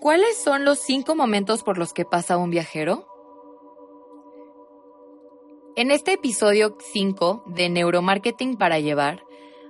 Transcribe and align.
¿Cuáles 0.00 0.42
son 0.42 0.64
los 0.64 0.78
cinco 0.78 1.14
momentos 1.14 1.62
por 1.62 1.76
los 1.76 1.92
que 1.92 2.06
pasa 2.06 2.38
un 2.38 2.48
viajero? 2.48 3.06
En 5.76 5.90
este 5.90 6.14
episodio 6.14 6.78
5 6.80 7.44
de 7.48 7.68
Neuromarketing 7.68 8.56
para 8.56 8.80
Llevar, 8.80 9.22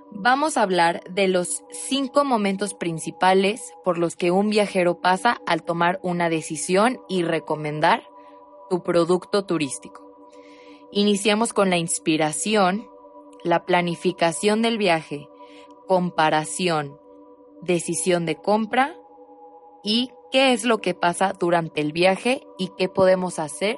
vamos 0.09 0.55
a 0.55 0.61
hablar 0.61 1.03
de 1.09 1.27
los 1.27 1.65
cinco 1.71 2.23
momentos 2.23 2.73
principales 2.73 3.73
por 3.83 3.97
los 3.97 4.15
que 4.15 4.31
un 4.31 4.49
viajero 4.49 5.01
pasa 5.01 5.41
al 5.45 5.63
tomar 5.63 5.99
una 6.01 6.29
decisión 6.29 7.01
y 7.09 7.23
recomendar 7.23 8.07
tu 8.69 8.83
producto 8.83 9.43
turístico. 9.43 10.15
Iniciamos 10.93 11.51
con 11.51 11.69
la 11.69 11.77
inspiración, 11.77 12.87
la 13.43 13.65
planificación 13.65 14.61
del 14.61 14.77
viaje, 14.77 15.27
comparación, 15.87 16.97
decisión 17.61 18.25
de 18.25 18.37
compra 18.37 18.95
y 19.83 20.11
qué 20.31 20.53
es 20.53 20.63
lo 20.63 20.79
que 20.79 20.93
pasa 20.93 21.33
durante 21.37 21.81
el 21.81 21.91
viaje 21.91 22.41
y 22.57 22.71
qué 22.77 22.87
podemos 22.87 23.37
hacer 23.37 23.77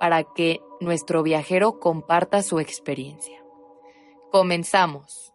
para 0.00 0.24
que 0.24 0.60
nuestro 0.80 1.22
viajero 1.22 1.78
comparta 1.78 2.42
su 2.42 2.60
experiencia. 2.60 3.38
Comenzamos. 4.30 5.32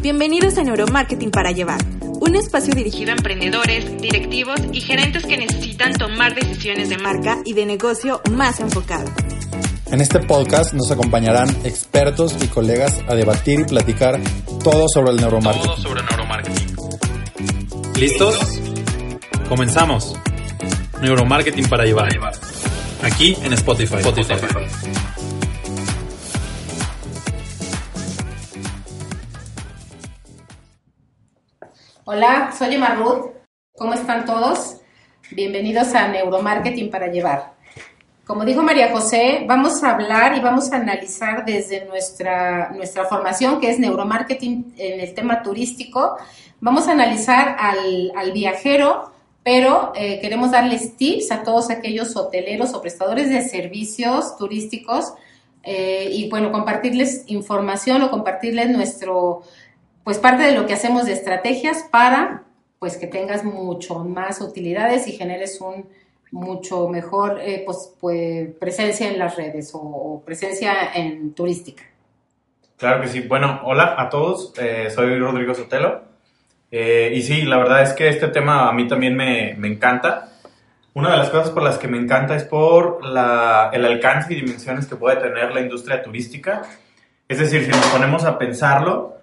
Bienvenidos 0.00 0.58
a 0.58 0.62
Neuromarketing 0.62 1.30
para 1.30 1.52
Llevar, 1.52 1.80
un 2.20 2.34
espacio 2.34 2.74
dirigido 2.74 3.12
a 3.12 3.14
emprendedores, 3.14 4.00
directivos 4.00 4.60
y 4.72 4.80
gerentes 4.80 5.24
que 5.24 5.38
necesitan 5.38 5.94
tomar 5.94 6.34
decisiones 6.34 6.90
de 6.90 6.98
marca 6.98 7.38
y 7.44 7.54
de 7.54 7.64
negocio 7.64 8.20
más 8.32 8.60
enfocadas. 8.60 9.10
En 9.90 10.00
este 10.00 10.18
podcast 10.20 10.74
nos 10.74 10.90
acompañarán 10.90 11.48
expertos 11.64 12.36
y 12.42 12.48
colegas 12.48 13.00
a 13.08 13.14
debatir 13.14 13.60
y 13.60 13.64
platicar 13.64 14.20
todo 14.62 14.86
sobre 14.92 15.12
el 15.12 15.16
neuromarketing. 15.18 15.66
Todo 15.66 15.76
sobre 15.76 16.02
neuromarketing. 16.02 16.73
¿Listos? 17.98 18.60
Comenzamos. 19.48 20.16
Neuromarketing 21.00 21.68
para 21.68 21.84
llevar. 21.84 22.08
Aquí 23.02 23.36
en 23.42 23.52
Spotify. 23.52 23.96
Hola, 32.04 32.52
soy 32.58 32.74
Emma 32.74 32.94
Ruth. 32.96 33.30
¿Cómo 33.76 33.94
están 33.94 34.24
todos? 34.24 34.80
Bienvenidos 35.30 35.94
a 35.94 36.08
Neuromarketing 36.08 36.90
para 36.90 37.06
llevar. 37.06 37.53
Como 38.26 38.46
dijo 38.46 38.62
María 38.62 38.90
José, 38.90 39.44
vamos 39.46 39.84
a 39.84 39.90
hablar 39.90 40.34
y 40.34 40.40
vamos 40.40 40.72
a 40.72 40.76
analizar 40.76 41.44
desde 41.44 41.84
nuestra, 41.84 42.70
nuestra 42.70 43.04
formación, 43.04 43.60
que 43.60 43.68
es 43.68 43.78
neuromarketing 43.78 44.72
en 44.78 45.00
el 45.00 45.12
tema 45.12 45.42
turístico. 45.42 46.16
Vamos 46.58 46.88
a 46.88 46.92
analizar 46.92 47.54
al, 47.58 48.32
viajero, 48.32 49.12
pero 49.42 49.92
eh, 49.94 50.20
queremos 50.20 50.52
darles 50.52 50.96
tips 50.96 51.32
a 51.32 51.42
todos 51.42 51.68
aquellos 51.68 52.16
hoteleros 52.16 52.72
o 52.72 52.80
prestadores 52.80 53.28
de 53.28 53.42
servicios 53.42 54.38
turísticos 54.38 55.12
eh, 55.62 56.08
y, 56.10 56.30
bueno, 56.30 56.50
compartirles 56.50 57.24
información 57.26 58.00
o 58.00 58.10
compartirles 58.10 58.70
nuestro, 58.70 59.42
pues 60.02 60.16
parte 60.16 60.44
de 60.44 60.52
lo 60.52 60.64
que 60.64 60.72
hacemos 60.72 61.04
de 61.04 61.12
estrategias 61.12 61.84
para, 61.90 62.44
pues, 62.78 62.96
que 62.96 63.06
tengas 63.06 63.44
mucho 63.44 63.98
más 63.98 64.40
utilidades 64.40 65.06
y 65.08 65.12
generes 65.12 65.60
un 65.60 65.84
mucho 66.34 66.88
mejor 66.88 67.38
eh, 67.40 67.62
pues, 67.64 67.94
pues, 68.00 68.48
presencia 68.58 69.08
en 69.08 69.20
las 69.20 69.36
redes 69.36 69.70
o, 69.72 70.20
presencia 70.26 70.92
en 70.92 71.32
turística. 71.32 71.84
Claro 72.76 73.00
que 73.00 73.08
sí. 73.08 73.20
Bueno, 73.20 73.60
hola 73.64 73.94
a 73.96 74.10
todos. 74.10 74.52
Eh, 74.58 74.90
soy 74.92 75.16
Rodrigo 75.16 75.54
Sotelo. 75.54 76.02
Eh, 76.72 77.12
y 77.14 77.22
sí, 77.22 77.42
la 77.42 77.56
verdad 77.58 77.82
es 77.82 77.92
que 77.92 78.08
este 78.08 78.28
tema 78.28 78.68
a 78.68 78.72
mí 78.72 78.88
también 78.88 79.16
me, 79.16 79.54
me, 79.56 79.68
encanta. 79.68 80.32
Una 80.92 81.12
de 81.12 81.18
las 81.18 81.30
cosas 81.30 81.50
por 81.50 81.62
las 81.62 81.78
que 81.78 81.86
me 81.86 81.98
encanta 81.98 82.34
es 82.34 82.42
por 82.42 83.04
la, 83.04 83.70
el 83.72 83.84
alcance 83.84 84.32
y 84.32 84.40
dimensiones 84.40 84.86
que 84.86 84.96
puede 84.96 85.16
tener 85.16 85.54
la 85.54 85.60
industria 85.60 86.02
turística. 86.02 86.62
Es 87.28 87.38
decir, 87.38 87.64
si 87.64 87.70
nos 87.70 87.86
ponemos 87.86 88.24
a 88.24 88.38
pensarlo, 88.38 89.18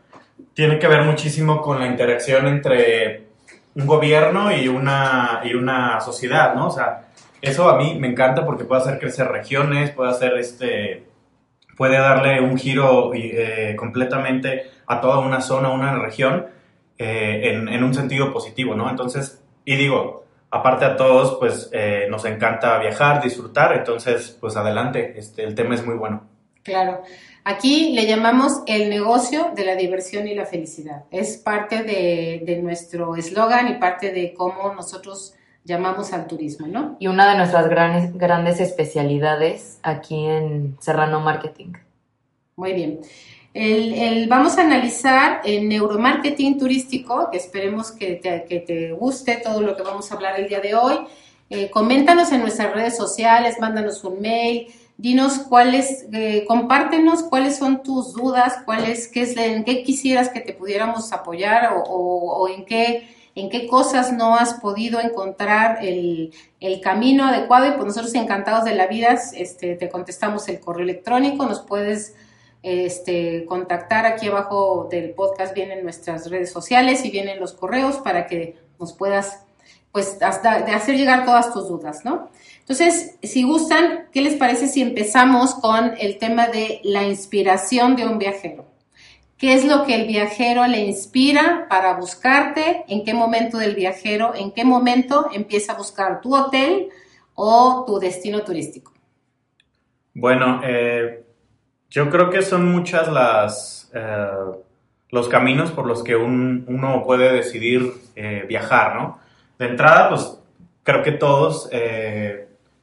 tiene 0.54 0.80
que 0.80 0.88
ver 0.88 1.04
muchísimo 1.04 1.62
con 1.62 1.80
la 1.80 1.88
interacción 1.88 2.48
entre 2.48 3.31
un 3.76 3.86
gobierno 3.86 4.56
y 4.56 4.68
una, 4.68 5.42
y 5.44 5.54
una 5.54 6.00
sociedad, 6.02 6.56
¿no? 6.56 6.68
O 6.68 6.72
sea, 6.72 7.08
eso 7.42 7.70
a 7.70 7.78
mí 7.78 7.98
me 8.00 8.08
encanta 8.08 8.46
porque 8.46 8.66
puede 8.66 8.82
hacer 8.82 9.00
crecer 9.00 9.28
regiones, 9.28 9.92
puede 9.92 10.12
hacer 10.12 10.38
este, 10.38 11.06
puede 11.76 11.98
darle 11.98 12.40
un 12.42 12.58
giro 12.58 13.12
eh, 13.14 13.76
completamente 13.76 14.70
a 14.86 15.02
toda 15.02 15.20
una 15.20 15.42
zona, 15.42 15.70
una 15.70 15.98
región, 15.98 16.46
eh, 16.98 17.54
en, 17.54 17.84
un 17.84 17.94
sentido 17.96 18.32
positivo, 18.32 18.76
¿no? 18.76 18.88
Entonces, 18.88 19.42
y 19.66 19.76
digo, 19.76 20.26
aparte 20.52 20.86
a 20.86 20.96
todos, 20.96 21.38
pues 21.40 21.72
eh, 21.74 22.06
nos 22.08 22.26
encanta 22.26 22.78
viajar, 22.78 23.24
disfrutar, 23.24 23.74
entonces, 23.74 24.38
pues 24.40 24.56
adelante, 24.56 25.16
este, 25.18 25.44
el 25.44 25.56
tema 25.56 25.74
es 25.74 25.84
muy 25.84 25.96
bueno. 25.96 26.28
Claro. 26.62 27.02
Aquí 27.44 27.94
le 27.94 28.06
llamamos 28.06 28.62
el 28.68 28.90
negocio 28.90 29.52
de 29.56 29.66
la 29.66 29.76
diversión 29.76 30.28
y 30.28 30.36
la 30.36 30.46
felicidad. 30.46 31.06
Es 31.10 31.38
parte 31.38 31.84
de, 31.84 32.60
nuestro 32.62 33.16
eslogan 33.16 33.68
y 33.68 33.80
parte 33.80 34.12
de 34.12 34.34
cómo 34.34 34.74
nosotros 34.74 35.34
llamamos 35.64 36.14
al 36.14 36.28
turismo, 36.28 36.68
¿no? 36.68 36.98
Y 37.00 37.08
una 37.08 37.30
de 37.32 37.38
nuestras 37.38 37.68
grandes, 37.68 38.16
grandes 38.16 38.60
especialidades 38.60 39.80
aquí 39.82 40.26
en 40.26 40.78
Serrano 40.80 41.20
Marketing. 41.20 41.74
Muy 42.56 42.74
bien. 42.74 43.00
El, 43.54 44.28
vamos 44.30 44.58
a 44.58 44.62
analizar 44.62 45.42
el 45.44 45.68
neuromarketing 45.68 46.58
turístico, 46.58 47.30
que 47.32 47.38
esperemos 47.38 47.92
que 47.92 48.16
te, 48.16 48.92
guste 48.94 49.42
todo 49.44 49.62
lo 49.62 49.76
que 49.76 49.84
vamos 49.84 50.12
a 50.12 50.16
hablar 50.16 50.40
el 50.40 50.48
día 50.48 50.62
de 50.62 50.76
hoy. 50.76 51.00
Eh, 51.50 51.70
coméntanos 51.70 52.32
en 52.32 52.42
nuestras 52.42 52.74
redes 52.74 52.96
sociales, 52.96 53.58
mándanos 53.60 54.04
un 54.06 54.22
mail, 54.22 54.68
dinos 55.02 55.40
cuáles, 55.40 56.06
eh, 56.14 56.46
compártenos 56.48 57.24
cuáles 57.24 57.58
son 57.58 57.82
tus 57.82 58.14
dudas, 58.14 58.60
cuáles, 58.66 59.08
qué 59.08 59.24
es, 59.24 59.36
en 59.36 59.64
qué 59.64 59.82
quisieras 59.82 60.30
que 60.30 60.42
te 60.42 60.54
pudiéramos 60.54 61.12
apoyar 61.12 61.74
o, 61.88 62.48
en 62.48 62.66
qué 62.66 63.10
en 63.34 63.50
qué 63.50 63.66
cosas 63.66 64.12
no 64.12 64.36
has 64.36 64.56
podido 64.56 65.00
encontrar 65.00 65.80
el, 65.82 66.34
camino 66.84 67.24
adecuado. 67.24 67.66
Y 67.66 67.72
pues 67.72 67.86
nosotros 67.86 68.14
encantados 68.14 68.66
de 68.66 68.76
la 68.76 68.88
vida 68.88 69.18
este, 69.34 69.76
te 69.76 69.90
contestamos 69.90 70.48
el 70.50 70.60
correo 70.60 70.84
electrónico, 70.84 71.46
nos 71.46 71.62
puedes 71.62 72.14
este, 72.62 73.46
contactar 73.46 74.06
aquí 74.06 74.28
abajo 74.28 74.88
del 74.92 75.12
podcast, 75.12 75.56
vienen 75.56 75.84
nuestras 75.84 76.30
redes 76.30 76.52
sociales 76.52 77.06
y 77.06 77.10
vienen 77.10 77.40
los 77.40 77.54
correos 77.54 77.98
para 77.98 78.28
que 78.28 78.58
nos 78.78 78.94
puedas 78.94 79.46
pues 79.92 80.22
hasta 80.22 80.62
de 80.62 80.72
hacer 80.72 80.96
llegar 80.96 81.26
todas 81.26 81.54
tus 81.54 81.68
dudas, 81.68 82.06
¿no? 82.06 82.30
Entonces, 82.62 83.18
si 83.22 83.44
gustan, 83.44 84.08
¿qué 84.14 84.22
les 84.22 84.36
parece 84.36 84.68
si 84.68 84.82
empezamos 84.82 85.56
con 85.56 85.94
el 86.00 86.18
tema 86.18 86.48
de 86.48 86.80
la 86.84 87.04
inspiración 87.04 87.96
de 87.96 88.06
un 88.06 88.18
viajero? 88.18 88.66
¿Qué 89.42 89.56
es 89.56 89.66
lo 89.66 89.86
que 89.86 89.96
el 89.96 90.08
viajero 90.08 90.68
le 90.68 90.82
inspira 90.82 91.66
para 91.68 91.96
buscarte? 91.96 92.86
¿En 92.88 93.04
qué 93.04 93.16
momento 93.16 93.58
del 93.58 93.74
viajero, 93.74 94.36
en 94.36 94.52
qué 94.52 94.64
momento 94.64 95.30
empieza 95.34 95.74
a 95.74 95.78
buscar 95.78 96.22
tu 96.22 96.36
hotel 96.36 96.90
o 97.34 97.84
tu 97.88 97.98
destino 97.98 98.44
turístico? 98.44 98.94
Bueno, 100.14 100.62
eh, 100.64 101.24
yo 101.90 102.12
creo 102.12 102.30
que 102.30 102.44
son 102.44 102.72
muchas 102.72 103.12
las 103.12 103.92
eh, 103.96 104.28
los 105.10 105.28
caminos 105.28 105.72
por 105.72 105.88
los 105.88 106.04
que 106.04 106.16
uno 106.16 107.04
puede 107.04 107.34
decidir 107.34 107.94
eh, 108.16 108.46
viajar, 108.48 108.96
¿no? 108.96 109.18
De 109.58 109.66
entrada, 109.66 110.10
pues 110.10 110.38
creo 110.84 111.02
que 111.02 111.14
todos 111.14 111.68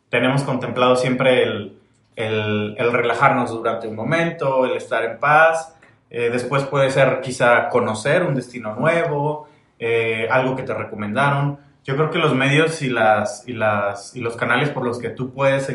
tenemos 0.08 0.42
contemplado 0.42 0.96
siempre 0.96 1.42
el, 1.42 2.76
relajarnos 2.76 3.50
durante 3.50 3.86
un 3.86 3.94
momento, 3.94 4.64
el 4.64 4.76
estar 4.76 5.04
en 5.04 5.18
paz. 5.18 5.74
Eh, 6.10 6.30
después 6.30 6.64
puede 6.64 6.90
ser 6.90 7.20
quizá 7.20 7.68
conocer 7.68 8.22
un 8.22 8.34
destino 8.34 8.74
nuevo, 8.74 9.48
eh, 9.78 10.26
algo 10.30 10.56
que 10.56 10.62
te 10.62 10.74
recomendaron. 10.74 11.58
Yo 11.84 11.96
creo 11.96 12.10
que 12.10 12.18
los 12.18 12.34
medios 12.34 12.82
y, 12.82 12.88
las, 12.88 13.46
y, 13.46 13.52
las, 13.52 14.16
y 14.16 14.20
los 14.20 14.36
canales 14.36 14.70
por 14.70 14.84
los 14.84 14.98
que 14.98 15.10
tú 15.10 15.32
puedes 15.32 15.70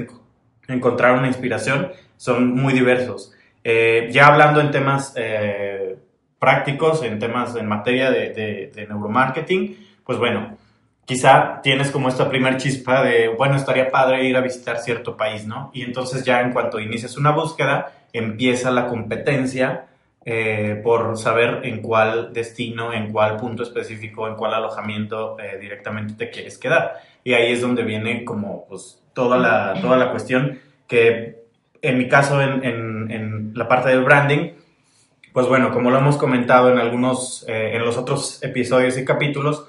encontrar 0.67 1.13
una 1.13 1.27
inspiración 1.27 1.91
son 2.17 2.53
muy 2.53 2.73
diversos. 2.73 3.33
Eh, 3.63 4.09
ya 4.11 4.27
hablando 4.27 4.59
en 4.59 4.71
temas 4.71 5.13
prácticos, 6.39 7.03
en 7.03 7.19
temas 7.19 7.55
en 7.55 7.67
materia 7.67 8.11
de, 8.11 8.71
de 8.73 8.87
neuromarketing, 8.87 9.77
pues 10.03 10.17
bueno, 10.17 10.57
quizá 11.05 11.61
tienes 11.61 11.91
como 11.91 12.09
esta 12.09 12.29
primer 12.29 12.57
chispa 12.57 13.03
de, 13.03 13.29
bueno, 13.29 13.55
estaría 13.55 13.89
padre 13.89 14.25
ir 14.25 14.37
a 14.37 14.41
visitar 14.41 14.77
cierto 14.77 15.17
país, 15.17 15.45
¿no? 15.45 15.71
Y 15.73 15.83
entonces 15.83 16.23
ya 16.23 16.41
en 16.41 16.51
cuanto 16.51 16.79
inicias 16.79 17.17
una 17.17 17.31
búsqueda, 17.31 17.91
empieza 18.13 18.71
la 18.71 18.87
competencia 18.87 19.87
eh, 20.25 20.79
por 20.83 21.17
saber 21.17 21.61
en 21.63 21.81
cuál 21.81 22.31
destino, 22.31 22.93
en 22.93 23.11
cuál 23.11 23.37
punto 23.37 23.63
específico, 23.63 24.27
en 24.27 24.35
cuál 24.35 24.53
alojamiento 24.53 25.37
eh, 25.39 25.57
directamente 25.59 26.13
te 26.13 26.29
quieres 26.29 26.57
quedar. 26.57 26.93
Y 27.23 27.33
ahí 27.33 27.51
es 27.51 27.61
donde 27.61 27.83
viene 27.83 28.23
como 28.23 28.65
pues 28.67 29.01
toda 29.13 29.37
la, 29.37 29.79
toda 29.81 29.97
la 29.97 30.11
cuestión 30.11 30.59
que 30.87 31.43
en 31.83 31.97
mi 31.97 32.07
caso, 32.07 32.41
en, 32.41 32.63
en, 32.63 33.11
en 33.11 33.51
la 33.53 33.67
parte 33.67 33.89
del 33.89 34.03
branding, 34.03 34.53
pues 35.33 35.47
bueno, 35.47 35.71
como 35.71 35.91
lo 35.91 35.97
hemos 35.97 36.15
comentado 36.15 36.71
en 36.71 36.77
algunos, 36.77 37.45
eh, 37.47 37.71
en 37.75 37.83
los 37.83 37.97
otros 37.97 38.41
episodios 38.41 38.97
y 38.97 39.03
capítulos, 39.03 39.67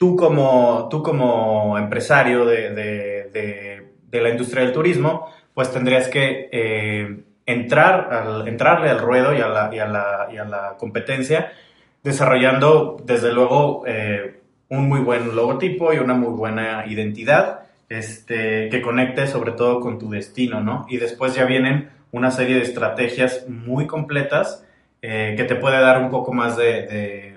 tú 0.00 0.16
como, 0.16 0.88
tú 0.90 1.02
como 1.02 1.76
empresario 1.76 2.46
de, 2.46 2.70
de, 2.70 4.20
la 4.22 4.30
industria 4.30 4.64
del 4.64 4.72
turismo, 4.72 5.26
pues 5.52 5.70
tendrías 5.70 6.08
que 6.08 6.48
eh, 6.50 7.20
entrar 7.44 8.10
al, 8.10 8.48
entrarle 8.48 8.88
al 8.88 8.98
ruedo 8.98 9.34
y 9.34 9.42
a 9.42 9.48
la, 9.48 9.70
y 9.74 9.78
a 9.78 9.86
la, 9.86 10.28
y 10.32 10.38
a 10.38 10.44
la 10.44 10.76
competencia, 10.78 11.52
desarrollando 12.02 12.96
desde 13.04 13.30
luego 13.30 13.82
eh, 13.86 14.40
un 14.70 14.88
muy 14.88 15.00
buen 15.00 15.36
logotipo 15.36 15.92
y 15.92 15.98
una 15.98 16.14
muy 16.14 16.32
buena 16.32 16.86
identidad 16.86 17.64
este, 17.90 18.70
que 18.70 18.80
conecte 18.80 19.26
sobre 19.26 19.52
todo 19.52 19.80
con 19.80 19.98
tu 19.98 20.08
destino, 20.08 20.62
¿no? 20.62 20.86
Y 20.88 20.96
después 20.96 21.34
ya 21.34 21.44
vienen 21.44 21.90
una 22.10 22.30
serie 22.30 22.56
de 22.56 22.62
estrategias 22.62 23.46
muy 23.48 23.86
completas 23.86 24.64
eh, 25.02 25.34
que 25.36 25.44
te 25.44 25.56
puede 25.56 25.78
dar 25.78 26.00
un 26.02 26.10
poco 26.10 26.32
más 26.32 26.56
de, 26.56 27.29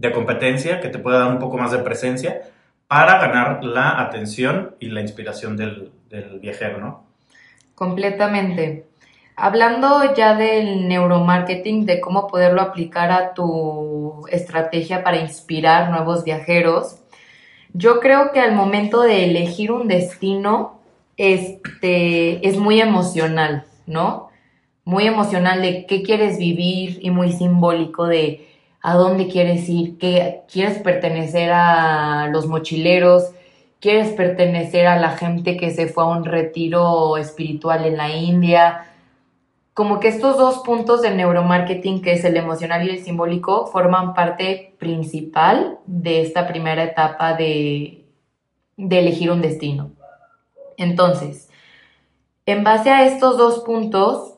de, 0.00 0.12
competencia, 0.12 0.80
que 0.80 0.88
te 0.88 0.98
puede 0.98 1.18
dar 1.18 1.30
un 1.30 1.38
poco 1.38 1.58
más 1.58 1.72
de 1.72 1.78
presencia 1.78 2.42
para 2.88 3.18
ganar 3.18 3.62
la 3.62 4.00
atención 4.00 4.74
y 4.80 4.88
la 4.88 5.00
inspiración 5.00 5.56
del, 5.56 5.92
del 6.08 6.40
viajero, 6.40 6.78
¿no? 6.78 7.04
Completamente. 7.74 8.86
Hablando 9.36 10.14
ya 10.14 10.34
del 10.34 10.88
neuromarketing, 10.88 11.86
de 11.86 12.00
cómo 12.00 12.26
poderlo 12.26 12.60
aplicar 12.60 13.12
a 13.12 13.32
tu 13.32 14.26
estrategia 14.30 15.02
para 15.02 15.18
inspirar 15.18 15.90
nuevos 15.90 16.24
viajeros, 16.24 16.96
yo 17.72 18.00
creo 18.00 18.32
que 18.32 18.40
al 18.40 18.54
momento 18.54 19.02
de 19.02 19.24
elegir 19.24 19.72
un 19.72 19.88
destino, 19.88 20.80
este, 21.16 22.46
es 22.46 22.56
muy 22.56 22.80
emocional, 22.80 23.64
¿no? 23.86 24.30
muy 24.90 25.06
emocional 25.06 25.62
de 25.62 25.86
qué 25.86 26.02
quieres 26.02 26.36
vivir 26.36 26.98
y 27.00 27.10
muy 27.10 27.32
simbólico 27.32 28.06
de 28.06 28.48
a 28.82 28.94
dónde 28.94 29.28
quieres 29.28 29.68
ir, 29.68 29.98
que 29.98 30.42
quieres 30.50 30.78
pertenecer 30.78 31.50
a 31.52 32.28
los 32.32 32.46
mochileros, 32.46 33.30
quieres 33.80 34.12
pertenecer 34.12 34.86
a 34.86 34.98
la 34.98 35.10
gente 35.10 35.56
que 35.56 35.70
se 35.70 35.86
fue 35.86 36.04
a 36.04 36.08
un 36.08 36.24
retiro 36.24 37.16
espiritual 37.16 37.84
en 37.84 37.96
la 37.96 38.10
India. 38.10 38.86
Como 39.74 40.00
que 40.00 40.08
estos 40.08 40.36
dos 40.36 40.58
puntos 40.58 41.02
del 41.02 41.16
neuromarketing, 41.16 42.02
que 42.02 42.12
es 42.12 42.24
el 42.24 42.36
emocional 42.36 42.86
y 42.86 42.90
el 42.90 43.04
simbólico, 43.04 43.66
forman 43.66 44.14
parte 44.14 44.74
principal 44.78 45.78
de 45.86 46.22
esta 46.22 46.46
primera 46.46 46.82
etapa 46.84 47.34
de, 47.34 48.04
de 48.76 48.98
elegir 48.98 49.30
un 49.30 49.42
destino. 49.42 49.92
Entonces, 50.76 51.50
en 52.46 52.64
base 52.64 52.90
a 52.90 53.06
estos 53.06 53.36
dos 53.36 53.60
puntos, 53.60 54.34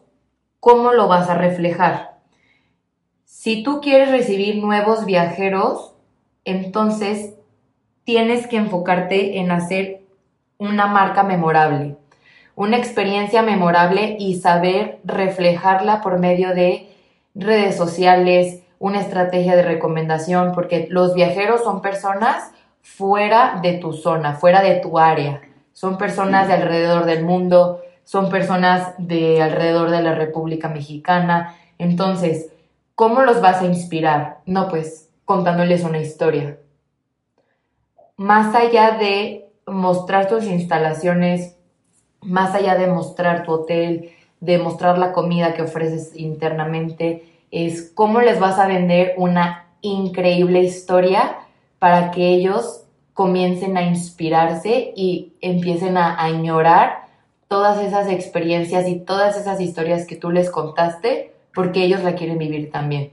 ¿cómo 0.61 0.93
lo 0.93 1.09
vas 1.09 1.31
a 1.31 1.35
reflejar? 1.35 2.12
Si 3.34 3.62
tú 3.62 3.81
quieres 3.81 4.11
recibir 4.11 4.62
nuevos 4.62 5.06
viajeros, 5.06 5.94
entonces 6.44 7.34
tienes 8.05 8.46
que 8.46 8.58
enfocarte 8.58 9.38
en 9.38 9.50
hacer 9.50 10.02
una 10.58 10.87
marca 10.87 11.23
memorable, 11.23 11.96
una 12.56 12.76
experiencia 12.76 13.40
memorable 13.40 14.17
y 14.20 14.38
saber 14.38 15.00
reflejarla 15.02 16.02
por 16.02 16.19
medio 16.19 16.55
de 16.55 16.94
redes 17.34 17.75
sociales, 17.75 18.61
una 18.79 19.00
estrategia 19.00 19.56
de 19.56 19.62
recomendación, 19.62 20.52
porque 20.52 20.87
los 20.90 21.14
viajeros 21.14 21.64
son 21.64 21.81
personas 21.81 22.52
fuera 22.82 23.61
de 23.62 23.73
tu 23.79 23.94
zona, 23.94 24.34
fuera 24.34 24.61
de 24.61 24.76
tu 24.76 24.99
área, 24.99 25.40
son 25.73 25.96
personas 25.96 26.49
de 26.49 26.55
alrededor 26.55 27.06
del 27.06 27.25
mundo, 27.25 27.81
son 28.05 28.29
personas 28.29 28.93
de 28.99 29.40
alrededor 29.40 29.90
de 29.90 30.02
la 30.02 30.14
República 30.14 30.69
Mexicana. 30.69 31.56
Entonces, 31.79 32.51
¿cómo 32.94 33.23
los 33.23 33.41
vas 33.41 33.62
a 33.62 33.67
inspirar? 33.67 34.39
No, 34.47 34.69
pues 34.69 35.11
contándoles 35.25 35.85
una 35.85 35.99
historia. 35.99 36.59
Más 38.17 38.55
allá 38.55 38.99
de 38.99 39.50
mostrar 39.67 40.29
tus 40.29 40.44
instalaciones, 40.44 41.56
más 42.21 42.55
allá 42.55 42.77
de 42.77 42.87
mostrar 42.87 43.44
tu 43.44 43.53
hotel, 43.53 44.11
de 44.41 44.59
mostrar 44.59 44.99
la 44.99 45.12
comida 45.12 45.55
que 45.55 45.62
ofreces 45.62 46.12
internamente, 46.17 47.25
es 47.50 47.91
cómo 47.94 48.21
les 48.21 48.41
vas 48.41 48.59
a 48.59 48.67
vender 48.67 49.15
una 49.17 49.67
increíble 49.83 50.61
historia 50.61 51.37
para 51.79 52.11
que 52.11 52.29
ellos 52.29 52.85
comiencen 53.15 53.77
a 53.77 53.83
inspirarse 53.83 54.93
y 54.97 55.35
empiecen 55.41 55.97
a 55.97 56.23
añorar 56.23 57.06
todas 57.49 57.79
esas 57.81 58.09
experiencias 58.09 58.89
y 58.89 59.00
todas 59.00 59.37
esas 59.37 59.61
historias 59.61 60.06
que 60.06 60.17
tú 60.17 60.31
les 60.31 60.50
contaste 60.50 61.31
porque 61.54 61.84
ellos 61.84 62.02
la 62.02 62.14
quieren 62.14 62.38
vivir 62.38 62.70
también. 62.70 63.10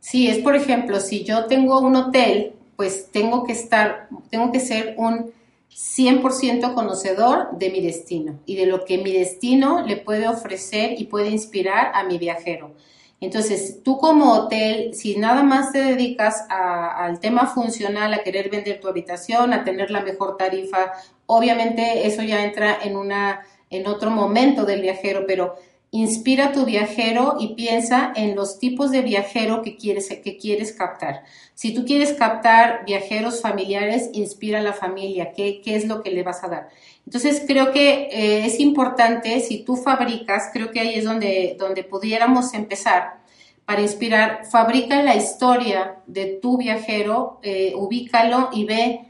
Sí, 0.00 0.28
es 0.28 0.38
por 0.38 0.56
ejemplo, 0.56 1.00
si 1.00 1.24
yo 1.24 1.46
tengo 1.46 1.80
un 1.80 1.96
hotel, 1.96 2.54
pues 2.76 3.10
tengo 3.12 3.44
que 3.44 3.52
estar, 3.52 4.08
tengo 4.30 4.50
que 4.52 4.60
ser 4.60 4.94
un 4.96 5.32
100% 5.70 6.74
conocedor 6.74 7.56
de 7.58 7.70
mi 7.70 7.80
destino 7.80 8.38
y 8.46 8.56
de 8.56 8.66
lo 8.66 8.84
que 8.84 8.98
mi 8.98 9.12
destino 9.12 9.86
le 9.86 9.96
puede 9.96 10.26
ofrecer 10.28 10.98
y 10.98 11.04
puede 11.04 11.28
inspirar 11.28 11.92
a 11.94 12.04
mi 12.04 12.18
viajero. 12.18 12.72
Entonces, 13.20 13.82
tú 13.82 13.98
como 13.98 14.32
hotel, 14.32 14.94
si 14.94 15.16
nada 15.16 15.42
más 15.42 15.72
te 15.72 15.82
dedicas 15.82 16.46
al 16.48 17.20
tema 17.20 17.46
funcional, 17.46 18.14
a 18.14 18.22
querer 18.22 18.48
vender 18.48 18.80
tu 18.80 18.88
habitación, 18.88 19.52
a 19.52 19.62
tener 19.62 19.90
la 19.90 20.00
mejor 20.00 20.38
tarifa, 20.38 20.92
obviamente 21.26 22.06
eso 22.06 22.22
ya 22.22 22.42
entra 22.44 22.78
en, 22.82 22.96
una, 22.96 23.42
en 23.68 23.86
otro 23.86 24.10
momento 24.10 24.64
del 24.64 24.80
viajero, 24.80 25.24
pero 25.26 25.56
inspira 25.92 26.46
a 26.46 26.52
tu 26.52 26.64
viajero 26.64 27.36
y 27.40 27.54
piensa 27.54 28.12
en 28.14 28.36
los 28.36 28.58
tipos 28.58 28.92
de 28.92 29.02
viajero 29.02 29.62
que 29.62 29.76
quieres, 29.76 30.08
que 30.08 30.36
quieres 30.36 30.72
captar. 30.72 31.24
Si 31.54 31.74
tú 31.74 31.84
quieres 31.84 32.12
captar 32.12 32.84
viajeros 32.86 33.40
familiares, 33.40 34.10
inspira 34.12 34.60
a 34.60 34.62
la 34.62 34.72
familia, 34.72 35.32
¿qué, 35.32 35.60
qué 35.62 35.74
es 35.74 35.86
lo 35.86 36.02
que 36.02 36.10
le 36.10 36.22
vas 36.22 36.44
a 36.44 36.48
dar? 36.48 36.68
Entonces 37.04 37.42
creo 37.46 37.72
que 37.72 38.08
eh, 38.12 38.46
es 38.46 38.60
importante, 38.60 39.40
si 39.40 39.64
tú 39.64 39.76
fabricas, 39.76 40.50
creo 40.52 40.70
que 40.70 40.80
ahí 40.80 40.94
es 40.94 41.04
donde, 41.04 41.56
donde 41.58 41.82
pudiéramos 41.82 42.54
empezar 42.54 43.20
para 43.64 43.82
inspirar, 43.82 44.46
fabrica 44.50 45.02
la 45.02 45.16
historia 45.16 45.96
de 46.06 46.38
tu 46.40 46.56
viajero, 46.56 47.40
eh, 47.42 47.72
ubícalo 47.76 48.48
y 48.52 48.64
ve 48.64 49.08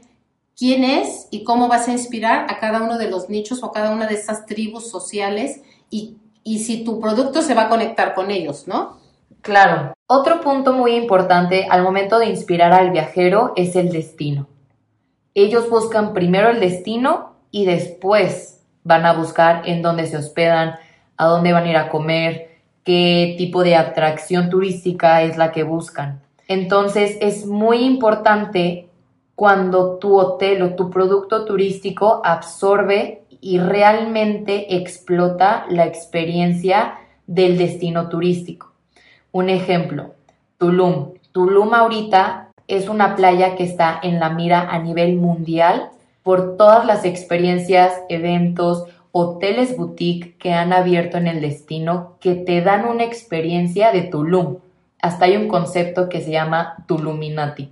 quién 0.57 0.83
es 0.83 1.27
y 1.31 1.43
cómo 1.43 1.67
vas 1.67 1.87
a 1.87 1.91
inspirar 1.91 2.45
a 2.49 2.59
cada 2.59 2.81
uno 2.83 2.97
de 2.97 3.09
los 3.09 3.29
nichos 3.29 3.63
o 3.63 3.71
cada 3.71 3.91
una 3.91 4.07
de 4.07 4.15
esas 4.15 4.45
tribus 4.45 4.89
sociales 4.89 5.61
y, 5.89 6.17
y 6.43 6.59
si 6.59 6.83
tu 6.83 6.99
producto 6.99 7.41
se 7.41 7.53
va 7.53 7.63
a 7.63 7.69
conectar 7.69 8.13
con 8.13 8.31
ellos, 8.31 8.67
¿no? 8.67 8.97
Claro. 9.41 9.93
Otro 10.07 10.41
punto 10.41 10.73
muy 10.73 10.95
importante 10.95 11.67
al 11.69 11.83
momento 11.83 12.19
de 12.19 12.27
inspirar 12.27 12.73
al 12.73 12.91
viajero 12.91 13.53
es 13.55 13.75
el 13.75 13.89
destino. 13.89 14.47
Ellos 15.33 15.69
buscan 15.69 16.13
primero 16.13 16.49
el 16.49 16.59
destino 16.59 17.33
y 17.49 17.65
después 17.65 18.61
van 18.83 19.05
a 19.05 19.13
buscar 19.13 19.63
en 19.65 19.81
dónde 19.81 20.07
se 20.07 20.17
hospedan, 20.17 20.75
a 21.17 21.25
dónde 21.27 21.53
van 21.53 21.65
a 21.65 21.69
ir 21.69 21.77
a 21.77 21.89
comer, 21.89 22.59
qué 22.83 23.35
tipo 23.37 23.63
de 23.63 23.75
atracción 23.75 24.49
turística 24.49 25.21
es 25.21 25.37
la 25.37 25.51
que 25.51 25.63
buscan. 25.63 26.21
Entonces 26.47 27.17
es 27.21 27.45
muy 27.45 27.77
importante 27.83 28.89
cuando 29.35 29.97
tu 29.97 30.19
hotel 30.19 30.61
o 30.63 30.75
tu 30.75 30.89
producto 30.89 31.45
turístico 31.45 32.21
absorbe 32.23 33.20
y 33.41 33.57
realmente 33.57 34.77
explota 34.77 35.65
la 35.69 35.85
experiencia 35.85 36.99
del 37.25 37.57
destino 37.57 38.07
turístico. 38.07 38.71
Un 39.31 39.49
ejemplo, 39.49 40.13
Tulum. 40.57 41.13
Tulum 41.31 41.73
ahorita 41.73 42.49
es 42.67 42.87
una 42.87 43.15
playa 43.15 43.55
que 43.55 43.63
está 43.63 43.99
en 44.01 44.19
la 44.19 44.29
mira 44.29 44.69
a 44.69 44.79
nivel 44.79 45.15
mundial 45.15 45.89
por 46.23 46.55
todas 46.55 46.85
las 46.85 47.03
experiencias, 47.03 47.93
eventos, 48.09 48.85
hoteles 49.11 49.75
boutique 49.75 50.37
que 50.37 50.53
han 50.53 50.71
abierto 50.71 51.17
en 51.17 51.27
el 51.27 51.41
destino 51.41 52.17
que 52.21 52.35
te 52.35 52.61
dan 52.61 52.85
una 52.85 53.03
experiencia 53.03 53.91
de 53.91 54.03
Tulum. 54.03 54.57
Hasta 55.01 55.25
hay 55.25 55.35
un 55.35 55.47
concepto 55.47 56.09
que 56.09 56.21
se 56.21 56.31
llama 56.31 56.85
Tuluminati. 56.87 57.71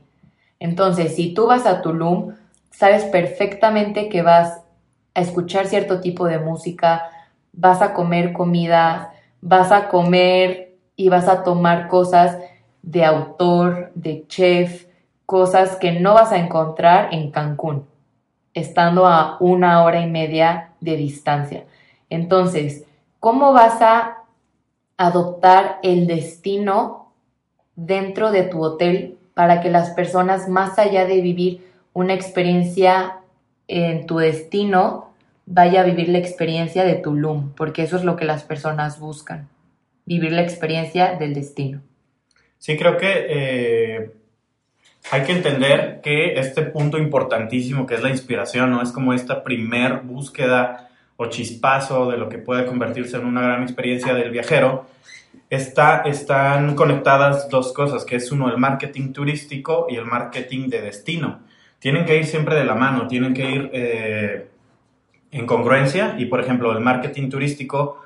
Entonces, 0.60 1.16
si 1.16 1.34
tú 1.34 1.46
vas 1.46 1.66
a 1.66 1.82
Tulum, 1.82 2.34
sabes 2.72 3.06
perfectamente 3.06 4.10
que 4.10 4.24
vas 4.24 4.64
a 5.14 5.22
escuchar 5.22 5.68
cierto 5.68 6.00
tipo 6.02 6.26
de 6.26 6.40
música, 6.40 7.10
vas 7.54 7.82
a 7.82 7.94
comer 7.94 8.34
comida, 8.34 9.14
vas 9.42 9.72
a 9.72 9.90
comer 9.90 10.76
y 10.96 11.10
vas 11.10 11.28
a 11.28 11.44
tomar 11.44 11.88
cosas 11.88 12.38
de 12.82 13.06
autor, 13.06 13.92
de 13.96 14.26
chef, 14.28 14.86
cosas 15.26 15.76
que 15.76 15.92
no 15.92 16.14
vas 16.14 16.32
a 16.32 16.38
encontrar 16.38 17.14
en 17.14 17.32
Cancún 17.32 17.86
estando 18.54 19.06
a 19.06 19.38
una 19.40 19.84
hora 19.84 20.02
y 20.02 20.10
media 20.10 20.72
de 20.82 20.96
distancia. 20.96 21.66
Entonces, 22.10 22.86
¿cómo 23.20 23.54
vas 23.54 23.82
a 23.82 24.24
adoptar 24.98 25.80
el 25.84 26.08
destino 26.08 27.14
dentro 27.76 28.32
de 28.32 28.44
tu 28.44 28.62
hotel 28.62 29.18
para 29.34 29.62
que 29.62 29.70
las 29.70 29.92
personas, 29.92 30.50
más 30.50 30.78
allá 30.78 31.06
de 31.06 31.22
vivir 31.22 31.72
una 31.94 32.14
experiencia 32.14 33.19
en 33.70 34.08
tu 34.08 34.18
destino, 34.18 35.14
vaya 35.46 35.82
a 35.82 35.84
vivir 35.84 36.10
la 36.10 36.18
experiencia 36.18 36.84
de 36.84 36.96
Tulum, 36.96 37.54
porque 37.56 37.84
eso 37.84 37.96
es 37.96 38.04
lo 38.04 38.16
que 38.18 38.26
las 38.26 38.44
personas 38.44 39.00
buscan. 39.00 39.48
vivir 40.06 40.32
la 40.32 40.42
experiencia 40.42 41.14
del 41.20 41.36
destino. 41.36 41.82
Sí, 42.58 42.76
creo 42.76 42.98
que 42.98 43.28
eh, 43.30 44.12
hay 45.12 45.22
que 45.22 45.34
entender 45.34 46.02
que 46.02 46.40
este 46.40 46.64
punto 46.64 46.98
importantísimo 46.98 47.86
que 47.86 47.94
es 47.94 48.02
la 48.02 48.10
inspiración, 48.10 48.72
¿no? 48.72 48.82
Es 48.82 48.92
como 48.92 49.14
esta 49.14 49.44
primer 49.44 50.00
búsqueda 50.00 50.90
o 51.16 51.28
chispazo 51.28 52.10
de 52.10 52.18
lo 52.18 52.28
que 52.28 52.40
puede 52.40 52.66
convertirse 52.66 53.18
en 53.18 53.28
una 53.28 53.42
gran 53.42 53.62
experiencia 53.62 54.16
del 54.16 54.32
viajero. 54.32 54.88
Está, 55.48 56.02
están 56.06 56.76
conectadas 56.76 57.48
dos 57.48 57.72
cosas, 57.72 58.04
que 58.04 58.16
es 58.16 58.32
uno 58.32 58.50
el 58.50 58.58
marketing 58.58 59.14
turístico 59.14 59.86
y 59.90 59.96
el 59.96 60.06
marketing 60.06 60.70
de 60.70 60.82
destino. 60.82 61.40
Tienen 61.80 62.06
que 62.06 62.18
ir 62.18 62.26
siempre 62.26 62.56
de 62.56 62.66
la 62.66 62.76
mano, 62.76 63.08
tienen 63.08 63.34
que 63.34 63.50
ir 63.50 63.70
eh, 63.74 64.48
en 65.32 65.46
congruencia 65.46 66.16
y, 66.18 66.26
por 66.26 66.42
ejemplo, 66.42 66.72
el 66.72 66.80
marketing 66.80 67.30
turístico 67.30 68.02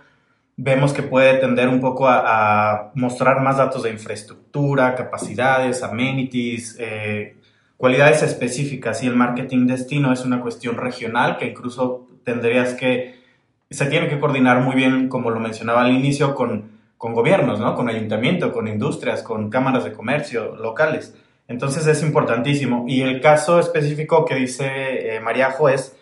vemos 0.55 0.93
que 0.93 1.03
puede 1.03 1.39
tender 1.39 1.67
un 1.67 1.79
poco 1.79 2.07
a, 2.07 2.91
mostrar 2.93 3.41
más 3.41 3.57
datos 3.57 3.83
de 3.83 3.89
infraestructura, 3.89 4.95
capacidades, 4.95 5.81
amenities, 5.81 6.77
eh, 6.79 7.35
cualidades 7.77 8.21
específicas 8.21 9.03
y 9.03 9.07
el 9.07 9.15
marketing 9.15 9.65
destino 9.65 10.13
es 10.13 10.23
una 10.23 10.41
cuestión 10.41 10.77
regional 10.77 11.37
que 11.37 11.47
incluso 11.47 12.07
tendrías 12.23 12.75
que, 12.75 13.21
se 13.69 13.87
tiene 13.87 14.07
que 14.07 14.19
coordinar 14.19 14.61
muy 14.61 14.75
bien, 14.75 15.09
como 15.09 15.31
lo 15.31 15.39
mencionaba 15.39 15.81
al 15.81 15.91
inicio, 15.91 16.35
con, 16.35 16.73
con 16.97 17.13
gobiernos, 17.13 17.59
¿no? 17.59 17.73
con 17.75 17.89
ayuntamiento, 17.89 18.53
con 18.53 18.67
industrias, 18.67 19.23
con 19.23 19.49
cámaras 19.49 19.83
de 19.83 19.93
comercio 19.93 20.55
locales. 20.55 21.15
Entonces 21.53 21.85
es 21.85 22.01
importantísimo. 22.01 22.85
Y 22.87 23.03
el 23.03 23.21
caso 23.21 23.59
específico 23.59 24.25
que 24.25 24.33
dice 24.33 25.15
eh, 25.15 25.19
Mariajo 25.19 25.69
es, 25.69 25.95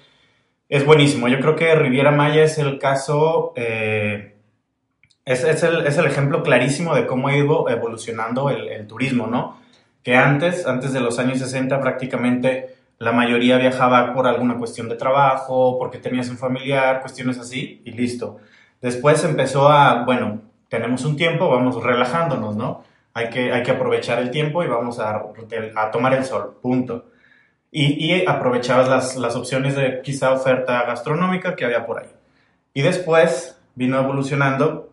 es 0.70 0.86
buenísimo. 0.86 1.28
Yo 1.28 1.42
creo 1.42 1.58
que 1.58 1.76
Riviera 1.76 2.12
Maya 2.12 2.44
es 2.44 2.58
el 2.58 2.80
caso... 2.80 3.52
Eh, 3.58 4.38
es, 5.26 5.44
es, 5.44 5.62
el, 5.64 5.86
es, 5.86 5.98
el, 5.98 6.06
ejemplo 6.06 6.42
clarísimo 6.42 6.96
de 6.96 7.06
cómo 7.06 7.28
ha 7.28 7.36
ido 7.36 7.70
evolucionando 7.70 8.50
el, 8.50 8.70
el, 8.70 8.88
turismo, 8.88 9.28
¿no? 9.28 9.60
Que 10.04 10.16
antes, 10.16 10.66
antes 10.66 10.94
de 10.94 11.02
los 11.02 11.20
años 11.20 11.40
60, 11.40 11.80
prácticamente 11.82 12.76
la 12.98 13.12
mayoría 13.12 13.58
viajaba 13.58 14.14
por 14.14 14.26
alguna 14.28 14.58
cuestión 14.58 14.88
de 14.88 14.96
trabajo, 14.96 15.78
porque 15.78 15.98
tenías 15.98 16.30
un 16.30 16.38
familiar, 16.38 17.02
cuestiones 17.02 17.38
así, 17.38 17.82
y 17.84 17.92
listo. 17.92 18.38
Después 18.82 19.24
empezó 19.26 19.68
a, 19.70 20.06
bueno, 20.06 20.42
tenemos 20.70 21.04
un 21.04 21.18
tiempo, 21.18 21.50
vamos 21.50 21.84
relajándonos, 21.84 22.56
¿no? 22.56 22.84
Hay 23.14 23.30
que, 23.30 23.52
hay 23.52 23.64
que 23.64 23.72
aprovechar 23.72 24.20
el 24.20 24.32
tiempo 24.32 24.64
y 24.64 24.68
vamos 24.68 25.00
a, 25.00 25.22
a 25.76 25.92
tomar 25.92 26.14
el 26.14 26.24
sol, 26.24 26.58
punto. 26.62 27.06
Y, 27.72 28.14
y 28.14 28.26
aprovechabas 28.26 28.90
las, 28.90 29.16
las 29.18 29.36
opciones 29.36 29.76
de 29.76 30.02
quizá 30.02 30.34
oferta 30.34 30.84
gastronómica 30.84 31.56
que 31.56 31.66
había 31.66 31.86
por 31.86 32.00
ahí. 32.00 32.10
Y 32.74 32.82
después 32.82 33.58
vino 33.76 34.00
evolucionando 34.00 34.92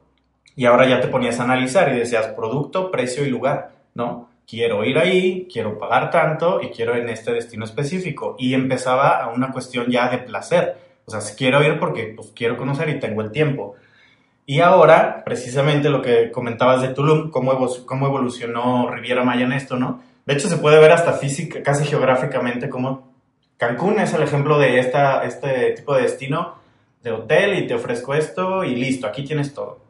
y 0.56 0.66
ahora 0.66 0.88
ya 0.88 1.00
te 1.00 1.08
ponías 1.08 1.38
a 1.38 1.44
analizar 1.44 1.88
y 1.88 1.98
decías 1.98 2.28
producto, 2.28 2.90
precio 2.90 3.24
y 3.24 3.30
lugar, 3.30 3.70
¿no? 3.94 4.28
Quiero 4.44 4.84
ir 4.84 4.98
ahí, 4.98 5.46
quiero 5.52 5.78
pagar 5.78 6.10
tanto 6.10 6.60
y 6.62 6.70
quiero 6.70 6.96
en 6.96 7.08
este 7.08 7.32
destino 7.32 7.64
específico. 7.64 8.34
Y 8.38 8.54
empezaba 8.54 9.22
a 9.22 9.28
una 9.28 9.52
cuestión 9.52 9.86
ya 9.88 10.08
de 10.08 10.18
placer. 10.18 10.76
O 11.04 11.10
sea, 11.10 11.20
quiero 11.36 11.62
ir 11.62 11.78
porque 11.78 12.14
pues, 12.16 12.32
quiero 12.34 12.56
conocer 12.56 12.88
y 12.88 12.98
tengo 12.98 13.20
el 13.20 13.30
tiempo. 13.30 13.76
Y 14.50 14.60
ahora, 14.60 15.24
precisamente 15.26 15.90
lo 15.90 16.00
que 16.00 16.30
comentabas 16.30 16.80
de 16.80 16.88
Tulum, 16.88 17.30
cómo, 17.30 17.52
cómo 17.84 18.06
evolucionó 18.06 18.90
Riviera 18.90 19.22
Maya 19.22 19.44
en 19.44 19.52
esto, 19.52 19.76
¿no? 19.76 20.00
De 20.24 20.32
hecho, 20.32 20.48
se 20.48 20.56
puede 20.56 20.80
ver 20.80 20.90
hasta 20.90 21.12
física, 21.12 21.62
casi 21.62 21.84
geográficamente, 21.84 22.70
cómo 22.70 23.12
Cancún 23.58 24.00
es 24.00 24.14
el 24.14 24.22
ejemplo 24.22 24.58
de 24.58 24.78
esta, 24.78 25.22
este 25.24 25.72
tipo 25.72 25.94
de 25.94 26.00
destino 26.00 26.54
de 27.02 27.10
hotel 27.10 27.58
y 27.58 27.66
te 27.66 27.74
ofrezco 27.74 28.14
esto 28.14 28.64
y 28.64 28.74
listo, 28.74 29.06
aquí 29.06 29.22
tienes 29.22 29.52
todo. 29.52 29.80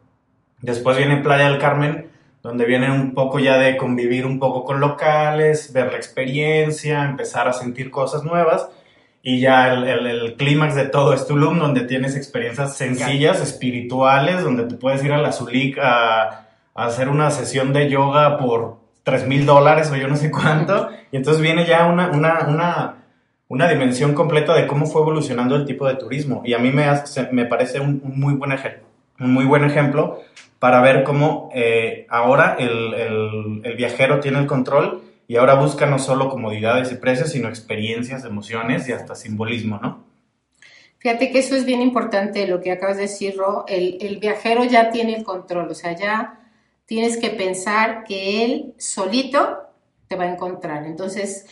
Después 0.60 0.96
viene 0.96 1.22
Playa 1.22 1.48
del 1.48 1.60
Carmen, 1.60 2.10
donde 2.42 2.64
viene 2.64 2.90
un 2.90 3.14
poco 3.14 3.38
ya 3.38 3.58
de 3.58 3.76
convivir 3.76 4.26
un 4.26 4.40
poco 4.40 4.64
con 4.64 4.80
locales, 4.80 5.72
ver 5.72 5.92
la 5.92 5.98
experiencia, 5.98 7.04
empezar 7.04 7.46
a 7.46 7.52
sentir 7.52 7.92
cosas 7.92 8.24
nuevas. 8.24 8.68
Y 9.22 9.40
ya 9.40 9.72
el, 9.72 9.84
el, 9.84 10.36
clímax 10.36 10.74
de 10.74 10.86
todo 10.86 11.12
es 11.12 11.26
Tulum, 11.26 11.58
donde 11.58 11.82
tienes 11.82 12.16
experiencias 12.16 12.76
sencillas, 12.76 13.40
espirituales, 13.40 14.42
donde 14.42 14.64
te 14.64 14.76
puedes 14.76 15.04
ir 15.04 15.12
a 15.12 15.18
la 15.18 15.32
Zulik 15.32 15.78
a, 15.78 16.22
a 16.74 16.86
hacer 16.86 17.08
una 17.08 17.30
sesión 17.30 17.72
de 17.72 17.90
yoga 17.90 18.38
por 18.38 18.78
3 19.02 19.26
mil 19.26 19.44
dólares 19.44 19.90
o 19.90 19.96
yo 19.96 20.08
no 20.08 20.16
sé 20.16 20.30
cuánto. 20.30 20.88
Y 21.10 21.16
entonces 21.16 21.42
viene 21.42 21.66
ya 21.66 21.86
una, 21.86 22.10
una, 22.10 22.46
una, 22.48 22.94
una, 23.48 23.68
dimensión 23.68 24.14
completa 24.14 24.54
de 24.54 24.66
cómo 24.66 24.86
fue 24.86 25.02
evolucionando 25.02 25.56
el 25.56 25.66
tipo 25.66 25.86
de 25.86 25.96
turismo. 25.96 26.42
Y 26.44 26.54
a 26.54 26.58
mí 26.58 26.70
me, 26.70 26.84
hace, 26.84 27.28
me 27.32 27.44
parece 27.44 27.80
un, 27.80 28.00
un 28.04 28.20
muy 28.20 28.34
buen 28.34 28.52
ejemplo 28.52 28.88
un 29.20 29.32
muy 29.32 29.44
buen 29.44 29.64
ejemplo 29.64 30.20
para 30.58 30.80
ver 30.80 31.04
cómo 31.04 31.50
eh, 31.54 32.06
ahora 32.08 32.56
el, 32.58 33.62
el, 33.64 33.76
viajero 33.76 34.20
tiene 34.20 34.38
el 34.38 34.46
control 34.46 35.02
y 35.28 35.36
ahora 35.36 35.54
busca 35.54 35.86
no 35.86 35.98
solo 35.98 36.30
comodidades 36.30 36.90
y 36.90 36.96
precios, 36.96 37.30
sino 37.30 37.48
experiencias, 37.48 38.24
emociones 38.24 38.88
y 38.88 38.92
hasta 38.92 39.14
simbolismo, 39.14 39.78
¿no? 39.78 40.04
Fíjate 40.96 41.30
que 41.30 41.38
eso 41.38 41.54
es 41.54 41.64
bien 41.64 41.82
importante 41.82 42.46
lo 42.48 42.60
que 42.60 42.72
acabas 42.72 42.96
de 42.96 43.02
decir, 43.02 43.36
Ro. 43.36 43.64
El, 43.68 43.98
el 44.00 44.16
viajero 44.16 44.64
ya 44.64 44.90
tiene 44.90 45.14
el 45.14 45.24
control, 45.24 45.70
o 45.70 45.74
sea, 45.74 45.94
ya 45.94 46.40
tienes 46.86 47.18
que 47.18 47.30
pensar 47.30 48.04
que 48.04 48.44
él 48.44 48.74
solito 48.78 49.58
te 50.08 50.16
va 50.16 50.24
a 50.24 50.32
encontrar. 50.32 50.86
Entonces, 50.86 51.46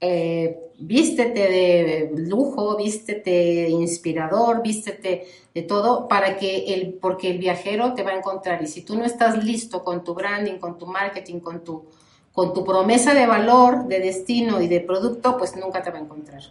eh, 0.00 0.58
vístete 0.78 1.48
de 1.48 2.10
lujo, 2.16 2.76
vístete 2.76 3.68
inspirador, 3.68 4.62
vístete 4.62 5.26
de 5.54 5.62
todo 5.62 6.08
para 6.08 6.36
que 6.38 6.74
el, 6.74 6.94
porque 6.94 7.30
el 7.30 7.38
viajero 7.38 7.94
te 7.94 8.02
va 8.02 8.10
a 8.10 8.16
encontrar 8.16 8.60
y 8.62 8.66
si 8.66 8.82
tú 8.82 8.96
no 8.96 9.04
estás 9.04 9.44
listo 9.44 9.84
con 9.84 10.02
tu 10.02 10.14
branding, 10.14 10.58
con 10.58 10.76
tu 10.76 10.86
marketing, 10.86 11.38
con 11.38 11.62
tu, 11.62 11.84
con 12.32 12.54
tu 12.54 12.64
promesa 12.64 13.14
de 13.14 13.26
valor, 13.26 13.86
de 13.86 14.00
destino 14.00 14.60
y 14.60 14.68
de 14.68 14.80
producto, 14.80 15.36
pues 15.36 15.56
nunca 15.56 15.82
te 15.82 15.90
va 15.90 15.98
a 15.98 16.02
encontrar. 16.02 16.42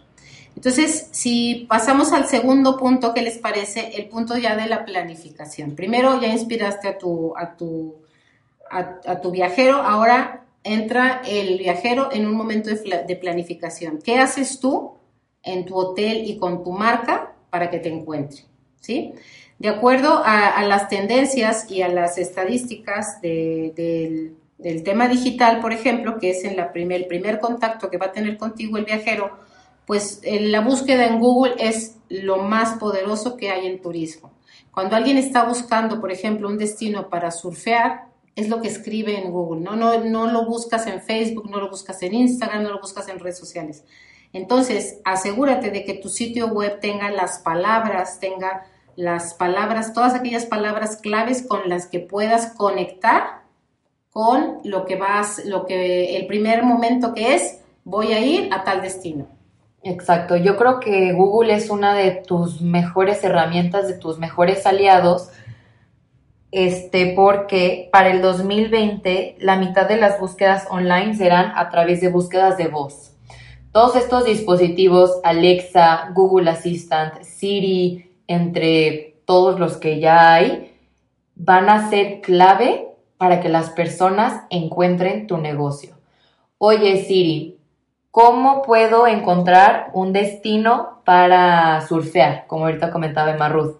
Entonces, 0.54 1.08
si 1.10 1.66
pasamos 1.68 2.12
al 2.12 2.26
segundo 2.26 2.76
punto, 2.76 3.14
¿qué 3.14 3.22
les 3.22 3.38
parece? 3.38 3.96
El 3.96 4.08
punto 4.08 4.36
ya 4.36 4.54
de 4.54 4.66
la 4.66 4.84
planificación. 4.84 5.74
Primero 5.74 6.20
ya 6.20 6.28
inspiraste 6.28 6.88
a 6.88 6.98
tu, 6.98 7.32
a 7.36 7.56
tu, 7.56 7.96
a 8.70 9.20
tu 9.20 9.30
viajero, 9.30 9.76
ahora 9.76 10.42
entra 10.64 11.22
el 11.26 11.58
viajero 11.58 12.10
en 12.12 12.26
un 12.26 12.34
momento 12.34 12.70
de, 12.70 13.16
planificación. 13.16 13.98
¿Qué 14.02 14.18
haces 14.18 14.60
tú 14.60 14.92
en 15.42 15.64
tu 15.64 15.76
hotel 15.76 16.22
y 16.26 16.38
con 16.38 16.62
tu 16.62 16.72
marca 16.72 17.34
para 17.50 17.70
que 17.70 17.78
te 17.78 17.88
encuentre? 17.88 18.44
¿Sí? 18.80 19.12
De 19.58 19.68
acuerdo 19.68 20.22
a, 20.24 20.62
las 20.64 20.88
tendencias 20.88 21.70
y 21.70 21.82
a 21.82 21.88
las 21.88 22.18
estadísticas 22.18 23.20
del, 23.20 24.36
tema 24.82 25.08
digital, 25.08 25.60
por 25.60 25.72
ejemplo, 25.72 26.18
que 26.18 26.30
es 26.30 26.44
en 26.44 26.56
la 26.56 26.72
el 26.74 27.06
primer 27.06 27.40
contacto 27.40 27.90
que 27.90 27.98
va 27.98 28.06
a 28.06 28.12
tener 28.12 28.38
contigo 28.38 28.76
el 28.76 28.84
viajero, 28.84 29.30
pues 29.86 30.20
la 30.24 30.60
búsqueda 30.60 31.06
en 31.06 31.18
Google 31.18 31.54
es 31.58 31.96
lo 32.08 32.38
más 32.38 32.78
poderoso 32.78 33.36
que 33.36 33.50
hay 33.50 33.66
en 33.66 33.82
turismo. 33.82 34.32
Cuando 34.72 34.96
alguien 34.96 35.18
está 35.18 35.44
buscando, 35.44 36.00
por 36.00 36.12
ejemplo, 36.12 36.48
un 36.48 36.58
destino 36.58 37.10
para 37.10 37.30
surfear, 37.30 38.06
es 38.34 38.48
lo 38.48 38.62
que 38.62 38.68
escribe 38.68 39.18
en 39.18 39.30
Google, 39.30 39.60
¿no? 39.60 39.76
¿no? 39.76 39.98
No 40.04 40.26
lo 40.30 40.46
buscas 40.46 40.86
en 40.86 41.02
Facebook, 41.02 41.50
no 41.50 41.60
lo 41.60 41.68
buscas 41.68 42.02
en 42.02 42.14
Instagram, 42.14 42.62
no 42.62 42.70
lo 42.70 42.80
buscas 42.80 43.08
en 43.08 43.18
redes 43.18 43.38
sociales. 43.38 43.84
Entonces, 44.32 45.00
asegúrate 45.04 45.70
de 45.70 45.84
que 45.84 45.94
tu 45.94 46.08
sitio 46.08 46.48
web 46.48 46.80
tenga 46.80 47.10
las 47.10 47.40
palabras, 47.40 48.18
tenga 48.18 48.64
las 48.96 49.34
palabras, 49.34 49.92
todas 49.92 50.14
aquellas 50.14 50.46
palabras 50.46 50.96
claves 50.96 51.42
con 51.46 51.68
las 51.68 51.86
que 51.86 52.00
puedas 52.00 52.54
conectar 52.54 53.41
con 54.12 54.58
lo 54.64 54.84
que 54.84 54.96
vas, 54.96 55.44
lo 55.46 55.64
que 55.64 56.16
el 56.16 56.26
primer 56.26 56.62
momento 56.62 57.14
que 57.14 57.34
es, 57.34 57.60
voy 57.84 58.12
a 58.12 58.20
ir 58.20 58.52
a 58.52 58.62
tal 58.62 58.82
destino. 58.82 59.26
Exacto, 59.82 60.36
yo 60.36 60.56
creo 60.56 60.78
que 60.78 61.12
Google 61.12 61.54
es 61.54 61.70
una 61.70 61.94
de 61.94 62.10
tus 62.12 62.60
mejores 62.60 63.24
herramientas, 63.24 63.88
de 63.88 63.94
tus 63.94 64.18
mejores 64.18 64.64
aliados, 64.66 65.30
este, 66.52 67.14
porque 67.16 67.88
para 67.90 68.10
el 68.10 68.20
2020 68.20 69.36
la 69.40 69.56
mitad 69.56 69.88
de 69.88 69.96
las 69.96 70.20
búsquedas 70.20 70.66
online 70.70 71.16
serán 71.16 71.52
a 71.56 71.70
través 71.70 72.00
de 72.00 72.08
búsquedas 72.08 72.58
de 72.58 72.68
voz. 72.68 73.14
Todos 73.72 73.96
estos 73.96 74.26
dispositivos, 74.26 75.18
Alexa, 75.24 76.10
Google 76.14 76.50
Assistant, 76.50 77.22
Siri, 77.22 78.12
entre 78.28 79.16
todos 79.24 79.58
los 79.58 79.78
que 79.78 79.98
ya 79.98 80.34
hay, 80.34 80.76
van 81.34 81.70
a 81.70 81.88
ser 81.88 82.20
clave 82.20 82.91
para 83.22 83.38
que 83.38 83.48
las 83.48 83.70
personas 83.70 84.42
encuentren 84.50 85.28
tu 85.28 85.36
negocio. 85.36 85.94
Oye 86.58 87.04
Siri, 87.04 87.56
¿cómo 88.10 88.62
puedo 88.62 89.06
encontrar 89.06 89.90
un 89.92 90.12
destino 90.12 91.02
para 91.04 91.80
surfear? 91.82 92.48
Como 92.48 92.64
ahorita 92.64 92.90
comentaba 92.90 93.30
Emma 93.30 93.48
Ruth. 93.48 93.76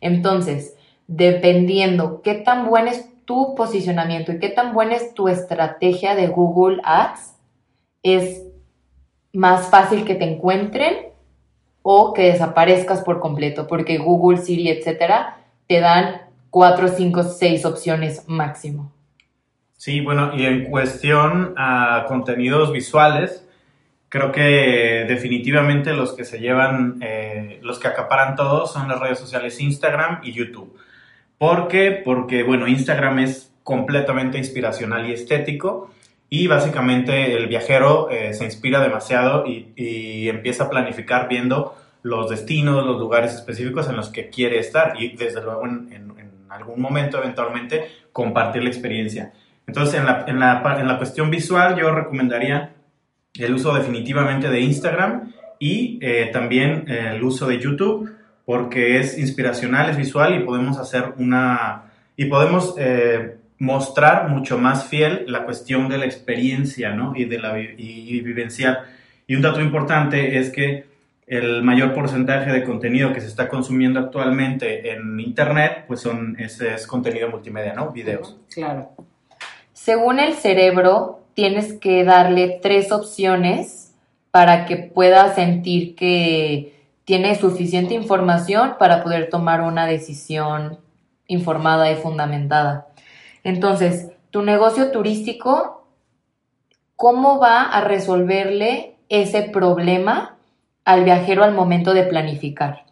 Entonces, 0.00 0.74
dependiendo 1.06 2.20
qué 2.20 2.34
tan 2.34 2.66
buen 2.66 2.88
es 2.88 3.08
tu 3.24 3.54
posicionamiento 3.54 4.32
y 4.32 4.40
qué 4.40 4.48
tan 4.48 4.74
buena 4.74 4.96
es 4.96 5.14
tu 5.14 5.28
estrategia 5.28 6.16
de 6.16 6.26
Google 6.26 6.80
Ads, 6.82 7.36
es 8.02 8.42
más 9.32 9.68
fácil 9.68 10.04
que 10.04 10.16
te 10.16 10.24
encuentren 10.24 11.12
o 11.82 12.12
que 12.12 12.22
desaparezcas 12.22 13.02
por 13.02 13.20
completo, 13.20 13.68
porque 13.68 13.98
Google, 13.98 14.38
Siri, 14.38 14.68
etcétera, 14.68 15.36
te 15.68 15.78
dan 15.78 16.29
cuatro, 16.50 16.88
cinco, 16.88 17.22
seis 17.22 17.64
opciones 17.64 18.24
máximo. 18.26 18.92
Sí, 19.76 20.00
bueno, 20.00 20.32
y 20.36 20.44
en 20.44 20.66
cuestión 20.66 21.54
a 21.56 22.04
contenidos 22.06 22.72
visuales, 22.72 23.46
creo 24.10 24.32
que 24.32 25.06
definitivamente 25.08 25.94
los 25.94 26.12
que 26.12 26.24
se 26.24 26.38
llevan, 26.38 26.98
eh, 27.00 27.60
los 27.62 27.78
que 27.78 27.88
acaparan 27.88 28.36
todos 28.36 28.72
son 28.72 28.88
las 28.88 29.00
redes 29.00 29.18
sociales 29.18 29.58
Instagram 29.60 30.20
y 30.22 30.32
YouTube. 30.32 30.76
¿Por 31.38 31.68
qué? 31.68 32.02
Porque, 32.04 32.42
bueno, 32.42 32.68
Instagram 32.68 33.20
es 33.20 33.54
completamente 33.62 34.36
inspiracional 34.36 35.08
y 35.08 35.12
estético 35.12 35.90
y 36.28 36.46
básicamente 36.46 37.34
el 37.34 37.46
viajero 37.46 38.10
eh, 38.10 38.34
se 38.34 38.44
inspira 38.44 38.80
demasiado 38.80 39.46
y, 39.46 40.28
empieza 40.28 40.64
a 40.64 40.70
planificar 40.70 41.28
viendo 41.28 41.74
los 42.02 42.30
destinos, 42.30 42.84
los 42.84 42.98
lugares 42.98 43.34
específicos 43.34 43.88
en 43.88 43.96
los 43.96 44.10
que 44.10 44.28
quiere 44.28 44.58
estar 44.58 45.00
y 45.00 45.16
desde 45.16 45.42
luego 45.42 45.66
en, 45.66 46.29
algún 46.52 46.80
momento 46.80 47.18
eventualmente 47.18 47.88
compartir 48.12 48.62
la 48.62 48.70
experiencia. 48.70 49.32
Entonces 49.66 50.00
en 50.00 50.06
la, 50.06 50.24
en 50.26 50.40
la, 50.40 50.62
en 50.78 50.88
la 50.88 50.98
cuestión 50.98 51.30
visual 51.30 51.76
yo 51.76 51.92
recomendaría 51.92 52.72
el 53.34 53.54
uso 53.54 53.72
definitivamente 53.74 54.48
de 54.48 54.60
Instagram 54.60 55.32
y 55.58 55.98
eh, 56.00 56.30
también 56.32 56.84
eh, 56.88 57.12
el 57.14 57.22
uso 57.22 57.46
de 57.46 57.58
YouTube 57.58 58.10
porque 58.44 58.98
es 58.98 59.18
inspiracional, 59.18 59.90
es 59.90 59.96
visual 59.96 60.34
y 60.34 60.44
podemos 60.44 60.78
hacer 60.78 61.14
una 61.18 61.84
y 62.16 62.24
podemos 62.24 62.74
eh, 62.78 63.36
mostrar 63.58 64.28
mucho 64.28 64.58
más 64.58 64.86
fiel 64.86 65.24
la 65.28 65.44
cuestión 65.44 65.88
de 65.88 65.98
la 65.98 66.06
experiencia 66.06 66.92
¿no? 66.92 67.12
y 67.14 67.26
de 67.26 67.38
la 67.38 67.58
y, 67.60 68.20
vivencial. 68.22 68.80
Y 69.26 69.36
un 69.36 69.42
dato 69.42 69.60
importante 69.60 70.38
es 70.38 70.50
que 70.50 70.86
el 71.30 71.62
mayor 71.62 71.94
porcentaje 71.94 72.50
de 72.50 72.64
contenido 72.64 73.12
que 73.12 73.20
se 73.20 73.28
está 73.28 73.48
consumiendo 73.48 74.00
actualmente 74.00 74.90
en 74.90 75.20
internet 75.20 75.84
pues 75.86 76.00
son 76.00 76.36
ese 76.40 76.74
es 76.74 76.88
contenido 76.88 77.30
multimedia, 77.30 77.72
¿no? 77.72 77.92
Videos. 77.92 78.36
Claro. 78.52 78.90
Según 79.72 80.18
el 80.18 80.34
cerebro, 80.34 81.20
tienes 81.34 81.74
que 81.74 82.02
darle 82.02 82.58
tres 82.60 82.90
opciones 82.90 83.94
para 84.32 84.66
que 84.66 84.76
pueda 84.76 85.32
sentir 85.32 85.94
que 85.94 86.74
tiene 87.04 87.36
suficiente 87.36 87.94
información 87.94 88.74
para 88.80 89.04
poder 89.04 89.30
tomar 89.30 89.60
una 89.60 89.86
decisión 89.86 90.80
informada 91.28 91.92
y 91.92 91.94
fundamentada. 91.94 92.88
Entonces, 93.44 94.10
tu 94.30 94.42
negocio 94.42 94.90
turístico, 94.90 95.86
¿cómo 96.96 97.38
va 97.38 97.62
a 97.62 97.82
resolverle 97.82 98.96
ese 99.08 99.42
problema 99.42 100.36
al 100.84 101.04
viajero 101.04 101.44
al 101.44 101.54
momento 101.54 101.94
de 101.94 102.04
planificar? 102.04 102.84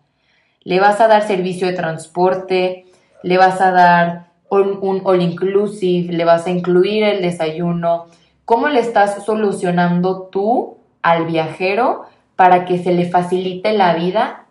¿Le 0.63 0.81
vas 0.81 1.01
a 1.01 1.09
dar 1.09 1.27
servicio 1.27 1.67
de 1.67 1.73
transporte? 1.73 2.87
¿Le 3.23 3.39
vas 3.39 3.61
a 3.61 3.71
dar 3.71 4.29
un, 4.51 5.01
all 5.05 5.23
inclusive? 5.23 6.13
¿Le 6.13 6.25
vas 6.25 6.47
a 6.47 6.51
incluir 6.51 7.05
el 7.05 7.23
desayuno? 7.23 8.07
¿Cómo 8.45 8.69
le 8.69 8.81
estás 8.81 9.25
solucionando 9.25 10.29
tú 10.33 10.79
al 11.03 11.27
viajero 11.27 12.05
para 12.37 12.65
que 12.65 12.79
se 12.79 12.93
le 12.93 13.09
facilite 13.09 13.73
la 13.73 13.95
vida 13.95 14.47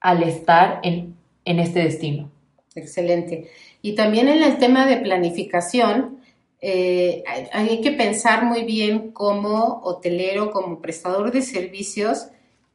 al 0.00 0.22
estar 0.22 0.80
en, 0.82 1.16
este 1.44 1.80
destino? 1.84 2.30
Excelente. 2.74 3.50
Y 3.82 3.94
también 3.94 4.28
en 4.28 4.42
el 4.42 4.58
tema 4.58 4.86
de 4.86 4.98
planificación, 4.98 6.18
eh, 6.60 7.24
hay 7.52 7.80
que 7.80 7.92
pensar 7.92 8.44
muy 8.44 8.64
bien 8.64 9.12
como 9.12 9.80
hotelero, 9.82 10.50
como 10.50 10.80
prestador 10.80 11.32
de 11.32 11.42
servicios, 11.42 12.28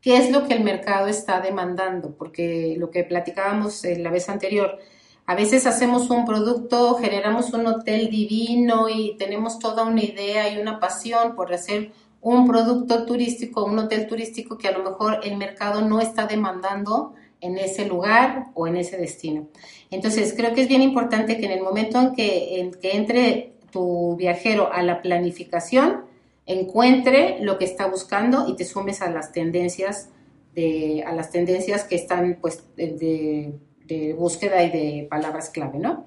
qué 0.06 0.18
es 0.18 0.30
lo 0.30 0.48
que 0.48 0.54
el 0.54 0.64
mercado 0.64 1.08
está 1.08 1.42
demandando, 1.42 2.16
porque 2.16 2.76
lo 2.78 2.92
que 2.92 3.04
platicábamos 3.04 3.84
la 3.98 4.12
vez 4.12 4.30
anterior, 4.30 4.78
a 5.26 5.34
veces 5.34 5.66
hacemos 5.66 6.12
un 6.12 6.26
producto, 6.26 6.94
generamos 6.94 7.52
un 7.54 7.66
hotel 7.66 8.12
divino 8.12 8.88
y 8.88 9.18
tenemos 9.18 9.58
toda 9.58 9.84
una 9.84 10.04
idea 10.04 10.54
y 10.54 10.62
una 10.62 10.80
pasión 10.80 11.34
por 11.36 11.52
hacer 11.52 11.92
un 12.22 12.46
producto 12.48 13.04
turístico, 13.08 13.66
un 13.66 13.80
hotel 13.80 14.06
turístico 14.06 14.60
que 14.60 14.68
a 14.68 14.78
lo 14.78 14.84
mejor 14.84 15.22
el 15.24 15.38
mercado 15.38 15.82
no 15.82 16.00
está 16.00 16.28
demandando 16.28 17.16
en 17.42 17.58
ese 17.58 17.88
lugar 17.88 18.50
o 18.54 18.68
en 18.68 18.78
ese 18.78 18.98
destino. 18.98 19.48
Entonces, 19.90 20.36
creo 20.38 20.54
que 20.54 20.62
es 20.62 20.68
bien 20.68 20.84
importante 20.84 21.40
que 21.40 21.48
en 21.48 21.52
el 21.52 21.64
momento 21.64 22.00
en 22.00 22.14
que, 22.14 22.60
en 22.60 22.72
que 22.76 22.96
entre 22.96 23.54
tu 23.72 24.16
viajero 24.18 24.72
a 24.72 24.84
la 24.84 25.02
planificación, 25.02 26.06
encuentre 26.46 27.38
lo 27.42 27.58
que 27.58 27.66
está 27.66 27.88
buscando 27.88 28.48
y 28.48 28.56
te 28.56 28.66
sumes 28.66 29.02
a 29.02 29.10
las 29.10 29.32
tendencias 29.32 30.10
de, 30.54 31.04
a 31.06 31.14
las 31.14 31.32
tendencias 31.32 31.84
que 31.84 31.96
están 31.96 32.38
pues 32.42 32.64
de 32.76 34.16
búsqueda 34.18 34.64
y 34.64 34.70
de 34.72 35.08
palabras 35.10 35.50
clave, 35.50 35.80
¿no? 35.80 36.06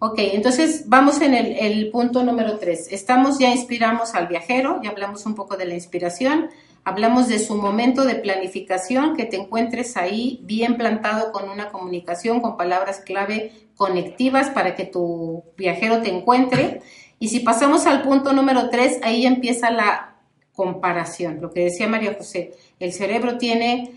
Ok, 0.00 0.14
entonces 0.18 0.84
vamos 0.86 1.20
en 1.20 1.34
el, 1.34 1.90
punto 1.90 2.22
número 2.22 2.58
tres. 2.60 2.86
Estamos, 2.92 3.40
ya 3.40 3.50
inspiramos 3.50 4.14
al 4.14 4.28
viajero, 4.28 4.80
ya 4.80 4.90
hablamos 4.90 5.26
un 5.26 5.34
poco 5.34 5.56
de 5.56 5.64
la 5.64 5.74
inspiración, 5.74 6.50
hablamos 6.84 7.26
de 7.26 7.40
su 7.40 7.56
momento 7.56 8.04
de 8.04 8.14
planificación, 8.14 9.16
que 9.16 9.24
te 9.24 9.36
encuentres 9.36 9.96
ahí 9.96 10.38
bien 10.44 10.76
plantado 10.76 11.32
con 11.32 11.50
una 11.50 11.70
comunicación, 11.70 12.40
con 12.40 12.56
palabras 12.56 13.00
clave 13.00 13.50
conectivas 13.74 14.50
para 14.50 14.76
que 14.76 14.84
tu 14.84 15.42
viajero 15.56 16.00
te 16.00 16.14
encuentre. 16.14 16.80
Y 17.18 17.28
si 17.28 17.40
pasamos 17.40 17.86
al 17.86 18.02
punto 18.02 18.32
número 18.32 18.70
tres, 18.70 18.98
ahí 19.02 19.26
empieza 19.26 19.70
la 19.70 20.14
comparación, 20.58 21.40
lo 21.40 21.52
que 21.52 21.64
decía 21.64 21.86
María 21.86 22.14
José, 22.14 22.52
el 22.80 22.92
cerebro 22.92 23.38
tiene 23.38 23.92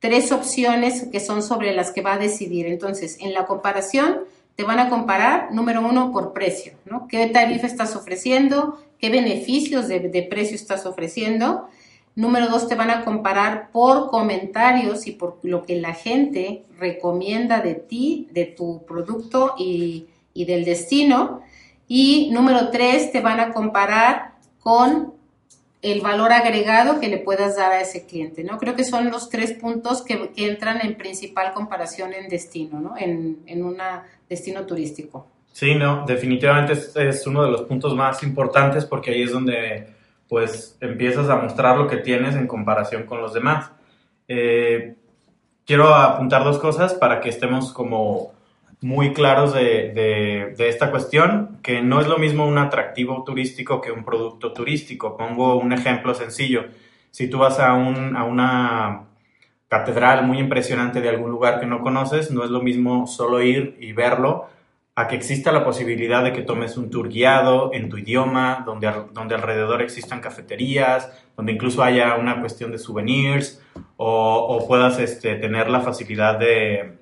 tres 0.00 0.32
opciones 0.32 1.06
que 1.12 1.20
son 1.20 1.44
sobre 1.44 1.72
las 1.72 1.92
que 1.92 2.02
va 2.02 2.14
a 2.14 2.18
decidir. 2.18 2.66
Entonces, 2.66 3.18
en 3.20 3.32
la 3.32 3.46
comparación, 3.46 4.22
te 4.56 4.64
van 4.64 4.80
a 4.80 4.88
comparar, 4.88 5.52
número 5.52 5.80
uno, 5.80 6.10
por 6.10 6.32
precio, 6.32 6.72
¿no? 6.86 7.06
¿Qué 7.06 7.24
tarifa 7.28 7.68
estás 7.68 7.94
ofreciendo? 7.94 8.82
¿Qué 8.98 9.10
beneficios 9.10 9.86
de, 9.86 10.26
precio 10.28 10.56
estás 10.56 10.86
ofreciendo? 10.86 11.68
Número 12.16 12.48
dos, 12.48 12.66
te 12.66 12.74
van 12.74 12.90
a 12.90 13.04
comparar 13.04 13.70
por 13.70 14.10
comentarios 14.10 15.06
y 15.06 15.12
por 15.12 15.38
lo 15.42 15.64
que 15.64 15.76
la 15.76 15.94
gente 15.94 16.64
recomienda 16.80 17.60
de 17.60 17.74
ti, 17.74 18.28
de 18.32 18.46
tu 18.46 18.84
producto 18.84 19.54
y 19.56 20.08
del 20.34 20.64
destino. 20.64 21.42
Y 21.94 22.30
número 22.30 22.70
tres, 22.70 23.12
te 23.12 23.20
van 23.20 23.38
a 23.38 23.52
comparar 23.52 24.32
con 24.60 25.12
el 25.82 26.00
valor 26.00 26.32
agregado 26.32 27.00
que 27.00 27.08
le 27.08 27.18
puedas 27.18 27.58
dar 27.58 27.70
a 27.70 27.82
ese 27.82 28.06
cliente, 28.06 28.44
¿no? 28.44 28.56
Creo 28.56 28.74
que 28.74 28.82
son 28.82 29.10
los 29.10 29.28
tres 29.28 29.52
puntos 29.52 30.00
que, 30.00 30.32
entran 30.36 30.80
en 30.80 30.96
principal 30.96 31.52
comparación 31.52 32.14
en 32.14 32.30
destino, 32.30 32.80
¿no? 32.80 32.94
En, 32.96 33.62
un 33.62 33.76
destino 34.26 34.64
turístico. 34.64 35.26
Sí, 35.52 35.74
no, 35.74 36.06
definitivamente 36.06 36.72
es, 36.72 37.26
uno 37.26 37.44
de 37.44 37.50
los 37.50 37.60
puntos 37.64 37.94
más 37.94 38.22
importantes 38.22 38.86
porque 38.86 39.10
ahí 39.10 39.24
es 39.24 39.32
donde 39.32 39.88
pues 40.30 40.78
empiezas 40.80 41.28
a 41.28 41.36
mostrar 41.36 41.76
lo 41.76 41.88
que 41.88 41.98
tienes 41.98 42.36
en 42.36 42.46
comparación 42.46 43.02
con 43.02 43.20
los 43.20 43.34
demás. 43.34 43.70
Eh, 44.28 44.94
quiero 45.66 45.94
apuntar 45.94 46.42
dos 46.42 46.58
cosas 46.58 46.94
para 46.94 47.20
que 47.20 47.28
estemos 47.28 47.70
como 47.70 48.31
muy 48.82 49.12
claros 49.12 49.54
de, 49.54 50.54
esta 50.58 50.90
cuestión, 50.90 51.58
que 51.62 51.82
no 51.82 52.00
es 52.00 52.08
lo 52.08 52.18
mismo 52.18 52.46
un 52.46 52.58
atractivo 52.58 53.22
turístico 53.24 53.80
que 53.80 53.92
un 53.92 54.04
producto 54.04 54.52
turístico. 54.52 55.16
Pongo 55.16 55.56
un 55.56 55.72
ejemplo 55.72 56.14
sencillo. 56.14 56.64
Si 57.10 57.28
tú 57.28 57.38
vas 57.38 57.60
a, 57.60 57.74
un, 57.74 58.16
a 58.16 58.24
una 58.24 59.04
catedral 59.68 60.26
muy 60.26 60.38
impresionante 60.38 61.00
de 61.00 61.08
algún 61.08 61.30
lugar 61.30 61.60
que 61.60 61.66
no 61.66 61.80
conoces, 61.80 62.30
no 62.30 62.44
es 62.44 62.50
lo 62.50 62.60
mismo 62.60 63.06
solo 63.06 63.40
ir 63.40 63.76
y 63.80 63.92
verlo, 63.92 64.48
a 64.94 65.08
que 65.08 65.16
exista 65.16 65.52
la 65.52 65.64
posibilidad 65.64 66.22
de 66.22 66.32
que 66.32 66.42
tomes 66.42 66.76
un 66.76 66.90
tour 66.90 67.08
guiado 67.08 67.70
en 67.72 67.88
tu 67.88 67.96
idioma, 67.96 68.62
donde, 68.66 68.92
donde 69.12 69.34
alrededor 69.34 69.80
existan 69.80 70.20
cafeterías, 70.20 71.10
donde 71.36 71.52
incluso 71.52 71.82
haya 71.82 72.16
una 72.16 72.40
cuestión 72.40 72.72
de 72.72 72.78
souvenirs, 72.78 73.62
o, 73.96 74.64
puedas 74.66 74.98
este, 74.98 75.36
tener 75.36 75.70
la 75.70 75.80
facilidad 75.80 76.38
de, 76.38 76.98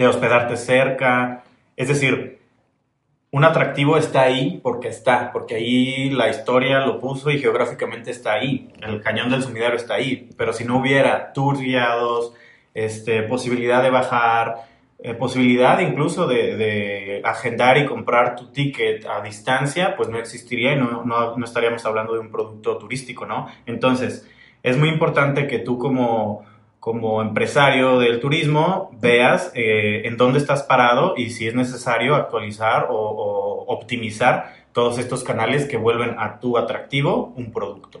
de 0.00 0.08
hospedarte 0.08 0.56
cerca. 0.56 1.44
Es 1.76 1.88
decir, 1.88 2.40
un 3.30 3.44
atractivo 3.44 3.98
está 3.98 4.22
ahí 4.22 4.58
porque 4.62 4.88
está, 4.88 5.30
porque 5.30 5.56
ahí 5.56 6.08
la 6.08 6.30
historia 6.30 6.80
lo 6.80 6.98
puso 6.98 7.30
y 7.30 7.38
geográficamente 7.38 8.10
está 8.10 8.32
ahí. 8.32 8.72
El 8.80 9.02
cañón 9.02 9.30
del 9.30 9.42
sumidero 9.42 9.76
está 9.76 9.94
ahí. 9.94 10.30
Pero 10.38 10.54
si 10.54 10.64
no 10.64 10.78
hubiera 10.78 11.34
tours 11.34 11.60
guiados, 11.60 12.32
este, 12.72 13.22
posibilidad 13.24 13.82
de 13.82 13.90
bajar, 13.90 14.62
eh, 15.00 15.12
posibilidad 15.12 15.78
incluso 15.80 16.26
de, 16.26 17.20
agendar 17.22 17.76
y 17.76 17.84
comprar 17.84 18.36
tu 18.36 18.46
ticket 18.46 19.04
a 19.04 19.20
distancia, 19.20 19.96
pues 19.96 20.08
no 20.08 20.18
existiría 20.18 20.72
y 20.72 20.76
no, 20.76 21.04
no 21.04 21.44
estaríamos 21.44 21.84
hablando 21.84 22.14
de 22.14 22.20
un 22.20 22.30
producto 22.30 22.78
turístico, 22.78 23.26
¿no? 23.26 23.48
Entonces, 23.66 24.26
es 24.62 24.78
muy 24.78 24.88
importante 24.88 25.46
que 25.46 25.58
tú 25.58 25.78
como 25.78 26.44
como 26.80 27.20
empresario 27.20 27.98
del 27.98 28.20
turismo 28.20 28.90
veas 28.98 29.52
eh, 29.54 30.02
en 30.06 30.16
dónde 30.16 30.38
estás 30.38 30.62
parado 30.62 31.14
y 31.16 31.28
si 31.28 31.46
es 31.46 31.54
necesario 31.54 32.14
actualizar 32.14 32.86
o, 32.90 33.66
optimizar 33.68 34.54
todos 34.72 34.98
estos 34.98 35.22
canales 35.22 35.66
que 35.66 35.76
vuelven 35.76 36.16
a 36.18 36.40
tu 36.40 36.58
atractivo 36.58 37.32
un 37.36 37.52
producto. 37.52 38.00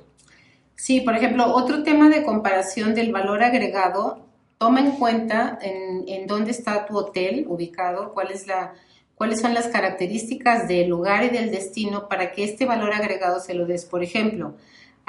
Sí, 0.74 1.02
por 1.02 1.14
ejemplo, 1.14 1.54
otro 1.54 1.82
tema 1.82 2.08
de 2.08 2.24
comparación 2.24 2.94
del 2.94 3.12
valor 3.12 3.44
agregado 3.44 4.26
toma 4.58 4.80
en 4.80 4.92
cuenta 4.92 5.58
en, 5.60 6.08
en 6.08 6.26
dónde 6.26 6.50
está 6.50 6.86
tu 6.86 6.96
hotel 6.96 7.44
ubicado, 7.48 8.12
cuál 8.14 8.30
es 8.30 8.46
la, 8.46 8.72
cuáles 9.14 9.40
son 9.40 9.52
las 9.52 9.68
características 9.68 10.66
del 10.66 10.88
lugar 10.88 11.24
y 11.24 11.28
del 11.28 11.50
destino 11.50 12.08
para 12.08 12.32
que 12.32 12.44
este 12.44 12.64
valor 12.64 12.94
agregado 12.94 13.38
se 13.38 13.52
lo 13.52 13.66
des. 13.66 13.84
Por 13.84 14.02
ejemplo, 14.02 14.54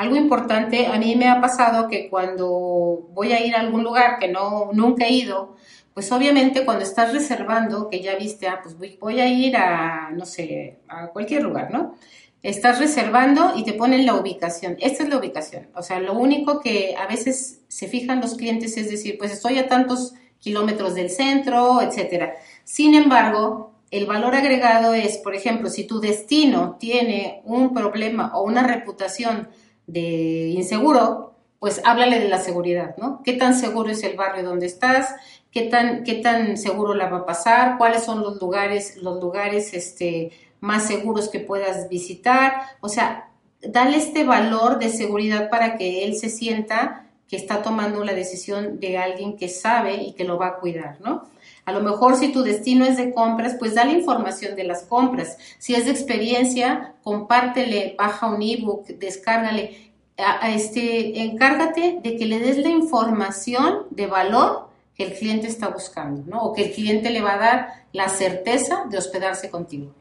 algo 0.02 0.16
importante, 0.16 0.88
a 0.88 0.98
mí 0.98 1.16
me 1.16 1.30
ha 1.30 1.40
pasado 1.40 1.88
que 1.88 2.10
cuando 2.10 3.08
voy 3.14 3.34
a 3.34 3.46
ir 3.46 3.56
a 3.56 3.60
algún 3.60 3.84
lugar 3.84 4.18
que 4.20 4.28
no 4.28 4.72
nunca 4.74 5.06
he 5.06 5.12
ido, 5.12 5.56
pues 5.94 6.12
obviamente 6.12 6.66
cuando 6.66 6.84
estás 6.84 7.14
reservando, 7.14 7.88
que 7.88 8.02
ya 8.02 8.16
viste, 8.16 8.48
ah, 8.48 8.62
pues 8.64 8.78
voy, 8.78 8.98
voy 9.00 9.20
a 9.20 9.28
ir 9.28 9.56
a, 9.56 10.10
no 10.12 10.26
sé, 10.26 10.80
a 10.88 11.08
cualquier 11.08 11.44
lugar, 11.44 11.70
¿no? 11.72 11.96
Estás 12.42 12.80
reservando 12.80 13.54
y 13.56 13.64
te 13.64 13.74
ponen 13.74 14.08
la 14.08 14.16
ubicación. 14.16 14.76
Esta 14.80 15.04
es 15.04 15.10
la 15.10 15.18
ubicación. 15.18 15.68
O 15.76 15.84
sea, 15.84 16.00
lo 16.00 16.14
único 16.14 16.60
que 16.62 16.96
a 16.98 17.06
veces 17.06 17.62
se 17.68 17.88
fijan 17.88 18.22
los 18.22 18.36
clientes 18.36 18.78
es 18.78 18.90
decir, 18.90 19.18
pues 19.20 19.32
estoy 19.32 19.60
a 19.60 19.68
tantos 19.68 20.16
kilómetros 20.40 20.96
del 20.96 21.12
centro, 21.12 21.82
etcétera. 21.84 22.34
Sin 22.64 22.96
embargo, 22.96 23.76
el 23.92 24.08
valor 24.08 24.34
agregado 24.34 24.96
es, 24.96 25.18
por 25.18 25.36
ejemplo, 25.36 25.70
si 25.70 25.84
tu 25.84 26.00
destino 26.00 26.78
tiene 26.80 27.42
un 27.46 27.74
problema 27.74 28.32
o 28.34 28.42
una 28.44 28.64
reputación 28.64 29.50
de 29.88 30.50
inseguro, 30.50 31.36
pues 31.60 31.82
háblale 31.86 32.20
de 32.20 32.30
la 32.30 32.40
seguridad, 32.40 32.96
¿no? 32.98 33.22
¿Qué 33.24 33.34
tan 33.34 33.54
seguro 33.56 33.90
es 33.90 34.04
el 34.04 34.16
barrio 34.16 34.44
donde 34.44 34.66
estás? 34.66 35.14
¿Qué 35.52 35.64
tan, 35.64 36.04
qué 36.04 36.16
tan 36.16 36.58
seguro 36.58 36.94
la 36.94 37.10
va 37.10 37.20
a 37.20 37.26
pasar? 37.26 37.78
¿Cuáles 37.78 38.04
son 38.04 38.22
los 38.22 38.42
lugares, 38.42 38.98
los 38.98 39.22
lugares, 39.22 39.74
este, 39.74 40.32
más 40.62 40.88
seguros 40.88 41.28
que 41.28 41.40
puedas 41.40 41.90
visitar. 41.90 42.54
O 42.80 42.88
sea, 42.88 43.30
dale 43.62 43.98
este 43.98 44.24
valor 44.24 44.80
de 44.80 44.90
seguridad 44.90 45.50
para 45.50 45.76
que 45.76 46.06
él 46.06 46.16
se 46.16 46.30
sienta 46.30 47.08
que 47.28 47.36
está 47.36 47.62
tomando 47.62 48.04
la 48.04 48.14
decisión 48.14 48.80
de 48.80 48.98
alguien 48.98 49.36
que 49.36 49.50
sabe 49.50 49.96
y 49.96 50.14
que 50.14 50.24
lo 50.24 50.38
va 50.38 50.48
a 50.48 50.56
cuidar, 50.58 51.02
¿no? 51.02 51.28
A 51.66 51.72
lo 51.72 51.82
mejor 51.82 52.16
si 52.16 52.32
tu 52.32 52.44
destino 52.44 52.86
es 52.86 52.98
de 52.98 53.14
compras, 53.14 53.56
pues 53.60 53.76
dale 53.76 53.94
información 53.94 54.56
de 54.56 54.64
las 54.64 54.84
compras. 54.84 55.38
Si 55.60 55.76
es 55.76 55.86
de 55.86 55.92
experiencia, 55.92 56.94
compártele, 57.04 57.96
baja 57.98 58.28
un 58.28 58.42
ebook, 58.42 58.88
descárgale. 58.88 59.92
A, 60.18 60.52
este, 60.52 61.22
encárgate 61.22 62.00
de 62.04 62.16
que 62.16 62.26
le 62.26 62.40
des 62.40 62.58
la 62.58 62.70
información 62.70 63.88
de 63.90 64.08
valor 64.08 64.70
que 64.96 65.06
el 65.06 65.14
cliente 65.14 65.48
está 65.48 65.70
buscando, 65.70 66.24
¿no? 66.28 66.44
O 66.44 66.54
que 66.54 66.66
el 66.66 66.72
cliente 66.74 67.10
le 67.10 67.22
va 67.22 67.36
a 67.36 67.38
dar 67.38 67.68
la 67.94 68.10
certeza 68.10 68.86
de 68.90 68.98
hospedarse 68.98 69.50
contigo. 69.50 69.94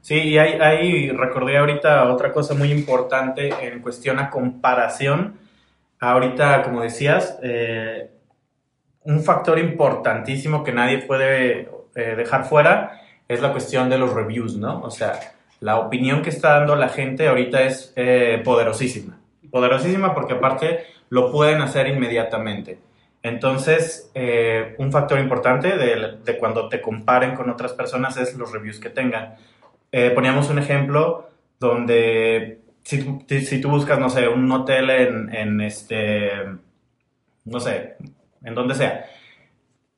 Sí, 0.00 0.14
y 0.14 0.38
ahí, 0.38 1.10
recordé 1.10 1.58
ahorita 1.58 2.10
otra 2.10 2.32
cosa 2.32 2.54
muy 2.54 2.72
importante 2.72 3.50
en 3.60 3.80
cuestión 3.80 4.18
a 4.18 4.30
comparación. 4.30 5.38
Ahorita, 6.00 6.62
como 6.62 6.80
decías, 6.82 7.38
eh, 7.42 8.10
un 9.08 9.24
factor 9.24 9.58
importantísimo 9.58 10.62
que 10.62 10.72
nadie 10.72 10.98
puede 10.98 11.68
eh, 11.94 12.14
dejar 12.14 12.44
fuera 12.44 13.00
es 13.26 13.40
la 13.40 13.52
cuestión 13.52 13.88
de 13.88 13.98
los 13.98 14.12
reviews, 14.12 14.56
¿no? 14.56 14.82
O 14.82 14.90
sea, 14.90 15.18
la 15.60 15.78
opinión 15.78 16.22
que 16.22 16.30
está 16.30 16.58
dando 16.58 16.76
la 16.76 16.90
gente 16.90 17.26
ahorita 17.26 17.62
es 17.62 17.92
eh, 17.96 18.40
poderosísima. 18.44 19.18
Poderosísima 19.50 20.14
porque 20.14 20.34
aparte 20.34 20.84
lo 21.08 21.32
pueden 21.32 21.62
hacer 21.62 21.88
inmediatamente. 21.88 22.78
Entonces, 23.22 24.12
un 24.78 24.92
factor 24.92 25.18
importante 25.18 25.76
de, 25.76 26.38
cuando 26.38 26.68
te 26.68 26.80
comparen 26.80 27.34
con 27.34 27.50
otras 27.50 27.72
personas 27.72 28.16
es 28.16 28.36
los 28.36 28.52
reviews 28.52 28.78
que 28.78 28.90
tengan. 28.90 29.34
Eh, 29.90 30.10
poníamos 30.10 30.50
un 30.50 30.58
ejemplo 30.58 31.28
donde 31.58 32.60
si, 32.84 33.60
tú 33.60 33.70
buscas, 33.70 33.98
no 33.98 34.08
sé, 34.08 34.28
un 34.28 34.50
hotel 34.52 34.90
en, 34.90 35.60
este, 35.60 36.30
no 37.44 37.60
sé, 37.60 37.96
en 38.48 38.54
donde 38.54 38.74
sea, 38.74 39.06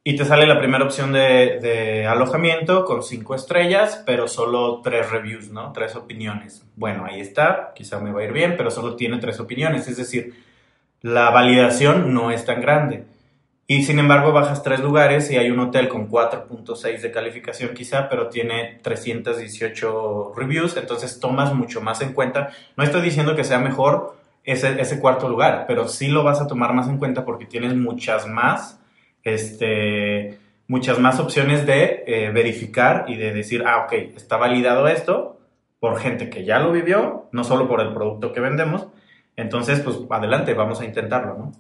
y 0.03 0.17
te 0.17 0.25
sale 0.25 0.47
la 0.47 0.59
primera 0.59 0.85
opción 0.85 1.13
de, 1.13 1.59
de, 1.61 2.07
alojamiento 2.07 2.85
con 2.85 3.03
cinco 3.03 3.35
estrellas, 3.35 4.03
pero 4.07 4.29
solo 4.29 4.81
tres 4.83 5.11
reviews, 5.11 5.51
¿no? 5.51 5.73
Tres 5.73 5.95
opiniones. 5.95 6.65
Bueno, 6.77 7.05
ahí 7.05 7.21
está, 7.21 7.73
quizá 7.75 8.01
me 8.01 8.11
va 8.11 8.21
a 8.21 8.25
ir 8.25 8.33
bien, 8.33 8.55
pero 8.57 8.71
solo 8.71 8.97
tiene 8.97 9.19
tres 9.19 9.41
opiniones, 9.41 9.89
es 9.89 9.99
decir, 9.99 10.35
la 11.03 11.31
validación 11.31 12.15
no 12.15 12.31
es 12.31 12.45
tan 12.45 12.61
grande. 12.61 13.05
Y 13.67 13.85
sin 13.85 14.01
embargo 14.01 14.33
bajas 14.33 14.65
tres 14.65 14.81
lugares 14.81 15.31
y 15.31 15.37
hay 15.37 15.49
un 15.51 15.61
hotel 15.61 15.89
con 15.89 16.11
4.6 16.11 17.03
de 17.03 17.13
calificación 17.13 17.73
quizá, 17.73 18.09
pero 18.09 18.29
tiene 18.29 18.81
318 18.83 20.33
reviews, 20.35 20.77
entonces 20.77 21.21
tomas 21.21 21.55
mucho 21.55 21.81
más 21.81 22.01
en 22.01 22.13
cuenta. 22.13 22.51
No 22.77 22.83
estoy 22.83 23.01
diciendo 23.01 23.37
que 23.37 23.45
sea 23.45 23.61
mejor 23.61 24.17
ese, 24.45 24.81
ese 24.81 24.99
cuarto 25.01 25.29
lugar, 25.29 25.65
pero 25.67 25.89
sí 25.89 26.09
lo 26.09 26.25
vas 26.25 26.41
a 26.41 26.47
tomar 26.47 26.73
más 26.73 26.89
en 26.89 26.99
cuenta 26.99 27.25
porque 27.25 27.47
tienes 27.47 27.75
muchas 27.75 28.27
más, 28.27 28.81
este, 29.23 30.39
muchas 30.67 30.99
más 30.99 31.21
opciones 31.21 31.67
de 31.67 32.05
eh, 32.07 32.31
verificar 32.33 33.05
y 33.09 33.17
de 33.17 33.33
decir, 33.33 33.65
ah, 33.67 33.85
ok, 33.85 33.93
está 34.17 34.37
validado 34.37 34.89
esto 34.89 35.41
por 35.79 35.99
gente 35.99 36.29
que 36.29 36.45
ya 36.45 36.59
lo 36.59 36.73
vivió, 36.73 37.29
no 37.33 37.43
solo 37.45 37.67
por 37.67 37.81
el 37.81 37.93
producto 37.93 38.33
que 38.33 38.41
vendemos. 38.41 38.87
Entonces, 39.37 39.81
pues 39.81 39.97
adelante, 40.11 40.53
vamos 40.55 40.81
a 40.81 40.85
intentarlo, 40.85 41.35
¿no? 41.39 41.53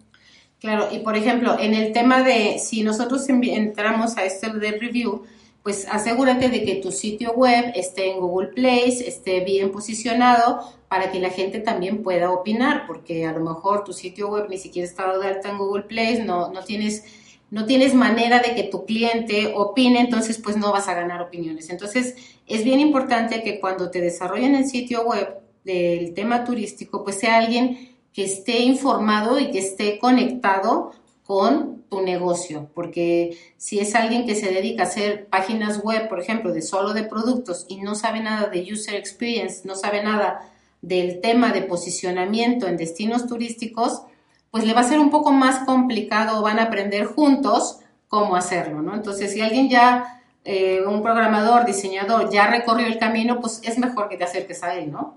Claro, 0.60 0.88
y 0.92 0.98
por 0.98 1.16
ejemplo, 1.16 1.56
en 1.58 1.72
el 1.72 1.92
tema 1.92 2.22
de 2.22 2.58
si 2.58 2.82
nosotros 2.82 3.26
entramos 3.28 4.18
a 4.18 4.24
este 4.24 4.52
de 4.52 4.72
review, 4.72 5.24
pues 5.62 5.86
asegúrate 5.90 6.48
de 6.48 6.64
que 6.64 6.76
tu 6.76 6.90
sitio 6.90 7.32
web 7.32 7.72
esté 7.74 8.10
en 8.10 8.20
Google 8.20 8.48
Place, 8.48 9.06
esté 9.06 9.40
bien 9.40 9.70
posicionado 9.70 10.60
para 10.88 11.12
que 11.12 11.20
la 11.20 11.30
gente 11.30 11.60
también 11.60 12.02
pueda 12.02 12.30
opinar, 12.30 12.86
porque 12.86 13.26
a 13.26 13.32
lo 13.32 13.40
mejor 13.40 13.84
tu 13.84 13.92
sitio 13.92 14.28
web 14.30 14.46
ni 14.48 14.58
siquiera 14.58 14.88
está 14.88 15.16
de 15.18 15.26
alta 15.26 15.50
en 15.50 15.58
Google 15.58 15.84
Place, 15.84 16.24
no, 16.24 16.50
no 16.50 16.64
tienes 16.64 17.04
no 17.50 17.66
tienes 17.66 17.94
manera 17.94 18.38
de 18.38 18.54
que 18.54 18.62
tu 18.62 18.84
cliente 18.84 19.52
opine, 19.56 20.00
entonces 20.00 20.38
pues 20.38 20.56
no 20.56 20.72
vas 20.72 20.86
a 20.88 20.94
ganar 20.94 21.20
opiniones. 21.20 21.68
Entonces 21.68 22.14
es 22.46 22.64
bien 22.64 22.78
importante 22.78 23.42
que 23.42 23.58
cuando 23.58 23.90
te 23.90 24.00
desarrollen 24.00 24.54
el 24.54 24.66
sitio 24.66 25.02
web 25.02 25.40
del 25.64 26.14
tema 26.14 26.44
turístico, 26.44 27.02
pues 27.02 27.18
sea 27.18 27.38
alguien 27.38 27.96
que 28.12 28.24
esté 28.24 28.60
informado 28.60 29.38
y 29.38 29.50
que 29.50 29.58
esté 29.58 29.98
conectado 29.98 30.92
con 31.30 31.84
tu 31.88 32.00
negocio, 32.00 32.70
porque 32.74 33.38
si 33.56 33.78
es 33.78 33.94
alguien 33.94 34.26
que 34.26 34.34
se 34.34 34.50
dedica 34.50 34.82
a 34.82 34.86
hacer 34.86 35.26
páginas 35.26 35.80
web, 35.84 36.08
por 36.08 36.18
ejemplo, 36.18 36.52
de 36.52 36.60
solo 36.60 36.92
de 36.92 37.04
productos 37.04 37.66
y 37.68 37.80
no 37.80 37.94
sabe 37.94 38.18
nada 38.18 38.48
de 38.48 38.66
user 38.72 38.96
experience, 38.96 39.60
no 39.64 39.76
sabe 39.76 40.02
nada 40.02 40.40
del 40.82 41.20
tema 41.20 41.52
de 41.52 41.62
posicionamiento 41.62 42.66
en 42.66 42.76
destinos 42.76 43.28
turísticos, 43.28 44.02
pues 44.50 44.66
le 44.66 44.74
va 44.74 44.80
a 44.80 44.88
ser 44.88 44.98
un 44.98 45.10
poco 45.10 45.30
más 45.30 45.60
complicado, 45.60 46.42
van 46.42 46.58
a 46.58 46.64
aprender 46.64 47.04
juntos 47.04 47.78
cómo 48.08 48.34
hacerlo, 48.34 48.82
¿no? 48.82 48.96
Entonces, 48.96 49.32
si 49.32 49.40
alguien 49.40 49.68
ya, 49.68 50.20
eh, 50.44 50.82
un 50.84 51.00
programador, 51.00 51.64
diseñador, 51.64 52.28
ya 52.32 52.48
recorrió 52.48 52.88
el 52.88 52.98
camino, 52.98 53.38
pues 53.40 53.60
es 53.62 53.78
mejor 53.78 54.08
que 54.08 54.16
te 54.16 54.24
acerques 54.24 54.64
a 54.64 54.74
él, 54.74 54.90
¿no? 54.90 55.16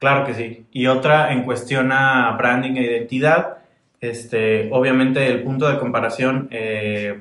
Claro 0.00 0.26
que 0.26 0.34
sí. 0.34 0.66
Y 0.72 0.88
otra 0.88 1.32
en 1.32 1.44
cuestión 1.44 1.92
a 1.92 2.32
branding 2.36 2.72
e 2.72 2.82
identidad, 2.82 3.59
este, 4.00 4.70
obviamente 4.72 5.26
el 5.26 5.42
punto 5.42 5.68
de 5.68 5.78
comparación, 5.78 6.48
eh, 6.50 7.20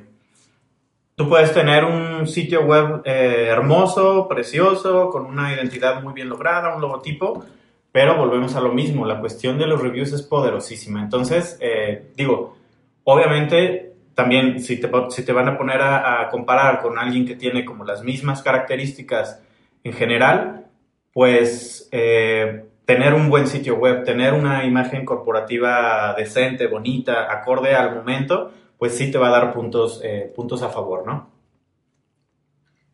tú 1.15 1.27
puedes 1.27 1.53
tener 1.53 1.83
un 1.83 2.25
sitio 2.27 2.63
web 2.63 3.01
eh, 3.03 3.47
hermoso, 3.49 4.27
precioso, 4.29 5.09
con 5.09 5.25
una 5.25 5.53
identidad 5.53 6.01
muy 6.01 6.13
bien 6.13 6.29
lograda, 6.29 6.73
un 6.73 6.81
logotipo, 6.81 7.45
pero 7.91 8.15
volvemos 8.15 8.55
a 8.55 8.61
lo 8.61 8.71
mismo, 8.71 9.05
la 9.05 9.19
cuestión 9.19 9.57
de 9.57 9.67
los 9.67 9.81
reviews 9.81 10.13
es 10.13 10.21
poderosísima. 10.21 11.01
Entonces, 11.01 11.57
eh, 11.59 12.11
digo, 12.15 12.55
obviamente 13.03 13.93
también 14.13 14.61
si 14.61 14.79
te, 14.79 14.89
si 15.09 15.25
te 15.25 15.33
van 15.33 15.47
a 15.49 15.57
poner 15.57 15.81
a, 15.81 16.29
comparar 16.29 16.81
con 16.81 16.97
alguien 16.97 17.25
que 17.25 17.35
tiene 17.35 17.65
como 17.65 17.85
las 17.85 18.03
mismas 18.03 18.41
características 18.41 19.41
en 19.83 19.93
general, 19.93 20.65
pues 21.13 21.89
tener 22.89 23.13
un 23.13 23.29
buen 23.29 23.45
sitio 23.45 23.75
web, 23.75 24.03
tener 24.03 24.33
una 24.33 24.65
imagen 24.65 25.05
corporativa 25.05 26.15
decente, 26.17 26.65
bonita, 26.65 27.31
acorde 27.31 27.75
al 27.75 27.93
momento, 27.93 28.51
pues 28.79 28.97
sí 28.97 29.11
te 29.11 29.19
va 29.19 29.27
a 29.27 29.29
dar 29.29 29.53
puntos, 29.53 30.01
eh, 30.03 30.33
puntos 30.35 30.63
a 30.63 30.69
favor, 30.69 31.05
¿no? 31.05 31.29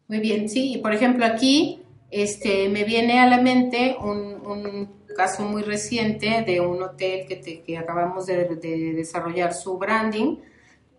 Muy 0.10 0.20
bien, 0.20 0.50
sí. 0.50 0.80
Por 0.84 0.94
ejemplo, 0.94 1.26
aquí 1.26 1.82
este, 2.12 2.68
me 2.68 2.84
viene 2.84 3.22
a 3.22 3.30
la 3.30 3.40
mente 3.40 3.96
un, 3.98 5.06
caso 5.16 5.44
muy 5.44 5.62
reciente 5.62 6.44
de 6.46 6.60
un 6.60 6.84
hotel 6.84 7.26
que, 7.26 7.64
que 7.66 7.78
acabamos 7.78 8.26
de, 8.26 8.54
de, 8.56 8.92
desarrollar 8.96 9.54
su 9.54 9.78
branding, 9.78 10.40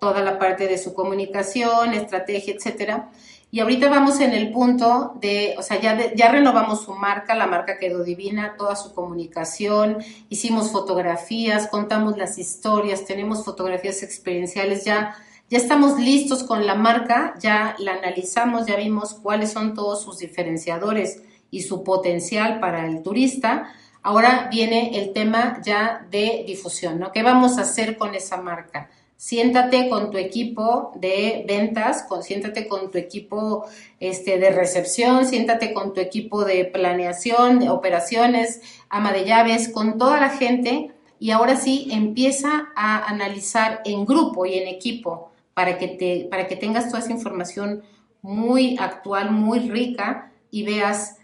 toda 0.00 0.22
la 0.22 0.38
parte 0.38 0.66
de 0.68 0.78
su 0.78 0.94
comunicación, 0.94 1.92
estrategia, 1.92 2.54
etcétera. 2.54 3.10
Y 3.50 3.60
ahorita 3.60 3.88
vamos 3.88 4.20
en 4.20 4.32
el 4.32 4.50
punto 4.50 5.14
de, 5.20 5.54
o 5.56 5.62
sea, 5.62 5.80
ya, 5.80 6.12
ya 6.14 6.30
renovamos 6.30 6.84
su 6.84 6.94
marca, 6.94 7.34
la 7.34 7.46
marca 7.46 7.78
quedó 7.78 8.02
divina, 8.02 8.56
toda 8.58 8.74
su 8.74 8.92
comunicación, 8.92 9.98
hicimos 10.28 10.72
fotografías, 10.72 11.68
contamos 11.68 12.18
las 12.18 12.38
historias, 12.38 13.04
tenemos 13.04 13.44
fotografías 13.44 14.02
experienciales, 14.02 14.84
ya, 14.84 15.14
ya 15.48 15.58
estamos 15.58 15.98
listos 15.98 16.42
con 16.42 16.66
la 16.66 16.74
marca, 16.74 17.34
ya 17.38 17.76
la 17.78 17.94
analizamos, 17.94 18.66
ya 18.66 18.76
vimos 18.76 19.14
cuáles 19.14 19.52
son 19.52 19.74
todos 19.74 20.02
sus 20.02 20.18
diferenciadores 20.18 21.22
y 21.50 21.62
su 21.62 21.84
potencial 21.84 22.58
para 22.58 22.86
el 22.86 23.02
turista. 23.02 23.72
Ahora 24.02 24.48
viene 24.50 24.98
el 24.98 25.12
tema 25.12 25.60
ya 25.64 26.04
de 26.10 26.44
difusión, 26.46 26.98
¿no? 26.98 27.12
¿Qué 27.12 27.22
vamos 27.22 27.58
a 27.58 27.62
hacer 27.62 27.96
con 27.96 28.14
esa 28.14 28.36
marca? 28.38 28.90
Siéntate 29.16 29.88
con 29.88 30.10
tu 30.10 30.18
equipo 30.18 30.92
de 30.96 31.44
ventas, 31.48 32.06
siéntate 32.22 32.68
con 32.68 32.90
tu 32.90 32.98
equipo 32.98 33.66
este, 33.98 34.38
de 34.38 34.50
recepción, 34.50 35.26
siéntate 35.26 35.72
con 35.72 35.94
tu 35.94 36.00
equipo 36.00 36.44
de 36.44 36.64
planeación, 36.64 37.58
de 37.58 37.70
operaciones, 37.70 38.60
ama 38.88 39.12
de 39.12 39.24
llaves, 39.24 39.68
con 39.68 39.98
toda 39.98 40.20
la 40.20 40.30
gente. 40.30 40.92
Y 41.18 41.30
ahora 41.30 41.56
sí 41.56 41.88
empieza 41.90 42.68
a 42.76 43.06
analizar 43.06 43.80
en 43.86 44.04
grupo 44.04 44.44
y 44.44 44.54
en 44.54 44.68
equipo 44.68 45.30
para 45.54 45.78
que, 45.78 45.88
te, 45.88 46.28
para 46.30 46.46
que 46.46 46.56
tengas 46.56 46.88
toda 46.88 46.98
esa 46.98 47.12
información 47.12 47.82
muy 48.20 48.76
actual, 48.78 49.30
muy 49.30 49.60
rica 49.60 50.30
y 50.50 50.64
veas 50.64 51.16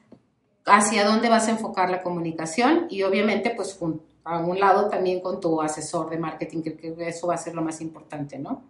hacia 0.64 1.05
dónde 1.05 1.28
vas 1.28 1.48
a 1.48 1.50
enfocar 1.50 1.90
la 1.90 2.02
comunicación 2.02 2.87
y 2.88 3.02
obviamente 3.02 3.50
pues 3.50 3.74
a 4.25 4.39
un 4.39 4.59
lado 4.59 4.89
también 4.89 5.21
con 5.21 5.41
tu 5.41 5.61
asesor 5.61 6.11
de 6.11 6.19
marketing, 6.19 6.63
que, 6.63 6.95
eso 6.99 7.27
va 7.27 7.35
a 7.35 7.39
ser 7.39 7.55
lo 7.55 7.63
más 7.63 7.81
importante, 7.81 8.39
¿no? 8.39 8.63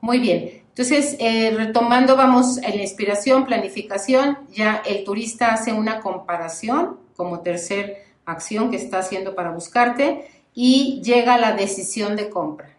Muy 0.00 0.18
bien, 0.18 0.62
entonces 0.68 1.16
eh, 1.18 1.50
retomando 1.56 2.16
vamos 2.16 2.58
en 2.58 2.76
la 2.76 2.82
inspiración, 2.82 3.46
planificación, 3.46 4.38
ya 4.52 4.82
el 4.84 5.02
turista 5.04 5.54
hace 5.54 5.72
una 5.72 6.00
comparación 6.00 6.98
como 7.16 7.40
tercer 7.40 8.04
acción 8.26 8.70
que 8.70 8.76
está 8.76 8.98
haciendo 8.98 9.34
para 9.34 9.52
buscarte 9.52 10.28
y 10.52 11.00
llega 11.02 11.34
a 11.34 11.38
la 11.38 11.52
decisión 11.52 12.16
de 12.16 12.28
compra. 12.28 12.76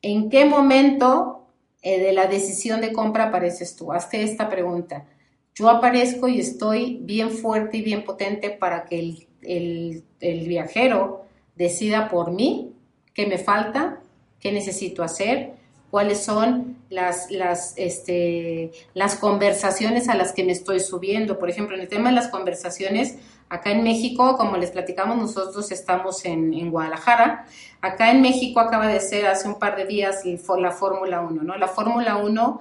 ¿En 0.00 0.30
qué 0.30 0.46
momento 0.46 1.46
eh, 1.82 2.00
de 2.00 2.12
la 2.12 2.26
decisión 2.26 2.80
de 2.80 2.92
compra 2.92 3.24
apareces 3.24 3.76
tú? 3.76 3.92
Hazte 3.92 4.22
esta 4.22 4.48
pregunta. 4.48 5.06
Yo 5.54 5.68
aparezco 5.68 6.28
y 6.28 6.40
estoy 6.40 6.98
bien 7.02 7.30
fuerte 7.30 7.76
y 7.76 7.82
bien 7.82 8.04
potente 8.04 8.50
para 8.50 8.86
que 8.86 8.98
el, 8.98 10.04
el 10.20 10.48
viajero 10.48 11.24
decida 11.56 12.08
por 12.08 12.32
mí 12.32 12.72
qué 13.14 13.26
me 13.26 13.38
falta, 13.38 14.00
qué 14.40 14.52
necesito 14.52 15.02
hacer, 15.02 15.54
cuáles 15.90 16.24
son 16.24 16.78
las, 16.90 17.30
las, 17.30 17.74
este, 17.76 18.72
las 18.94 19.14
conversaciones 19.14 20.08
a 20.08 20.16
las 20.16 20.32
que 20.32 20.44
me 20.44 20.52
estoy 20.52 20.80
subiendo. 20.80 21.38
Por 21.38 21.48
ejemplo, 21.48 21.76
en 21.76 21.82
el 21.82 21.88
tema 21.88 22.08
de 22.08 22.16
las 22.16 22.28
conversaciones, 22.28 23.16
acá 23.48 23.70
en 23.70 23.84
México, 23.84 24.36
como 24.36 24.56
les 24.56 24.72
platicamos, 24.72 25.16
nosotros 25.16 25.70
estamos 25.70 26.24
en, 26.24 26.52
en 26.52 26.70
Guadalajara. 26.70 27.46
Acá 27.80 28.10
en 28.10 28.22
México 28.22 28.58
acaba 28.58 28.88
de 28.88 28.98
ser 28.98 29.26
hace 29.26 29.46
un 29.46 29.58
par 29.58 29.76
de 29.76 29.84
días 29.84 30.22
la 30.58 30.72
Fórmula 30.72 31.20
1, 31.20 31.42
¿no? 31.44 31.56
La 31.56 31.68
Fórmula 31.68 32.16
1 32.16 32.60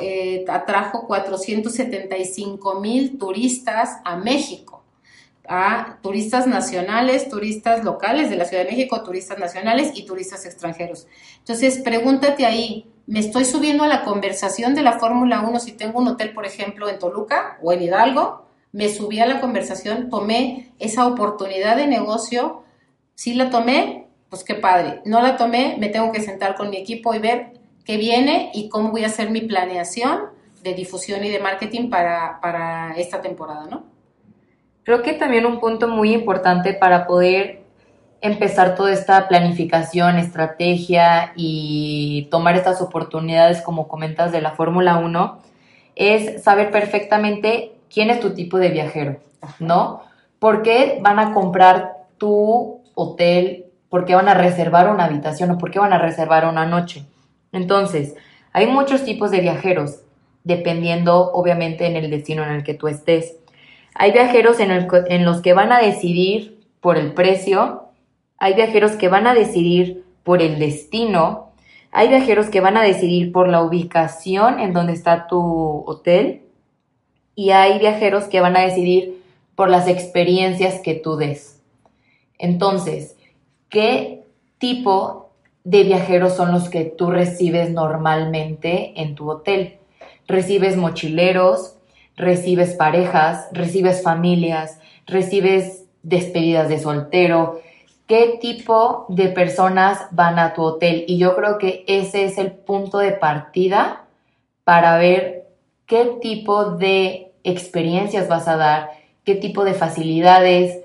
eh, 0.00 0.44
atrajo 0.48 1.06
475 1.06 2.80
mil 2.80 3.18
turistas 3.18 3.98
a 4.04 4.16
México 4.16 4.77
a 5.48 5.98
turistas 6.02 6.46
nacionales, 6.46 7.28
turistas 7.28 7.82
locales 7.84 8.30
de 8.30 8.36
la 8.36 8.44
Ciudad 8.44 8.64
de 8.64 8.70
México, 8.70 9.02
turistas 9.02 9.38
nacionales 9.38 9.92
y 9.94 10.04
turistas 10.04 10.44
extranjeros. 10.44 11.06
Entonces, 11.38 11.78
pregúntate 11.78 12.44
ahí, 12.44 12.86
¿me 13.06 13.20
estoy 13.20 13.44
subiendo 13.44 13.84
a 13.84 13.88
la 13.88 14.04
conversación 14.04 14.74
de 14.74 14.82
la 14.82 14.98
Fórmula 14.98 15.40
1 15.40 15.60
si 15.60 15.72
tengo 15.72 15.98
un 15.98 16.08
hotel, 16.08 16.34
por 16.34 16.44
ejemplo, 16.44 16.88
en 16.88 16.98
Toluca 16.98 17.58
o 17.62 17.72
en 17.72 17.82
Hidalgo? 17.82 18.46
Me 18.72 18.88
subí 18.88 19.20
a 19.20 19.26
la 19.26 19.40
conversación, 19.40 20.10
tomé 20.10 20.72
esa 20.78 21.06
oportunidad 21.06 21.76
de 21.76 21.86
negocio, 21.86 22.62
si 23.14 23.34
la 23.34 23.48
tomé, 23.48 24.06
pues 24.28 24.44
qué 24.44 24.54
padre. 24.54 25.00
No 25.06 25.22
la 25.22 25.36
tomé, 25.36 25.76
me 25.78 25.88
tengo 25.88 26.12
que 26.12 26.20
sentar 26.20 26.54
con 26.54 26.68
mi 26.68 26.76
equipo 26.76 27.14
y 27.14 27.18
ver 27.18 27.52
qué 27.84 27.96
viene 27.96 28.50
y 28.52 28.68
cómo 28.68 28.90
voy 28.90 29.04
a 29.04 29.06
hacer 29.06 29.30
mi 29.30 29.40
planeación 29.40 30.36
de 30.62 30.74
difusión 30.74 31.24
y 31.24 31.30
de 31.30 31.38
marketing 31.38 31.88
para, 31.88 32.38
para 32.40 32.92
esta 32.96 33.22
temporada, 33.22 33.66
¿no? 33.70 33.97
Creo 34.88 35.02
que 35.02 35.12
también 35.12 35.44
un 35.44 35.60
punto 35.60 35.86
muy 35.86 36.14
importante 36.14 36.72
para 36.72 37.06
poder 37.06 37.60
empezar 38.22 38.74
toda 38.74 38.90
esta 38.90 39.28
planificación, 39.28 40.16
estrategia 40.16 41.34
y 41.36 42.26
tomar 42.30 42.56
estas 42.56 42.80
oportunidades, 42.80 43.60
como 43.60 43.86
comentas, 43.86 44.32
de 44.32 44.40
la 44.40 44.52
Fórmula 44.52 44.96
1, 44.96 45.40
es 45.94 46.42
saber 46.42 46.70
perfectamente 46.70 47.72
quién 47.92 48.08
es 48.08 48.18
tu 48.18 48.32
tipo 48.32 48.56
de 48.56 48.70
viajero, 48.70 49.20
¿no? 49.58 50.04
¿Por 50.38 50.62
qué 50.62 51.00
van 51.02 51.18
a 51.18 51.34
comprar 51.34 52.06
tu 52.16 52.80
hotel? 52.94 53.66
¿Por 53.90 54.06
qué 54.06 54.14
van 54.14 54.30
a 54.30 54.32
reservar 54.32 54.88
una 54.88 55.04
habitación 55.04 55.50
o 55.50 55.58
por 55.58 55.70
qué 55.70 55.80
van 55.80 55.92
a 55.92 55.98
reservar 55.98 56.46
una 56.46 56.64
noche? 56.64 57.04
Entonces, 57.52 58.14
hay 58.54 58.66
muchos 58.66 59.04
tipos 59.04 59.30
de 59.32 59.40
viajeros, 59.40 60.00
dependiendo 60.44 61.30
obviamente 61.32 61.84
en 61.84 61.96
el 61.96 62.08
destino 62.10 62.42
en 62.42 62.52
el 62.52 62.64
que 62.64 62.72
tú 62.72 62.88
estés. 62.88 63.37
Hay 64.00 64.12
viajeros 64.12 64.60
en, 64.60 65.24
los 65.24 65.40
que 65.42 65.54
van 65.54 65.72
a 65.72 65.80
decidir 65.80 66.60
por 66.80 66.96
el 66.96 67.14
precio, 67.14 67.88
hay 68.38 68.54
viajeros 68.54 68.92
que 68.92 69.08
van 69.08 69.26
a 69.26 69.34
decidir 69.34 70.04
por 70.22 70.40
el 70.40 70.60
destino, 70.60 71.50
hay 71.90 72.06
viajeros 72.06 72.46
que 72.46 72.60
van 72.60 72.76
a 72.76 72.82
decidir 72.82 73.32
por 73.32 73.48
la 73.48 73.60
ubicación 73.60 74.60
en 74.60 74.72
donde 74.72 74.92
está 74.92 75.26
tu 75.26 75.82
hotel 75.84 76.42
y 77.34 77.50
hay 77.50 77.80
viajeros 77.80 78.26
que 78.26 78.40
van 78.40 78.56
a 78.56 78.60
decidir 78.60 79.20
por 79.56 79.68
las 79.68 79.88
experiencias 79.88 80.78
que 80.78 80.94
tú 80.94 81.16
des. 81.16 81.60
Entonces, 82.38 83.16
¿qué 83.68 84.22
tipo 84.58 85.30
de 85.64 85.82
viajeros 85.82 86.36
son 86.36 86.52
los 86.52 86.68
que 86.68 86.84
tú 86.84 87.10
recibes 87.10 87.70
normalmente 87.70 88.92
en 88.94 89.16
tu 89.16 89.28
hotel? 89.28 89.78
¿Recibes 90.28 90.76
mochileros? 90.76 91.77
Recibes 92.18 92.74
parejas, 92.74 93.48
recibes 93.52 94.02
familias, 94.02 94.78
recibes 95.06 95.84
despedidas 96.02 96.68
de 96.68 96.78
soltero, 96.78 97.60
qué 98.06 98.38
tipo 98.40 99.06
de 99.08 99.28
personas 99.28 100.06
van 100.10 100.38
a 100.38 100.52
tu 100.52 100.62
hotel. 100.62 101.04
Y 101.06 101.18
yo 101.18 101.36
creo 101.36 101.58
que 101.58 101.84
ese 101.86 102.24
es 102.24 102.36
el 102.38 102.50
punto 102.50 102.98
de 102.98 103.12
partida 103.12 104.04
para 104.64 104.98
ver 104.98 105.46
qué 105.86 106.18
tipo 106.20 106.72
de 106.72 107.32
experiencias 107.44 108.28
vas 108.28 108.48
a 108.48 108.56
dar, 108.56 108.90
qué 109.24 109.34
tipo 109.34 109.64
de 109.64 109.74
facilidades. 109.74 110.80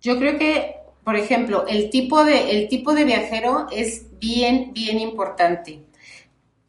Yo 0.00 0.18
creo 0.18 0.38
que, 0.38 0.76
por 1.04 1.16
ejemplo, 1.16 1.66
el 1.68 1.90
tipo 1.90 2.24
de, 2.24 2.50
el 2.52 2.68
tipo 2.68 2.94
de 2.94 3.04
viajero 3.04 3.66
es 3.70 4.06
bien, 4.18 4.72
bien 4.72 4.98
importante 4.98 5.82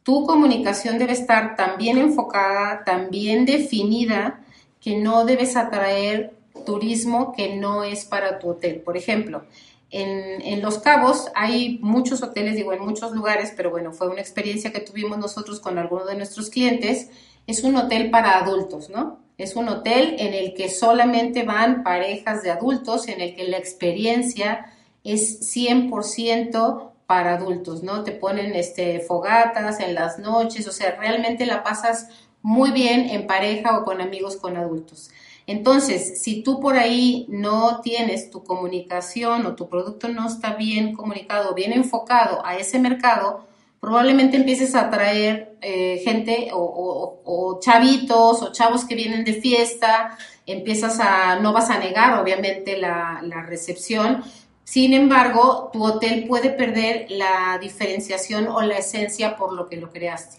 tu 0.03 0.25
comunicación 0.25 0.97
debe 0.97 1.13
estar 1.13 1.55
tan 1.55 1.77
bien 1.77 1.97
enfocada, 1.97 2.83
tan 2.83 3.09
bien 3.09 3.45
definida, 3.45 4.41
que 4.81 4.97
no 4.97 5.25
debes 5.25 5.55
atraer 5.55 6.33
turismo 6.65 7.33
que 7.33 7.55
no 7.55 7.83
es 7.83 8.05
para 8.05 8.39
tu 8.39 8.49
hotel. 8.49 8.81
Por 8.81 8.97
ejemplo, 8.97 9.43
en, 9.89 10.61
Los 10.61 10.79
Cabos 10.79 11.27
hay 11.35 11.79
muchos 11.81 12.23
hoteles, 12.23 12.55
digo, 12.55 12.73
en 12.73 12.83
muchos 12.83 13.13
lugares, 13.13 13.53
pero 13.55 13.69
bueno, 13.69 13.91
fue 13.91 14.09
una 14.09 14.21
experiencia 14.21 14.71
que 14.71 14.79
tuvimos 14.79 15.17
nosotros 15.17 15.59
con 15.59 15.77
algunos 15.77 16.07
de 16.07 16.15
nuestros 16.15 16.49
clientes. 16.49 17.09
Es 17.47 17.63
un 17.63 17.75
hotel 17.75 18.09
para 18.09 18.39
adultos, 18.39 18.89
¿no? 18.89 19.19
Es 19.37 19.55
un 19.55 19.69
hotel 19.69 20.15
en 20.19 20.33
el 20.33 20.53
que 20.53 20.69
solamente 20.69 21.43
van 21.43 21.83
parejas 21.83 22.43
de 22.43 22.51
adultos, 22.51 23.07
en 23.07 23.21
el 23.21 23.35
que 23.35 23.47
la 23.47 23.57
experiencia 23.57 24.65
es 25.03 25.55
100% 25.55 26.92
para 27.05 27.35
adultos, 27.35 27.83
¿no? 27.83 28.03
Te 28.03 28.11
ponen 28.11 28.55
este, 28.55 28.99
fogatas 28.99 29.79
en 29.79 29.95
las 29.95 30.19
noches, 30.19 30.67
o 30.67 30.71
sea, 30.71 30.95
realmente 30.99 31.45
la 31.45 31.63
pasas 31.63 32.07
muy 32.41 32.71
bien 32.71 33.09
en 33.09 33.27
pareja 33.27 33.77
o 33.79 33.85
con 33.85 34.01
amigos 34.01 34.37
con 34.37 34.57
adultos. 34.57 35.09
Entonces, 35.45 36.21
si 36.21 36.41
tú 36.41 36.59
por 36.59 36.77
ahí 36.77 37.25
no 37.29 37.81
tienes 37.81 38.29
tu 38.29 38.43
comunicación 38.43 39.45
o 39.45 39.55
tu 39.55 39.67
producto 39.67 40.07
no 40.07 40.27
está 40.27 40.53
bien 40.53 40.95
comunicado, 40.95 41.53
bien 41.53 41.73
enfocado 41.73 42.45
a 42.45 42.55
ese 42.55 42.79
mercado, 42.79 43.45
probablemente 43.81 44.37
empieces 44.37 44.75
a 44.75 44.87
atraer 44.87 45.57
eh, 45.61 46.01
gente 46.05 46.49
o, 46.53 47.59
chavitos 47.61 48.41
o 48.41 48.51
chavos 48.53 48.85
que 48.85 48.95
vienen 48.95 49.25
de 49.25 49.33
fiesta, 49.33 50.17
empiezas 50.45 50.99
a, 51.01 51.39
no 51.39 51.51
vas 51.51 51.69
a 51.69 51.77
negar 51.77 52.19
obviamente 52.19 52.77
la, 52.77 53.21
la 53.23 53.41
recepción, 53.41 54.23
sin 54.63 54.93
embargo, 54.93 55.69
tu 55.73 55.83
hotel 55.83 56.25
puede 56.27 56.49
perder 56.49 57.07
la 57.09 57.57
diferenciación 57.61 58.47
o 58.47 58.61
la 58.61 58.77
esencia 58.77 59.35
por 59.35 59.53
lo 59.53 59.67
que 59.67 59.77
lo 59.77 59.91
creaste. 59.91 60.37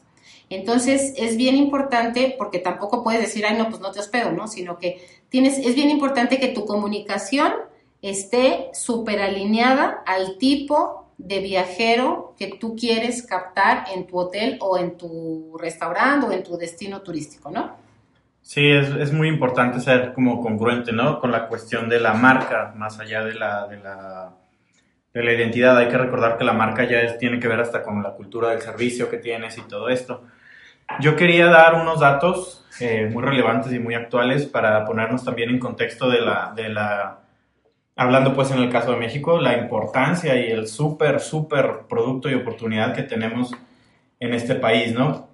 Entonces, 0.51 1.15
es 1.17 1.37
bien 1.37 1.57
importante, 1.57 2.35
porque 2.39 2.59
tampoco 2.59 3.03
puedes 3.03 3.21
decir, 3.21 3.45
ay, 3.47 3.57
no, 3.57 3.69
pues 3.69 3.81
no 3.81 3.91
te 3.93 4.01
hospedo, 4.01 4.31
¿no? 4.33 4.47
Sino 4.47 4.79
que 4.79 5.05
tienes, 5.29 5.59
es 5.59 5.75
bien 5.75 5.91
importante 5.91 6.39
que 6.39 6.49
tu 6.49 6.65
comunicación 6.65 7.53
esté 8.03 8.71
súper 8.73 9.21
alineada 9.21 10.03
al 10.07 10.39
tipo 10.39 11.07
de 11.17 11.41
viajero 11.41 12.35
que 12.37 12.49
tú 12.49 12.77
quieres 12.77 13.23
captar 13.23 13.87
en 13.95 14.07
tu 14.07 14.19
hotel 14.19 14.59
o 14.61 14.77
en 14.79 14.97
tu 14.97 15.57
restaurante 15.59 16.27
o 16.27 16.33
en 16.33 16.43
tu 16.43 16.57
destino 16.57 17.03
turístico, 17.03 17.51
¿no? 17.51 17.84
Sí, 18.45 18.71
es, 18.71 18.91
es, 18.91 19.11
muy 19.11 19.29
importante 19.29 19.81
ser 19.81 20.13
como 20.13 20.43
congruente, 20.43 20.93
¿no? 20.93 21.19
Con 21.19 21.33
la 21.33 21.49
cuestión 21.49 21.89
de 21.89 21.99
la 21.99 22.13
marca, 22.13 22.75
más 22.77 23.01
allá 23.01 23.25
de 23.25 23.35
la, 23.35 23.67
de 23.67 23.79
la, 23.79 24.35
de 25.15 25.23
la 25.23 25.33
identidad. 25.33 25.79
Hay 25.79 25.89
que 25.89 25.97
recordar 25.97 26.37
que 26.37 26.45
la 26.45 26.53
marca 26.53 26.85
ya 26.85 27.01
es, 27.01 27.17
tiene 27.17 27.41
que 27.41 27.49
ver 27.49 27.61
hasta 27.61 27.83
con 27.83 28.03
la 28.03 28.11
cultura 28.11 28.51
del 28.51 28.61
servicio 28.61 29.09
que 29.09 29.17
tienes 29.17 29.57
y 29.57 29.63
todo 29.63 29.89
esto. 29.89 30.25
Yo 31.01 31.17
quería 31.17 31.47
dar 31.47 31.75
unos 31.75 32.01
datos 32.01 32.67
eh, 32.81 33.09
muy 33.11 33.23
relevantes 33.23 33.73
y 33.73 33.79
muy 33.79 33.95
actuales 33.95 34.45
para 34.45 34.85
ponernos 34.85 35.25
también 35.25 35.49
en 35.49 35.59
contexto 35.59 36.11
de 36.11 36.21
la, 36.21 36.53
de 36.55 36.69
la, 36.69 37.21
hablando 37.97 38.35
pues 38.35 38.51
en 38.51 38.59
el 38.59 38.69
caso 38.69 38.93
de 38.93 38.99
México, 38.99 39.41
la 39.41 39.57
importancia 39.57 40.37
y 40.37 40.51
el 40.51 40.69
súper, 40.69 41.21
súper 41.21 41.87
producto 41.89 42.29
y 42.29 42.35
oportunidad 42.35 42.95
que 42.95 43.05
tenemos 43.05 43.53
en 44.21 44.35
este 44.35 44.55
país, 44.55 44.93
¿no? 44.93 45.31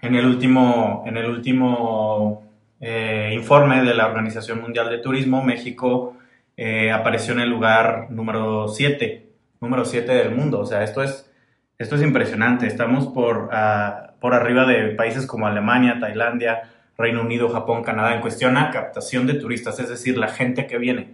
En 0.00 0.14
el 0.14 0.24
último, 0.24 1.04
en 1.06 1.18
el 1.18 1.26
último 1.26 2.45
eh, 2.88 3.32
informe 3.34 3.82
de 3.82 3.94
la 3.94 4.06
Organización 4.06 4.60
Mundial 4.60 4.88
de 4.88 4.98
Turismo, 4.98 5.42
México 5.42 6.16
eh, 6.56 6.92
apareció 6.92 7.34
en 7.34 7.40
el 7.40 7.50
lugar 7.50 8.06
número 8.10 8.68
7, 8.68 9.28
número 9.60 9.84
7 9.84 10.12
del 10.12 10.32
mundo. 10.32 10.60
O 10.60 10.66
sea, 10.66 10.84
esto 10.84 11.02
es, 11.02 11.28
esto 11.78 11.96
es 11.96 12.02
impresionante. 12.02 12.68
Estamos 12.68 13.08
por, 13.08 13.48
ah, 13.50 14.12
por 14.20 14.34
arriba 14.34 14.66
de 14.66 14.90
países 14.90 15.26
como 15.26 15.48
Alemania, 15.48 15.98
Tailandia, 15.98 16.70
Reino 16.96 17.22
Unido, 17.22 17.48
Japón, 17.48 17.82
Canadá, 17.82 18.14
en 18.14 18.20
cuestión 18.20 18.56
a 18.56 18.70
captación 18.70 19.26
de 19.26 19.34
turistas, 19.34 19.80
es 19.80 19.88
decir, 19.88 20.16
la 20.16 20.28
gente 20.28 20.68
que 20.68 20.78
viene. 20.78 21.12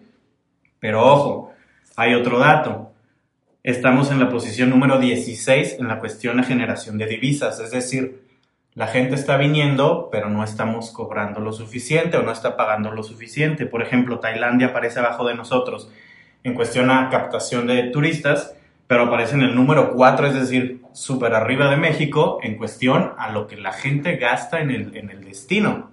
Pero 0.79 1.03
ojo, 1.03 1.55
hay 1.97 2.13
otro 2.13 2.39
dato. 2.39 2.93
Estamos 3.63 4.11
en 4.11 4.21
la 4.21 4.29
posición 4.29 4.69
número 4.69 4.99
16 4.99 5.77
en 5.79 5.89
la 5.89 6.01
cuestión 6.01 6.37
de 6.37 6.43
generación 6.43 6.99
de 6.99 7.07
divisas, 7.07 7.61
es 7.61 7.71
decir, 7.71 8.21
la 8.75 8.87
gente 8.87 9.15
está 9.15 9.37
viniendo, 9.37 10.09
pero 10.11 10.31
no 10.31 10.43
estamos 10.43 10.91
cobrando 10.91 11.41
lo 11.41 11.53
suficiente 11.53 12.17
o 12.17 12.23
no 12.23 12.33
está 12.33 12.57
pagando 12.57 12.91
lo 12.91 13.03
suficiente. 13.03 13.67
Por 13.67 13.83
ejemplo, 13.83 14.19
Tailandia 14.19 14.69
aparece 14.69 15.01
abajo 15.01 15.27
de 15.27 15.35
nosotros 15.35 15.91
en 16.43 16.55
cuestión 16.55 16.91
a 16.91 17.11
captación 17.11 17.67
de 17.67 17.85
turistas, 17.85 18.57
pero 18.87 19.05
aparece 19.05 19.35
en 19.35 19.43
el 19.43 19.55
número 19.55 19.93
4, 19.93 20.27
es 20.29 20.35
decir, 20.35 20.83
súper 20.93 21.35
arriba 21.35 21.71
de 21.71 21.77
México 21.77 22.39
en 22.43 22.57
cuestión 22.57 23.13
a 23.19 23.31
lo 23.31 23.47
que 23.47 23.57
la 23.57 23.73
gente 23.73 24.17
gasta 24.17 24.61
en 24.61 24.71
el, 24.71 24.97
en 24.97 25.11
el 25.11 25.25
destino. 25.25 25.91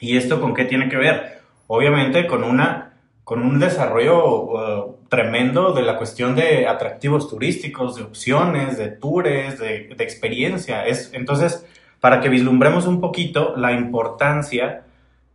¿Y 0.00 0.16
esto 0.16 0.40
con 0.40 0.54
qué 0.54 0.64
tiene 0.64 0.88
que 0.88 0.96
ver? 0.96 1.40
Obviamente 1.66 2.26
con 2.26 2.44
una 2.44 2.94
con 3.24 3.40
un 3.40 3.58
desarrollo 3.58 4.42
uh, 4.42 4.96
tremendo 5.08 5.72
de 5.72 5.82
la 5.82 5.96
cuestión 5.96 6.36
de 6.36 6.68
atractivos 6.68 7.28
turísticos, 7.28 7.96
de 7.96 8.02
opciones, 8.02 8.76
de 8.76 8.88
tours, 8.88 9.58
de, 9.58 9.96
experiencia. 9.98 10.86
Es, 10.86 11.10
entonces, 11.14 11.66
para 12.04 12.20
que 12.20 12.28
vislumbremos 12.28 12.86
un 12.86 13.00
poquito 13.00 13.54
la 13.56 13.72
importancia 13.72 14.82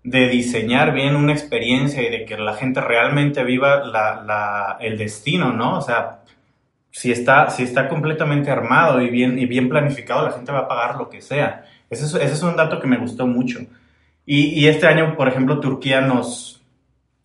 de 0.03 0.29
diseñar 0.29 0.93
bien 0.93 1.15
una 1.15 1.31
experiencia 1.31 2.03
y 2.03 2.11
de 2.11 2.25
que 2.25 2.37
la 2.37 2.53
gente 2.53 2.79
realmente 2.79 3.43
viva 3.43 3.83
la, 3.83 4.77
el 4.79 4.95
destino, 4.95 5.51
¿no? 5.51 5.79
O 5.79 5.81
sea, 5.81 6.19
si 6.91 7.11
está, 7.11 7.49
si 7.49 7.63
está 7.63 7.89
completamente 7.89 8.51
armado 8.51 9.01
y 9.01 9.09
bien, 9.09 9.39
y 9.39 9.47
bien 9.47 9.67
planificado, 9.67 10.23
la 10.23 10.31
gente 10.33 10.51
va 10.51 10.59
a 10.59 10.67
pagar 10.67 10.95
lo 10.97 11.09
que 11.09 11.23
sea. 11.23 11.65
Ese 11.89 12.05
es, 12.23 12.43
un 12.43 12.55
dato 12.55 12.79
que 12.79 12.85
me 12.85 12.97
gustó 12.99 13.25
mucho. 13.25 13.61
Y, 14.23 14.49
y 14.49 14.67
este 14.67 14.85
año, 14.85 15.15
por 15.17 15.27
ejemplo, 15.27 15.59
Turquía 15.59 16.01
nos, 16.01 16.61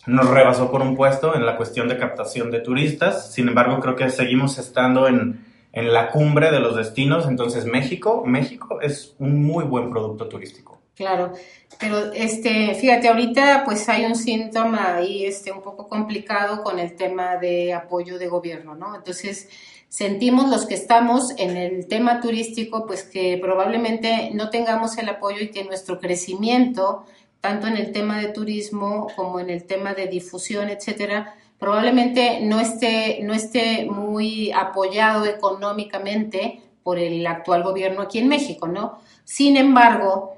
nos 0.06 0.26
rebasó 0.26 0.70
por 0.70 0.80
un 0.80 0.96
puesto 0.96 1.36
en 1.36 1.44
la 1.44 1.58
cuestión 1.58 1.86
de 1.86 1.98
captación 1.98 2.50
de 2.50 2.60
turistas. 2.60 3.30
Sin 3.34 3.48
embargo, 3.48 3.78
creo 3.78 3.94
que 3.94 4.08
seguimos 4.08 4.56
estando 4.56 5.06
en, 5.06 5.44
en 5.74 5.92
la 5.92 6.10
cumbre 6.10 6.50
de 6.50 6.60
los 6.60 6.76
destinos. 6.76 7.26
Entonces, 7.28 7.66
México, 7.66 8.22
México 8.24 8.80
es 8.80 9.14
un 9.18 9.44
muy 9.44 9.64
buen 9.64 9.90
producto 9.90 10.28
turístico. 10.28 10.80
Claro, 10.94 11.32
pero 11.80 12.12
este, 12.12 12.72
fíjate, 12.76 13.08
ahorita 13.08 13.62
pues 13.64 13.88
hay 13.88 14.04
un 14.04 14.14
síntoma 14.14 14.94
ahí 14.94 15.24
este, 15.24 15.50
un 15.50 15.60
poco 15.60 15.88
complicado 15.88 16.62
con 16.62 16.78
el 16.78 16.94
tema 16.94 17.36
de 17.36 17.74
apoyo 17.74 18.16
de 18.16 18.28
gobierno, 18.28 18.76
¿no? 18.76 18.94
Entonces, 18.94 19.48
sentimos 19.88 20.48
los 20.48 20.66
que 20.66 20.74
estamos 20.74 21.34
en 21.36 21.56
el 21.56 21.88
tema 21.88 22.20
turístico, 22.20 22.86
pues 22.86 23.02
que 23.02 23.36
probablemente 23.42 24.30
no 24.34 24.50
tengamos 24.50 24.96
el 24.98 25.08
apoyo 25.08 25.42
y 25.42 25.50
que 25.50 25.64
nuestro 25.64 25.98
crecimiento 25.98 27.04
tanto 27.44 27.66
en 27.66 27.76
el 27.76 27.92
tema 27.92 28.20
de 28.20 28.28
turismo 28.28 29.08
como 29.16 29.38
en 29.38 29.50
el 29.50 29.64
tema 29.64 29.92
de 29.92 30.06
difusión, 30.06 30.70
etcétera, 30.70 31.34
probablemente 31.58 32.40
no 32.42 32.60
esté, 32.60 33.20
no 33.22 33.34
esté 33.34 33.86
muy 33.86 34.52
apoyado 34.52 35.24
económicamente 35.26 36.60
por 36.82 36.98
el 36.98 37.26
actual 37.26 37.62
gobierno 37.62 38.02
aquí 38.02 38.18
en 38.18 38.28
México, 38.28 38.68
¿no? 38.68 38.98
Sin 39.24 39.56
embargo, 39.56 40.34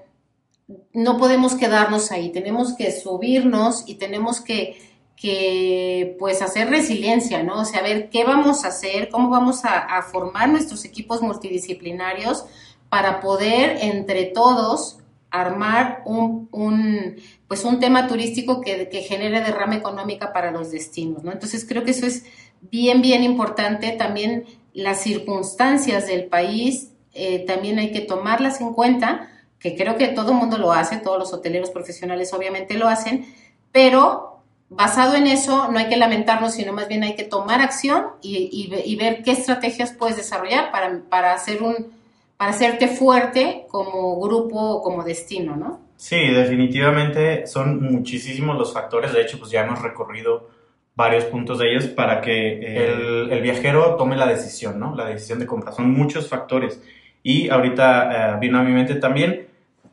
no 0.92 1.18
podemos 1.18 1.54
quedarnos 1.54 2.12
ahí, 2.12 2.30
tenemos 2.30 2.74
que 2.74 2.92
subirnos 2.92 3.88
y 3.88 3.96
tenemos 3.96 4.40
que, 4.40 4.78
que 5.16 6.16
pues 6.18 6.42
hacer 6.42 6.70
resiliencia, 6.70 7.42
¿no? 7.42 7.60
O 7.60 7.64
sea, 7.64 7.82
ver 7.82 8.10
qué 8.10 8.24
vamos 8.24 8.64
a 8.64 8.68
hacer, 8.68 9.08
cómo 9.08 9.28
vamos 9.28 9.64
a, 9.64 9.78
a 9.78 10.02
formar 10.02 10.48
nuestros 10.48 10.84
equipos 10.84 11.22
multidisciplinarios 11.22 12.44
para 12.88 13.20
poder 13.20 13.78
entre 13.80 14.26
todos 14.26 14.98
armar 15.40 16.02
un, 16.04 16.48
un, 16.52 17.16
pues 17.48 17.64
un 17.64 17.80
tema 17.80 18.06
turístico 18.08 18.60
que, 18.60 18.88
que, 18.88 19.02
genere 19.02 19.40
derrama 19.40 19.76
económica 19.76 20.32
para 20.32 20.50
los 20.50 20.70
destinos, 20.70 21.24
¿no? 21.24 21.32
Entonces 21.32 21.64
creo 21.68 21.84
que 21.84 21.90
eso 21.90 22.06
es 22.06 22.24
bien, 22.60 23.02
bien 23.02 23.22
importante. 23.22 23.92
También 23.92 24.44
las 24.72 25.00
circunstancias 25.00 26.06
del 26.06 26.26
país, 26.26 26.92
eh, 27.14 27.44
también 27.46 27.78
hay 27.78 27.92
que 27.92 28.00
tomarlas 28.00 28.60
en 28.60 28.72
cuenta, 28.72 29.30
que 29.58 29.76
creo 29.76 29.96
que 29.96 30.08
todo 30.08 30.32
el 30.32 30.38
mundo 30.38 30.58
lo 30.58 30.72
hace, 30.72 30.98
todos 30.98 31.18
los 31.18 31.32
hoteleros 31.32 31.70
profesionales 31.70 32.32
obviamente 32.32 32.74
lo 32.74 32.88
hacen, 32.88 33.26
pero 33.72 34.42
basado 34.68 35.14
en 35.14 35.26
eso 35.26 35.70
no 35.70 35.78
hay 35.78 35.88
que 35.88 35.96
lamentarnos, 35.96 36.54
sino 36.54 36.72
más 36.72 36.88
bien 36.88 37.04
hay 37.04 37.14
que 37.14 37.24
tomar 37.24 37.60
acción 37.60 38.06
y, 38.20 38.36
y, 38.52 38.74
y 38.84 38.96
ver 38.96 39.22
qué 39.22 39.32
estrategias 39.32 39.92
puedes 39.92 40.16
desarrollar 40.16 40.70
para, 40.70 41.02
para 41.08 41.32
hacer 41.32 41.62
un 41.62 41.96
para 42.36 42.50
hacerte 42.50 42.88
fuerte 42.88 43.66
como 43.68 44.20
grupo 44.20 44.58
o 44.58 44.82
como 44.82 45.02
destino, 45.02 45.56
¿no? 45.56 45.80
Sí, 45.96 46.28
definitivamente 46.28 47.46
son 47.46 47.82
muchísimos 47.82 48.58
los 48.58 48.72
factores. 48.72 49.12
De 49.12 49.22
hecho, 49.22 49.38
pues 49.38 49.50
ya 49.50 49.64
hemos 49.64 49.80
recorrido 49.80 50.50
varios 50.94 51.24
puntos 51.24 51.58
de 51.58 51.70
ellos 51.70 51.86
para 51.86 52.20
que 52.20 52.58
el, 52.58 53.30
el 53.30 53.42
viajero 53.42 53.96
tome 53.96 54.16
la 54.16 54.26
decisión, 54.26 54.78
¿no? 54.78 54.94
La 54.94 55.06
decisión 55.06 55.38
de 55.38 55.46
compra. 55.46 55.72
Son 55.72 55.90
muchos 55.90 56.28
factores. 56.28 56.82
Y 57.22 57.48
ahorita 57.48 58.34
eh, 58.34 58.38
vino 58.40 58.58
a 58.58 58.62
mi 58.62 58.72
mente 58.72 58.94
también, 58.96 59.46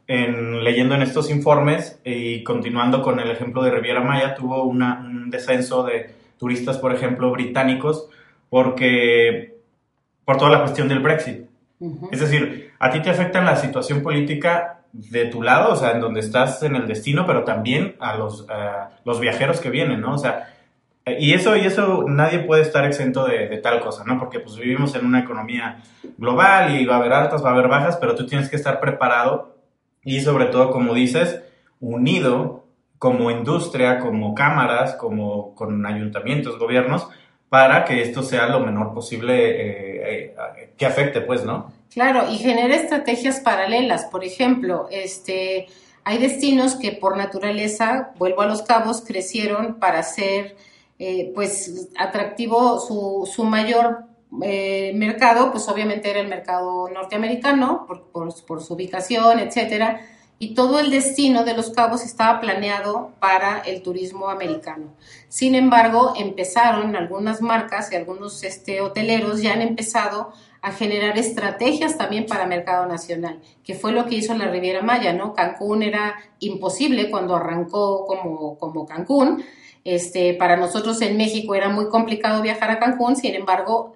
en, 0.07 0.63
leyendo 0.63 0.95
en 0.95 1.01
estos 1.01 1.29
informes 1.29 1.99
y 2.03 2.43
continuando 2.43 3.01
con 3.01 3.19
el 3.19 3.31
ejemplo 3.31 3.63
de 3.63 3.71
Riviera 3.71 4.01
Maya, 4.01 4.35
tuvo 4.35 4.63
una, 4.63 4.99
un 4.99 5.29
descenso 5.29 5.83
de 5.83 6.13
turistas, 6.37 6.77
por 6.77 6.93
ejemplo, 6.93 7.31
británicos, 7.31 8.09
porque 8.49 9.55
por 10.25 10.37
toda 10.37 10.51
la 10.51 10.59
cuestión 10.59 10.87
del 10.87 10.99
Brexit. 10.99 11.52
Es 12.11 12.19
decir, 12.19 12.71
a 12.79 12.89
ti 12.91 13.01
te 13.01 13.09
afecta 13.09 13.41
la 13.41 13.55
situación 13.55 14.01
política 14.01 14.81
de 14.91 15.25
tu 15.25 15.41
lado, 15.41 15.73
o 15.73 15.75
sea, 15.75 15.91
en 15.91 16.01
donde 16.01 16.19
estás 16.19 16.61
en 16.63 16.75
el 16.75 16.87
destino, 16.87 17.25
pero 17.25 17.43
también 17.43 17.95
a 17.99 18.15
los, 18.15 18.45
los 19.05 19.19
viajeros 19.19 19.59
que 19.59 19.69
vienen, 19.69 20.01
¿no? 20.01 20.13
O 20.13 20.17
sea, 20.17 20.49
y 21.05 21.33
eso, 21.33 21.57
y 21.57 21.61
eso 21.61 22.05
nadie 22.07 22.39
puede 22.39 22.61
estar 22.61 22.85
exento 22.85 23.25
de, 23.25 23.49
de, 23.49 23.57
tal 23.57 23.81
cosa, 23.81 24.03
¿no? 24.05 24.17
Porque 24.19 24.39
pues 24.39 24.55
vivimos 24.55 24.95
en 24.95 25.05
una 25.05 25.19
economía 25.19 25.81
global 26.17 26.79
y 26.79 26.85
va 26.85 26.95
a 26.95 26.99
haber 26.99 27.13
altas, 27.13 27.43
va 27.43 27.49
a 27.49 27.53
haber 27.53 27.67
bajas, 27.67 27.97
pero 27.97 28.15
tú 28.15 28.25
tienes 28.25 28.49
que 28.49 28.55
estar 28.55 28.79
preparado 28.79 29.57
y 30.03 30.21
sobre 30.21 30.45
todo, 30.45 30.71
como 30.71 30.93
dices, 30.93 31.41
unido 31.79 32.63
como 32.99 33.31
industria, 33.31 33.99
como 33.99 34.33
cámaras, 34.33 34.95
como 34.95 35.53
con 35.55 35.85
ayuntamientos, 35.85 36.57
gobiernos, 36.57 37.09
para 37.53 37.85
que 37.85 38.01
esto 38.01 38.23
sea 38.23 38.47
lo 38.47 38.61
menor 38.61 38.95
posible 38.95 39.35
eh, 39.35 40.33
eh, 40.57 40.73
que 40.75 40.87
afecte, 40.87 41.21
pues, 41.21 41.45
¿no? 41.45 41.71
Claro, 41.93 42.27
y 42.31 42.39
genera 42.39 42.73
estrategias 42.73 43.41
paralelas. 43.41 44.05
Por 44.05 44.23
ejemplo, 44.23 44.87
este, 44.89 45.67
hay 46.03 46.17
destinos 46.17 46.73
que 46.73 46.93
por 46.93 47.15
naturaleza, 47.15 48.09
vuelvo 48.17 48.41
a 48.41 48.47
los 48.47 48.63
cabos, 48.63 49.03
crecieron 49.05 49.75
para 49.75 50.01
ser, 50.01 50.55
eh, 50.97 51.31
pues, 51.35 51.89
atractivo 51.95 52.79
su, 52.79 53.29
su 53.31 53.43
mayor 53.43 54.05
mercado, 54.31 55.51
pues 55.51 55.69
obviamente 55.69 56.09
era 56.09 56.21
el 56.21 56.29
mercado 56.29 56.89
norteamericano, 56.89 57.85
por, 57.85 58.07
por, 58.07 58.45
por 58.45 58.63
su 58.63 58.73
ubicación, 58.73 59.37
etcétera 59.37 60.01
y 60.43 60.55
todo 60.55 60.77
el 60.81 60.91
destino 60.91 61.45
de 61.45 61.53
los 61.53 61.69
cabos 61.69 62.03
estaba 62.03 62.41
planeado 62.41 63.13
para 63.21 63.59
el 63.59 63.81
turismo 63.81 64.27
americano. 64.27 64.93
Sin 65.29 65.55
embargo, 65.55 66.15
empezaron 66.17 66.97
algunas 66.97 67.41
marcas 67.41 67.89
y 67.89 67.95
algunos 67.95 68.43
este, 68.43 68.81
hoteleros 68.81 69.41
ya 69.41 69.53
han 69.53 69.61
empezado 69.61 70.33
a 70.61 70.73
generar 70.73 71.17
estrategias 71.17 71.97
también 71.97 72.25
para 72.25 72.45
mercado 72.45 72.87
nacional, 72.87 73.39
que 73.63 73.73
fue 73.73 73.93
lo 73.93 74.05
que 74.05 74.15
hizo 74.15 74.35
la 74.35 74.49
Riviera 74.49 74.81
Maya, 74.81 75.13
¿no? 75.13 75.33
Cancún 75.33 75.81
era 75.81 76.15
imposible 76.39 77.09
cuando 77.09 77.37
arrancó 77.37 78.05
como, 78.05 78.57
como 78.57 78.85
Cancún. 78.85 79.45
Este, 79.85 80.33
para 80.33 80.57
nosotros 80.57 81.01
en 81.01 81.15
México 81.15 81.55
era 81.55 81.69
muy 81.69 81.87
complicado 81.87 82.41
viajar 82.41 82.69
a 82.69 82.79
Cancún, 82.79 83.15
sin 83.15 83.33
embargo, 83.33 83.95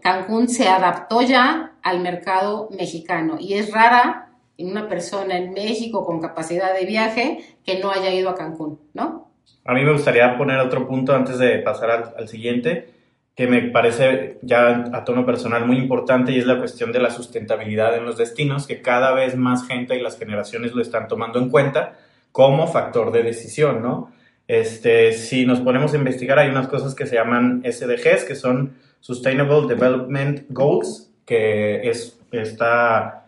Cancún 0.00 0.48
se 0.48 0.68
adaptó 0.68 1.22
ya 1.22 1.72
al 1.82 1.98
mercado 1.98 2.68
mexicano 2.70 3.36
y 3.40 3.54
es 3.54 3.72
rara 3.72 4.27
en 4.58 4.70
una 4.70 4.88
persona 4.88 5.38
en 5.38 5.52
México 5.52 6.04
con 6.04 6.20
capacidad 6.20 6.74
de 6.74 6.84
viaje 6.84 7.38
que 7.64 7.78
no 7.78 7.90
haya 7.90 8.12
ido 8.12 8.28
a 8.28 8.34
Cancún, 8.34 8.80
¿no? 8.92 9.30
A 9.64 9.72
mí 9.72 9.82
me 9.82 9.92
gustaría 9.92 10.36
poner 10.36 10.58
otro 10.58 10.86
punto 10.86 11.14
antes 11.14 11.38
de 11.38 11.58
pasar 11.60 11.90
al, 11.90 12.14
al 12.16 12.28
siguiente, 12.28 12.90
que 13.34 13.46
me 13.46 13.62
parece 13.62 14.38
ya 14.42 14.90
a 14.92 15.04
tono 15.04 15.24
personal 15.24 15.64
muy 15.64 15.78
importante 15.78 16.32
y 16.32 16.38
es 16.38 16.46
la 16.46 16.58
cuestión 16.58 16.90
de 16.90 16.98
la 16.98 17.10
sustentabilidad 17.10 17.96
en 17.96 18.04
los 18.04 18.18
destinos, 18.18 18.66
que 18.66 18.82
cada 18.82 19.12
vez 19.12 19.36
más 19.36 19.66
gente 19.66 19.96
y 19.96 20.00
las 20.00 20.18
generaciones 20.18 20.72
lo 20.72 20.82
están 20.82 21.06
tomando 21.06 21.38
en 21.38 21.48
cuenta 21.48 21.96
como 22.32 22.66
factor 22.66 23.12
de 23.12 23.22
decisión, 23.22 23.80
¿no? 23.80 24.12
Este, 24.48 25.12
si 25.12 25.44
nos 25.44 25.60
ponemos 25.60 25.92
a 25.92 25.98
investigar, 25.98 26.38
hay 26.38 26.48
unas 26.48 26.68
cosas 26.68 26.94
que 26.94 27.06
se 27.06 27.16
llaman 27.16 27.62
SDGs, 27.64 28.24
que 28.24 28.34
son 28.34 28.76
Sustainable 29.00 29.68
Development 29.68 30.46
Goals, 30.48 31.12
que 31.26 31.88
es, 31.88 32.18
está, 32.32 33.27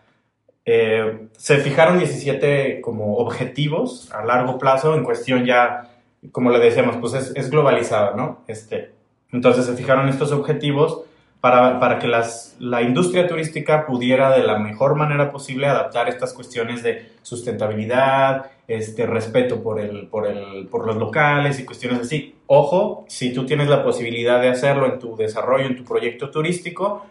eh, 0.65 1.27
se 1.33 1.57
fijaron 1.57 1.97
17 1.97 2.81
como 2.81 3.15
objetivos 3.15 4.11
a 4.11 4.23
largo 4.23 4.57
plazo 4.57 4.95
en 4.95 5.03
cuestión 5.03 5.45
ya, 5.45 5.89
como 6.31 6.51
le 6.51 6.59
decíamos, 6.59 6.97
pues 6.97 7.13
es, 7.13 7.33
es 7.35 7.49
globalizada, 7.49 8.15
¿no? 8.15 8.43
Este, 8.47 8.91
entonces 9.31 9.65
se 9.65 9.75
fijaron 9.75 10.07
estos 10.09 10.31
objetivos 10.31 11.03
para, 11.41 11.79
para 11.79 11.97
que 11.97 12.07
las, 12.07 12.55
la 12.59 12.83
industria 12.83 13.27
turística 13.27 13.87
pudiera 13.87 14.29
de 14.29 14.43
la 14.43 14.59
mejor 14.59 14.95
manera 14.95 15.31
posible 15.31 15.65
adaptar 15.65 16.07
estas 16.07 16.33
cuestiones 16.33 16.83
de 16.83 17.13
sustentabilidad, 17.23 18.51
este, 18.67 19.07
respeto 19.07 19.63
por, 19.63 19.79
el, 19.79 20.07
por, 20.07 20.27
el, 20.27 20.67
por 20.67 20.85
los 20.85 20.97
locales 20.97 21.59
y 21.59 21.65
cuestiones 21.65 22.01
así. 22.01 22.35
Ojo, 22.45 23.05
si 23.07 23.33
tú 23.33 23.47
tienes 23.47 23.69
la 23.69 23.83
posibilidad 23.83 24.39
de 24.39 24.49
hacerlo 24.49 24.85
en 24.85 24.99
tu 24.99 25.15
desarrollo, 25.15 25.65
en 25.65 25.75
tu 25.75 25.83
proyecto 25.83 26.29
turístico, 26.29 27.07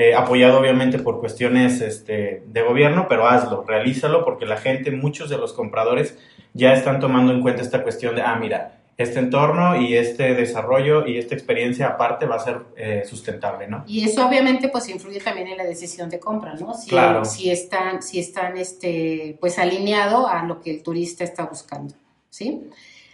eh, 0.00 0.14
apoyado 0.14 0.60
obviamente 0.60 1.00
por 1.00 1.18
cuestiones 1.18 1.80
este, 1.80 2.44
de 2.46 2.62
gobierno, 2.62 3.06
pero 3.08 3.26
hazlo, 3.26 3.64
realízalo, 3.66 4.24
porque 4.24 4.46
la 4.46 4.56
gente, 4.56 4.92
muchos 4.92 5.28
de 5.28 5.36
los 5.38 5.52
compradores 5.52 6.16
ya 6.54 6.72
están 6.72 7.00
tomando 7.00 7.32
en 7.32 7.42
cuenta 7.42 7.62
esta 7.62 7.82
cuestión 7.82 8.14
de, 8.14 8.22
ah, 8.22 8.36
mira, 8.36 8.80
este 8.96 9.18
entorno 9.18 9.80
y 9.80 9.96
este 9.96 10.34
desarrollo 10.34 11.04
y 11.04 11.18
esta 11.18 11.34
experiencia 11.34 11.88
aparte 11.88 12.26
va 12.26 12.36
a 12.36 12.38
ser 12.38 12.58
eh, 12.76 13.02
sustentable, 13.10 13.66
¿no? 13.66 13.82
Y 13.88 14.04
eso 14.04 14.24
obviamente 14.24 14.68
pues 14.68 14.88
influye 14.88 15.18
también 15.18 15.48
en 15.48 15.56
la 15.56 15.64
decisión 15.64 16.08
de 16.08 16.20
compra, 16.20 16.54
¿no? 16.54 16.74
Si, 16.74 16.90
Claro. 16.90 17.24
si 17.24 17.50
están, 17.50 18.00
si 18.00 18.20
están 18.20 18.56
este, 18.56 19.36
pues 19.40 19.58
alineado 19.58 20.28
a 20.28 20.44
lo 20.44 20.60
que 20.60 20.70
el 20.70 20.84
turista 20.84 21.24
está 21.24 21.46
buscando, 21.46 21.94
¿sí? 22.30 22.68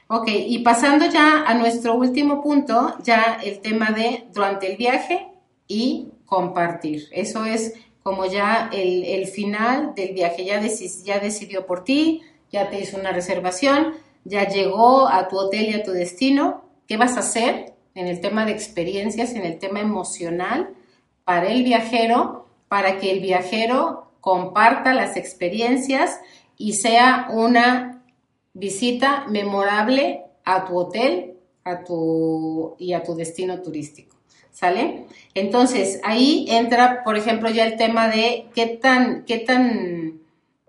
Ok, 0.08 0.28
y 0.28 0.58
pasando 0.58 1.06
ya 1.06 1.44
a 1.46 1.54
nuestro 1.54 1.94
último 1.94 2.42
punto, 2.42 2.94
ya 3.02 3.38
el 3.42 3.60
tema 3.60 3.90
de 3.92 4.24
durante 4.34 4.70
el 4.70 4.76
viaje 4.76 5.28
y 5.66 6.08
compartir. 6.26 7.08
Eso 7.12 7.44
es 7.44 7.74
como 8.02 8.26
ya 8.26 8.70
el, 8.72 9.04
el 9.04 9.26
final 9.26 9.94
del 9.94 10.12
viaje, 10.12 10.44
ya, 10.44 10.60
ya 10.60 11.18
decidió 11.18 11.66
por 11.66 11.84
ti, 11.84 12.22
ya 12.52 12.68
te 12.68 12.80
hizo 12.80 12.98
una 12.98 13.12
reservación, 13.12 13.94
ya 14.24 14.46
llegó 14.46 15.08
a 15.08 15.28
tu 15.28 15.38
hotel 15.38 15.70
y 15.70 15.74
a 15.74 15.82
tu 15.82 15.92
destino, 15.92 16.64
¿qué 16.86 16.96
vas 16.96 17.16
a 17.16 17.20
hacer 17.20 17.74
en 17.94 18.06
el 18.06 18.20
tema 18.20 18.44
de 18.44 18.52
experiencias, 18.52 19.32
en 19.32 19.44
el 19.44 19.58
tema 19.58 19.80
emocional 19.80 20.74
para 21.24 21.48
el 21.48 21.62
viajero, 21.62 22.46
para 22.68 22.98
que 22.98 23.10
el 23.10 23.20
viajero 23.20 24.10
comparta 24.20 24.94
las 24.94 25.16
experiencias 25.16 26.20
y 26.56 26.74
sea 26.74 27.28
una 27.30 28.02
visita 28.52 29.24
memorable 29.28 30.24
a 30.44 30.64
tu 30.64 30.76
hotel 30.76 31.34
a 31.64 31.82
tu, 31.82 32.76
y 32.78 32.92
a 32.92 33.02
tu 33.02 33.14
destino 33.14 33.62
turístico? 33.62 34.13
¿Sale? 34.54 35.06
Entonces, 35.34 36.00
ahí 36.04 36.46
entra, 36.48 37.02
por 37.02 37.16
ejemplo, 37.16 37.50
ya 37.50 37.66
el 37.66 37.76
tema 37.76 38.06
de 38.06 38.46
qué 38.54 38.66
tan, 38.66 39.24
qué 39.24 39.38
tan, 39.38 40.20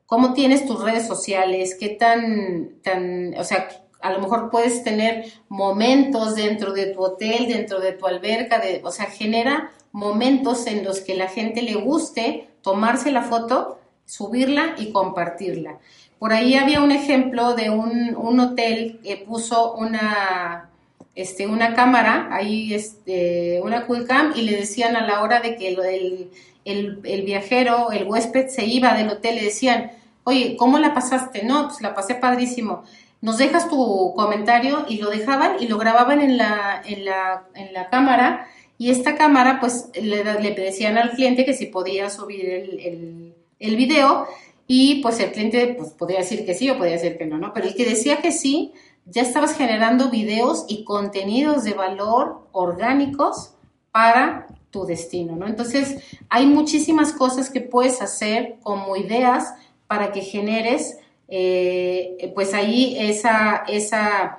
cómo 0.08 0.34
tienes 0.34 0.66
tus 0.66 0.84
redes 0.84 1.06
sociales, 1.06 1.78
qué 1.80 1.90
tan, 1.90 2.82
tan, 2.82 3.36
o 3.38 3.44
sea, 3.44 3.70
a 4.02 4.12
lo 4.12 4.20
mejor 4.20 4.50
puedes 4.50 4.84
tener 4.84 5.26
momentos 5.50 6.34
dentro 6.34 6.74
de 6.74 6.88
tu 6.88 7.02
hotel, 7.02 7.48
dentro 7.48 7.80
de 7.80 7.92
tu 7.92 8.08
alberca, 8.08 8.58
de, 8.58 8.82
o 8.84 8.92
sea, 8.92 9.06
genera 9.06 9.72
momentos 9.92 10.66
en 10.66 10.84
los 10.84 11.02
que 11.02 11.14
la 11.14 11.28
gente 11.28 11.62
le 11.62 11.76
guste 11.76 12.50
tomarse 12.64 13.12
la 13.12 13.22
foto, 13.22 13.80
subirla 14.06 14.74
y 14.80 14.92
compartirla. 14.92 15.78
Por 16.18 16.34
ahí 16.34 16.56
había 16.56 16.82
un 16.82 16.92
ejemplo 16.92 17.54
de 17.54 17.70
un, 17.70 18.16
un 18.16 18.40
hotel 18.40 19.00
que 19.04 19.18
puso 19.18 19.76
una, 19.76 20.72
este, 21.16 21.48
una 21.48 21.74
cámara, 21.74 22.28
ahí 22.32 22.74
este, 22.74 23.62
una 23.64 23.86
cool 23.86 24.06
cam, 24.06 24.34
y 24.36 24.42
le 24.42 24.58
decían 24.58 24.96
a 24.96 25.06
la 25.06 25.22
hora 25.22 25.40
de 25.40 25.56
que 25.56 25.70
el, 25.70 26.30
el, 26.66 27.22
viajero, 27.24 27.92
el 27.92 28.06
huésped 28.06 28.48
se 28.48 28.66
iba 28.66 28.94
del 28.94 29.10
hotel, 29.10 29.36
le 29.36 29.44
decían, 29.46 29.92
oye, 30.24 30.56
¿cómo 30.58 30.78
la 30.78 30.94
pasaste? 30.94 31.44
No, 31.44 31.70
pues 31.70 31.82
la 31.82 31.96
pasé 31.96 32.16
padrísimo. 32.16 32.84
Nos 33.22 33.38
dejas 33.38 33.70
tu 33.70 34.14
comentario 34.16 34.86
y 34.90 34.98
lo 34.98 35.10
dejaban 35.10 35.58
y 35.60 35.68
lo 35.68 35.78
grababan 35.78 36.22
en 36.22 36.38
la, 36.38 36.82
en 36.86 37.06
la, 37.06 37.44
en 37.56 37.74
la 37.74 37.90
cámara 37.90 38.48
y 38.78 38.92
esta 38.92 39.16
cámara 39.16 39.60
pues 39.60 39.90
le, 40.00 40.24
decían 40.24 40.98
al 40.98 41.12
cliente 41.12 41.46
que 41.46 41.54
si 41.54 41.68
podía 41.68 42.10
subir 42.10 42.50
el, 42.50 42.80
el, 42.82 43.34
el 43.60 43.76
video 43.78 44.28
y 44.68 45.02
pues 45.02 45.20
el 45.20 45.32
cliente 45.32 45.76
pues 45.78 45.92
podía 45.92 46.18
decir 46.18 46.46
que 46.46 46.54
sí 46.54 46.70
o 46.70 46.78
podía 46.78 46.94
decir 46.94 47.18
que 47.18 47.26
no, 47.26 47.38
¿no? 47.38 47.54
Pero 47.54 47.68
el 47.68 47.76
que 47.76 47.86
decía 47.86 48.18
que 48.18 48.32
sí, 48.32 48.74
ya 49.06 49.22
estabas 49.22 49.56
generando 49.56 50.10
videos 50.10 50.66
y 50.68 50.84
contenidos 50.84 51.64
de 51.64 51.74
valor 51.74 52.48
orgánicos 52.52 53.54
para 53.92 54.48
tu 54.72 54.86
destino, 54.86 55.36
¿no? 55.36 55.48
Entonces, 55.48 56.04
hay 56.30 56.48
muchísimas 56.48 57.14
cosas 57.14 57.50
que 57.50 57.62
puedes 57.62 58.02
hacer 58.02 58.56
como 58.62 58.98
ideas 58.98 59.54
para 59.88 60.12
que 60.12 60.22
generes, 60.22 61.00
eh, 61.28 62.32
pues 62.34 62.54
ahí 62.54 62.98
esa, 63.00 63.64
esa, 63.68 64.38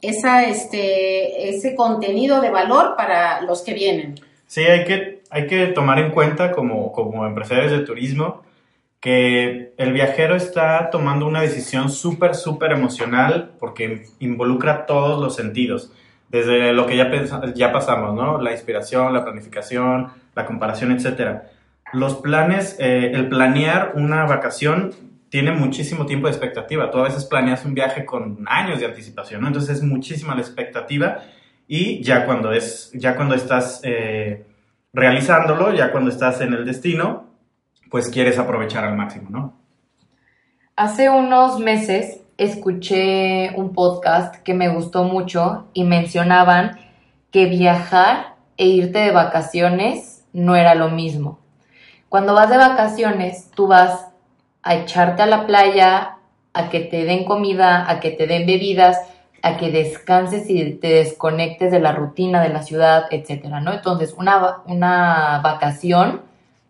esa, 0.00 0.44
este, 0.44 1.50
ese 1.50 1.74
contenido 1.74 2.40
de 2.40 2.50
valor 2.50 2.94
para 2.96 3.42
los 3.42 3.62
que 3.62 3.74
vienen. 3.74 4.14
Sí, 4.46 4.62
hay 4.62 4.84
que, 4.84 5.22
hay 5.30 5.46
que 5.46 5.66
tomar 5.66 5.98
en 5.98 6.12
cuenta 6.12 6.52
como, 6.52 6.92
como 6.92 7.26
empresarios 7.26 7.72
de 7.72 7.80
turismo 7.80 8.42
que 9.00 9.74
el 9.76 9.92
viajero 9.92 10.34
está 10.34 10.90
tomando 10.90 11.26
una 11.26 11.40
decisión 11.40 11.90
súper, 11.90 12.34
súper 12.34 12.72
emocional 12.72 13.52
porque 13.58 14.06
involucra 14.18 14.86
todos 14.86 15.22
los 15.22 15.36
sentidos, 15.36 15.92
desde 16.28 16.72
lo 16.72 16.86
que 16.86 16.96
ya, 16.96 17.10
ya 17.54 17.72
pasamos, 17.72 18.14
¿no? 18.14 18.40
La 18.40 18.52
inspiración, 18.52 19.12
la 19.12 19.24
planificación, 19.24 20.08
la 20.34 20.46
comparación, 20.46 20.92
etc. 20.92 21.42
Los 21.92 22.16
planes, 22.16 22.76
eh, 22.80 23.12
el 23.14 23.28
planear 23.28 23.92
una 23.94 24.24
vacación 24.24 24.92
tiene 25.28 25.52
muchísimo 25.52 26.06
tiempo 26.06 26.26
de 26.26 26.32
expectativa. 26.32 26.90
Tú 26.90 26.98
a 26.98 27.04
veces 27.04 27.24
planeas 27.24 27.64
un 27.64 27.74
viaje 27.74 28.04
con 28.04 28.44
años 28.46 28.80
de 28.80 28.86
anticipación. 28.86 29.46
Entonces 29.46 29.76
es 29.76 29.82
muchísima 29.82 30.34
la 30.34 30.40
expectativa 30.40 31.22
y 31.68 32.02
ya 32.02 32.24
cuando, 32.24 32.52
es, 32.52 32.90
ya 32.94 33.16
cuando 33.16 33.34
estás 33.34 33.80
eh, 33.84 34.46
realizándolo, 34.92 35.74
ya 35.74 35.92
cuando 35.92 36.10
estás 36.10 36.40
en 36.40 36.54
el 36.54 36.64
destino, 36.64 37.35
pues 37.90 38.08
quieres 38.10 38.38
aprovechar 38.38 38.84
al 38.84 38.96
máximo, 38.96 39.30
¿no? 39.30 39.54
Hace 40.76 41.08
unos 41.08 41.58
meses 41.58 42.20
escuché 42.36 43.52
un 43.56 43.72
podcast 43.72 44.36
que 44.36 44.54
me 44.54 44.68
gustó 44.68 45.04
mucho 45.04 45.68
y 45.72 45.84
mencionaban 45.84 46.78
que 47.30 47.46
viajar 47.46 48.34
e 48.56 48.66
irte 48.66 48.98
de 48.98 49.10
vacaciones 49.10 50.24
no 50.32 50.54
era 50.54 50.74
lo 50.74 50.90
mismo. 50.90 51.38
Cuando 52.08 52.34
vas 52.34 52.50
de 52.50 52.58
vacaciones, 52.58 53.50
tú 53.52 53.66
vas 53.66 54.08
a 54.62 54.74
echarte 54.74 55.22
a 55.22 55.26
la 55.26 55.46
playa, 55.46 56.18
a 56.52 56.68
que 56.68 56.80
te 56.80 57.04
den 57.04 57.24
comida, 57.24 57.90
a 57.90 58.00
que 58.00 58.10
te 58.10 58.26
den 58.26 58.46
bebidas, 58.46 58.98
a 59.42 59.56
que 59.56 59.70
descanses 59.70 60.48
y 60.48 60.72
te 60.74 60.88
desconectes 60.88 61.70
de 61.70 61.80
la 61.80 61.92
rutina 61.92 62.42
de 62.42 62.48
la 62.48 62.62
ciudad, 62.62 63.04
etcétera, 63.10 63.60
¿no? 63.60 63.72
Entonces, 63.72 64.14
una, 64.18 64.58
una 64.66 65.40
vacación 65.42 66.22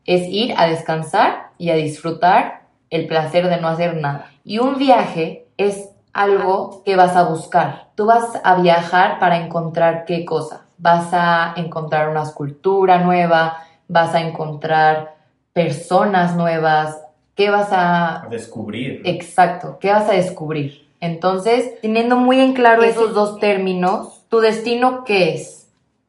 es 0.07 0.22
ir 0.28 0.54
a 0.57 0.66
descansar 0.66 1.50
y 1.59 1.70
a 1.70 1.74
disfrutar 1.74 2.62
el 2.90 3.07
placer 3.07 3.48
de 3.48 3.61
no 3.61 3.68
hacer 3.68 3.96
nada. 3.96 4.30
Y 4.44 4.59
un 4.59 4.78
viaje 4.78 5.46
es 5.57 5.90
algo 6.12 6.82
que 6.84 6.96
vas 6.96 7.16
a 7.16 7.24
buscar. 7.24 7.88
Tú 7.94 8.07
vas 8.07 8.40
a 8.42 8.54
viajar 8.57 9.18
para 9.18 9.36
encontrar 9.38 10.04
qué 10.04 10.24
cosa. 10.24 10.66
Vas 10.78 11.09
a 11.12 11.54
encontrar 11.57 12.09
una 12.09 12.22
escultura 12.22 12.98
nueva, 12.98 13.59
vas 13.88 14.14
a 14.14 14.20
encontrar 14.20 15.16
personas 15.52 16.36
nuevas, 16.36 17.00
¿qué 17.34 17.50
vas 17.50 17.72
a 17.72 18.22
A 18.24 18.28
descubrir. 18.28 19.02
Exacto, 19.04 19.78
¿qué 19.80 19.90
vas 19.90 20.09
a 20.09 20.12
descubrir? 20.12 20.86
Entonces, 21.00 21.80
teniendo 21.80 22.16
muy 22.16 22.40
en 22.40 22.52
claro 22.52 22.82
esos 22.82 23.14
dos 23.14 23.38
términos, 23.38 24.22
¿tu 24.28 24.40
destino 24.40 25.04
qué 25.04 25.34
es? 25.34 25.68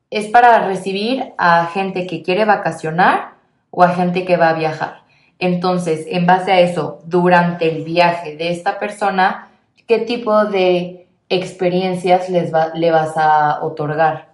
¿Es 0.09 0.27
para 0.27 0.65
recibir 0.65 1.33
a 1.37 1.65
gente 1.67 2.07
que 2.07 2.23
quiere 2.23 2.45
vacacionar 2.45 3.36
o 3.77 3.83
a 3.83 3.89
gente 3.89 4.25
que 4.25 4.37
va 4.37 4.49
a 4.49 4.53
viajar? 4.53 5.03
Entonces, 5.37 6.07
en 6.09 6.25
base 6.25 6.51
a 6.51 6.59
eso, 6.61 6.99
durante 7.05 7.69
el 7.69 7.83
viaje 7.83 8.35
de 8.35 8.49
esta 8.49 8.79
persona, 8.79 9.49
¿qué 9.87 9.99
tipo 9.99 10.45
de 10.45 11.07
experiencias 11.29 12.27
les 12.27 12.51
le 12.73 12.89
vas 12.89 13.13
a 13.17 13.63
otorgar? 13.63 14.29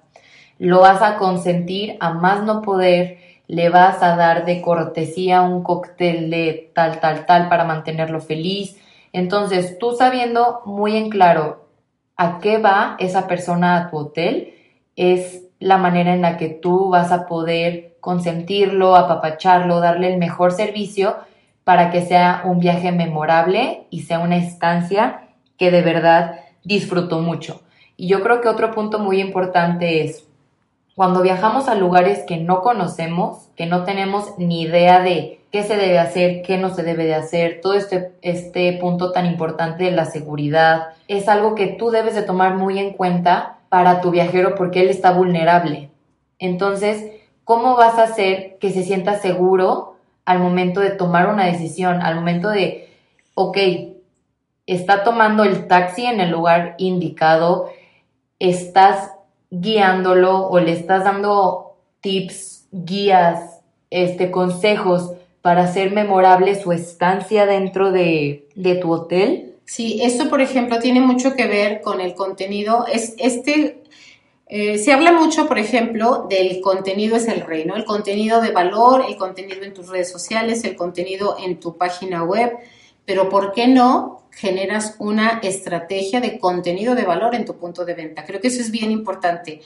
¿Lo 0.60 0.80
vas 0.80 1.02
a 1.02 1.18
consentir 1.18 1.98
a 2.00 2.14
más 2.14 2.44
no 2.44 2.62
poder? 2.62 3.18
¿Le 3.48 3.68
vas 3.68 4.02
a 4.02 4.16
dar 4.16 4.46
de 4.46 4.62
cortesía 4.62 5.41
un 5.41 5.62
cóctel 5.62 6.30
de 6.30 6.72
tal, 6.74 7.02
tal, 7.02 7.26
tal 7.26 7.50
para 7.50 7.66
mantenerlo 7.66 8.22
feliz? 8.22 8.80
Entonces, 9.12 9.78
tú 9.78 9.91
sabiendo 9.91 10.62
muy 10.66 10.96
en 10.96 11.10
claro 11.10 11.68
a 12.16 12.39
qué 12.39 12.60
va 12.60 12.96
esa 12.98 13.28
persona 13.28 13.76
a 13.76 13.89
tu 13.89 13.98
hotel, 13.98 14.54
es 14.96 15.44
la 15.60 15.78
manera 15.78 16.14
en 16.14 16.22
la 16.22 16.38
que 16.38 16.48
tú 16.48 16.88
vas 16.91 17.12
a 17.12 17.26
poder 17.26 17.93
consentirlo, 18.04 18.97
apapacharlo, 18.97 19.80
darle 19.80 20.12
el 20.12 20.20
mejor 20.20 20.51
servicio 20.51 21.16
para 21.64 21.89
que 21.89 22.01
sea 22.01 22.41
un 22.43 22.60
viaje 22.60 22.91
memorable 22.91 23.88
y 23.91 24.01
sea 24.01 24.20
una 24.20 24.36
estancia 24.36 25.30
que 25.58 25.72
de 25.72 25.82
verdad 25.82 26.41
disfruto 26.66 27.22
mucho. 27.22 27.62
Y 27.95 28.10
yo 28.10 28.22
creo 28.22 28.41
que 28.41 28.49
otro 28.49 28.72
punto 28.72 28.99
muy 28.99 29.22
importante 29.22 30.04
es 30.04 30.28
cuando 30.95 31.22
viajamos 31.22 31.70
a 31.70 31.76
lugares 31.76 32.26
que 32.28 32.36
no 32.36 32.62
conocemos, 32.62 33.47
que 33.56 33.68
no 33.68 33.86
tenemos 33.86 34.38
ni 34.38 34.64
idea 34.64 34.99
de 34.99 35.39
qué 35.49 35.64
se 35.64 35.78
debe 35.78 35.97
hacer, 35.97 36.41
qué 36.41 36.58
no 36.58 36.76
se 36.76 36.84
debe 36.84 37.06
de 37.06 37.16
hacer, 37.16 37.62
todo 37.62 37.74
este, 37.74 38.12
este 38.22 38.74
punto 38.82 39.14
tan 39.14 39.28
importante 39.28 39.86
de 39.86 39.91
la 39.91 40.04
seguridad, 40.04 40.89
es 41.08 41.30
algo 41.30 41.56
que 41.56 41.68
tú 41.68 41.89
debes 41.89 42.16
de 42.16 42.24
tomar 42.24 42.56
muy 42.58 42.80
en 42.80 42.91
cuenta 42.91 43.60
para 43.70 44.01
tu 44.01 44.12
viajero 44.12 44.56
porque 44.56 44.82
él 44.82 44.89
está 44.89 45.12
vulnerable. 45.12 45.89
Entonces, 46.38 47.22
¿cómo 47.44 47.76
vas 47.76 47.98
a 47.98 48.04
hacer 48.04 48.58
que 48.60 48.72
se 48.72 48.84
sienta 48.84 49.20
seguro 49.20 49.96
al 50.26 50.39
momento 50.39 50.80
de 50.80 50.91
tomar 50.91 51.28
una 51.28 51.46
decisión, 51.46 52.02
al 52.02 52.16
momento 52.16 52.50
de, 52.50 52.89
ok, 53.36 53.58
está 54.66 55.04
tomando 55.04 55.44
el 55.44 55.68
taxi 55.68 56.06
en 56.06 56.20
el 56.20 56.32
lugar 56.32 56.76
indicado, 56.78 57.70
estás 58.39 59.12
guiándolo 59.50 60.48
o 60.48 60.60
le 60.60 60.72
estás 60.72 61.04
dando 61.04 61.76
tips, 62.02 62.68
guías, 62.72 63.62
este, 63.89 64.32
consejos 64.32 65.12
para 65.41 65.64
hacer 65.64 65.91
memorable 65.91 66.60
su 66.60 66.72
estancia 66.72 67.46
dentro 67.46 67.91
de, 67.91 68.48
de 68.56 68.76
tu 68.76 68.91
hotel? 68.91 69.56
Sí, 69.66 70.02
esto, 70.02 70.30
por 70.30 70.41
ejemplo, 70.41 70.80
tiene 70.80 71.00
mucho 71.00 71.36
que 71.36 71.48
ver 71.48 71.82
con 71.82 72.02
el 72.02 72.16
contenido. 72.16 72.86
Es, 72.88 73.14
este, 73.18 73.84
eh, 74.56 74.78
se 74.78 74.93
habla 74.93 75.12
mucho, 75.12 75.47
por 75.47 75.58
ejemplo, 75.58 76.28
del 76.30 76.62
contenido 76.62 77.16
es 77.16 77.28
el 77.28 77.41
rey, 77.41 77.66
¿no? 77.66 77.76
El 77.76 77.86
contenido 77.86 78.39
de 78.39 78.51
valor, 78.51 79.04
el 79.10 79.18
contenido 79.18 79.64
en 79.64 79.74
tus 79.74 79.88
redes 79.89 80.12
sociales, 80.12 80.64
el 80.64 80.76
contenido 80.76 81.38
en 81.43 81.60
tu 81.60 81.76
página 81.76 82.24
web, 82.24 82.51
pero 83.04 83.30
¿por 83.30 83.51
qué 83.54 83.66
no 83.66 84.28
generas 84.30 84.95
una 84.99 85.39
estrategia 85.41 86.22
de 86.22 86.38
contenido 86.38 86.93
de 86.93 87.01
valor 87.01 87.34
en 87.34 87.45
tu 87.45 87.56
punto 87.56 87.84
de 87.84 87.95
venta? 87.95 88.26
Creo 88.26 88.39
que 88.39 88.49
eso 88.49 88.62
es 88.62 88.70
bien 88.70 88.91
importante. 88.91 89.60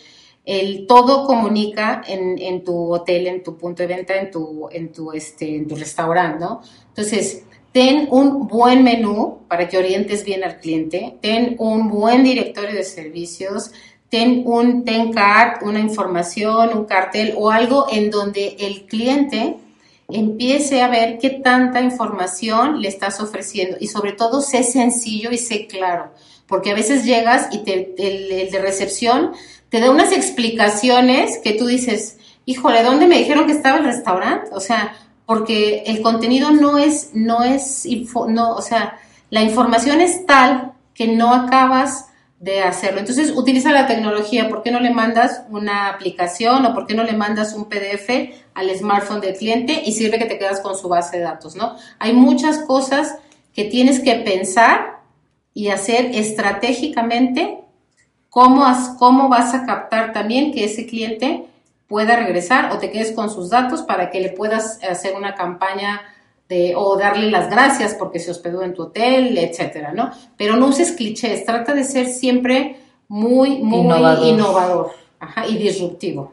El 0.45 0.87
todo 0.87 1.27
comunica 1.27 2.01
en, 2.07 2.37
en 2.39 2.63
tu 2.63 2.93
hotel, 2.93 3.27
en 3.27 3.43
tu 3.43 3.57
punto 3.57 3.83
de 3.83 3.87
venta, 3.87 4.15
en 4.15 4.31
tu, 4.31 4.69
en 4.71 4.93
tu, 4.93 5.11
este, 5.11 5.53
en 5.53 5.67
tu 5.67 5.75
restaurante, 5.75 6.39
¿no? 6.39 6.61
Entonces, 6.87 7.43
ten 7.73 8.07
un 8.09 8.47
buen 8.47 8.85
menú 8.85 9.39
para 9.49 9.67
que 9.67 9.77
orientes 9.77 10.23
bien 10.23 10.45
al 10.45 10.61
cliente, 10.61 11.17
ten 11.21 11.57
un 11.59 11.89
buen 11.89 12.23
directorio 12.23 12.73
de 12.73 12.85
servicios, 12.85 13.71
ten 14.09 14.43
un 14.45 14.85
ten 14.85 15.11
card, 15.11 15.63
una 15.63 15.79
información, 15.79 16.77
un 16.77 16.85
cartel 16.85 17.33
o 17.37 17.51
algo 17.51 17.87
en 17.91 18.09
donde 18.09 18.55
el 18.59 18.85
cliente 18.85 19.57
empiece 20.09 20.81
a 20.81 20.87
ver 20.87 21.17
qué 21.19 21.29
tanta 21.29 21.81
información 21.81 22.81
le 22.81 22.87
estás 22.87 23.19
ofreciendo 23.19 23.77
y 23.79 23.87
sobre 23.87 24.13
todo 24.13 24.41
sé 24.41 24.63
sencillo 24.63 25.31
y 25.31 25.37
sé 25.37 25.67
claro, 25.67 26.11
porque 26.47 26.71
a 26.71 26.75
veces 26.75 27.03
llegas 27.03 27.49
y 27.51 27.59
te, 27.59 27.93
el, 27.97 28.49
de 28.49 28.59
recepción 28.59 29.33
te 29.69 29.81
da 29.81 29.91
unas 29.91 30.13
explicaciones 30.13 31.39
que 31.39 31.53
tú 31.53 31.65
dices, 31.65 32.17
híjole, 32.45 32.83
¿dónde 32.83 33.07
me 33.07 33.17
dijeron 33.17 33.47
que 33.47 33.51
estaba 33.51 33.79
el 33.79 33.83
restaurante? 33.83 34.49
O 34.53 34.61
sea, 34.61 34.95
porque 35.25 35.83
el 35.87 36.01
contenido 36.01 36.51
no 36.51 36.77
es, 36.77 37.09
no 37.13 37.43
es, 37.43 37.85
no, 38.29 38.51
o 38.51 38.61
sea, 38.61 38.97
la 39.29 39.41
información 39.41 39.99
es 39.99 40.25
tal 40.25 40.71
que 40.93 41.07
no 41.07 41.33
acabas 41.33 42.05
de 42.39 42.61
hacerlo. 42.61 42.99
Entonces, 42.99 43.31
utiliza 43.35 43.71
la 43.71 43.87
tecnología. 43.87 44.49
¿Por 44.49 44.61
qué 44.61 44.71
no 44.71 44.79
le 44.79 44.91
mandas 44.91 45.43
una 45.49 45.89
aplicación 45.89 46.65
o 46.65 46.73
por 46.73 46.85
qué 46.85 46.93
no 46.93 47.03
le 47.03 47.13
mandas 47.13 47.53
un 47.53 47.65
PDF 47.65 48.09
al 48.53 48.75
smartphone 48.75 49.21
del 49.21 49.35
cliente 49.35 49.81
y 49.85 49.91
sirve 49.91 50.19
que 50.19 50.25
te 50.25 50.37
quedas 50.37 50.61
con 50.61 50.77
su 50.77 50.87
base 50.87 51.17
de 51.17 51.23
datos, 51.23 51.55
¿no? 51.55 51.75
Hay 51.99 52.13
muchas 52.13 52.59
cosas 52.59 53.17
que 53.53 53.65
tienes 53.65 53.99
que 53.99 54.15
pensar 54.15 54.99
y 55.53 55.69
hacer 55.69 56.11
estratégicamente 56.13 57.59
cómo, 58.29 58.65
cómo 58.99 59.29
vas 59.29 59.55
a 59.55 59.65
captar 59.65 60.13
también 60.13 60.53
que 60.53 60.65
ese 60.65 60.85
cliente 60.85 61.45
pueda 61.87 62.15
regresar 62.17 62.71
o 62.71 62.77
te 62.77 62.91
quedes 62.91 63.13
con 63.13 63.31
sus 63.31 63.49
datos 63.49 63.81
para 63.81 64.11
que 64.11 64.19
le 64.19 64.29
puedas 64.29 64.79
hacer 64.83 65.15
una 65.15 65.33
campaña 65.33 66.01
de, 66.49 66.75
o 66.75 66.97
darle 66.97 67.29
las 67.29 67.49
gracias 67.49 67.95
porque 67.95 68.19
se 68.19 68.31
hospedó 68.31 68.63
en 68.63 68.73
tu 68.73 68.83
hotel, 68.83 69.37
etcétera, 69.37 69.91
¿no? 69.93 70.11
Pero 70.37 70.55
no 70.55 70.67
uses 70.67 70.93
clichés, 70.93 71.45
trata 71.45 71.73
de 71.73 71.83
ser 71.83 72.07
siempre 72.07 72.77
muy, 73.07 73.57
muy 73.59 73.79
innovador, 74.29 74.91
y 75.49 75.57
disruptivo. 75.57 76.31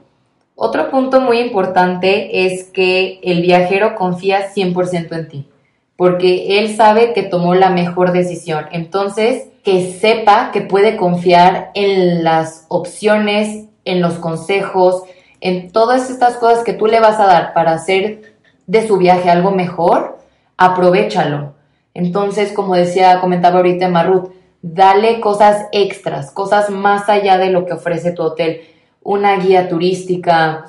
Otro 0.57 0.91
punto 0.91 1.21
muy 1.21 1.39
importante 1.39 2.47
es 2.47 2.65
que 2.65 3.19
el 3.23 3.43
viajero 3.43 3.97
confía 3.97 4.53
100% 4.55 5.17
en 5.17 5.29
ti, 5.29 5.49
porque 5.97 6.59
él 6.59 6.77
sabe 6.77 7.13
que 7.13 7.25
tomó 7.25 7.55
la 7.55 7.71
mejor 7.71 8.13
decisión. 8.13 8.67
Entonces, 8.71 9.49
que 9.65 9.93
sepa 9.93 10.51
que 10.53 10.61
puede 10.61 10.97
confiar 10.97 11.71
en 11.75 12.23
las 12.23 12.67
opciones, 12.69 13.65
en 13.85 14.01
los 14.01 14.15
consejos, 14.15 15.03
en 15.41 15.73
todas 15.73 16.11
estas 16.11 16.37
cosas 16.37 16.63
que 16.65 16.73
tú 16.73 16.87
le 16.87 17.01
vas 17.01 17.19
a 17.19 17.27
dar 17.27 17.53
para 17.53 17.73
hacer 17.73 18.34
de 18.67 18.87
su 18.87 18.97
viaje 18.97 19.31
algo 19.31 19.51
mejor, 19.51 20.19
aprovechalo. 20.57 21.55
Entonces, 21.95 22.53
como 22.53 22.75
decía, 22.75 23.21
comentaba 23.21 23.59
ahorita 23.59 23.89
Marut, 23.89 24.33
dale 24.63 25.21
cosas 25.21 25.67
extras, 25.73 26.31
cosas 26.31 26.71
más 26.71 27.09
allá 27.09 27.39
de 27.39 27.51
lo 27.51 27.67
que 27.67 27.75
ofrece 27.75 28.13
tu 28.13 28.23
hotel. 28.23 28.63
Una 29.03 29.37
guía 29.37 29.69
turística, 29.69 30.65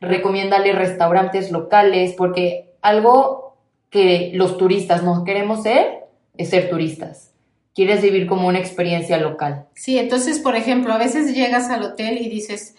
recomiéndale 0.00 0.72
restaurantes 0.72 1.50
locales, 1.50 2.14
porque 2.16 2.74
algo 2.82 3.56
que 3.90 4.30
los 4.34 4.58
turistas 4.58 5.02
no 5.02 5.24
queremos 5.24 5.62
ser 5.62 6.04
es 6.36 6.50
ser 6.50 6.68
turistas. 6.68 7.32
Quieres 7.74 8.02
vivir 8.02 8.26
como 8.26 8.48
una 8.48 8.58
experiencia 8.58 9.18
local. 9.18 9.66
Sí, 9.74 9.98
entonces, 9.98 10.40
por 10.40 10.56
ejemplo, 10.56 10.92
a 10.92 10.98
veces 10.98 11.34
llegas 11.34 11.70
al 11.70 11.82
hotel 11.82 12.18
y 12.18 12.28
dices, 12.28 12.76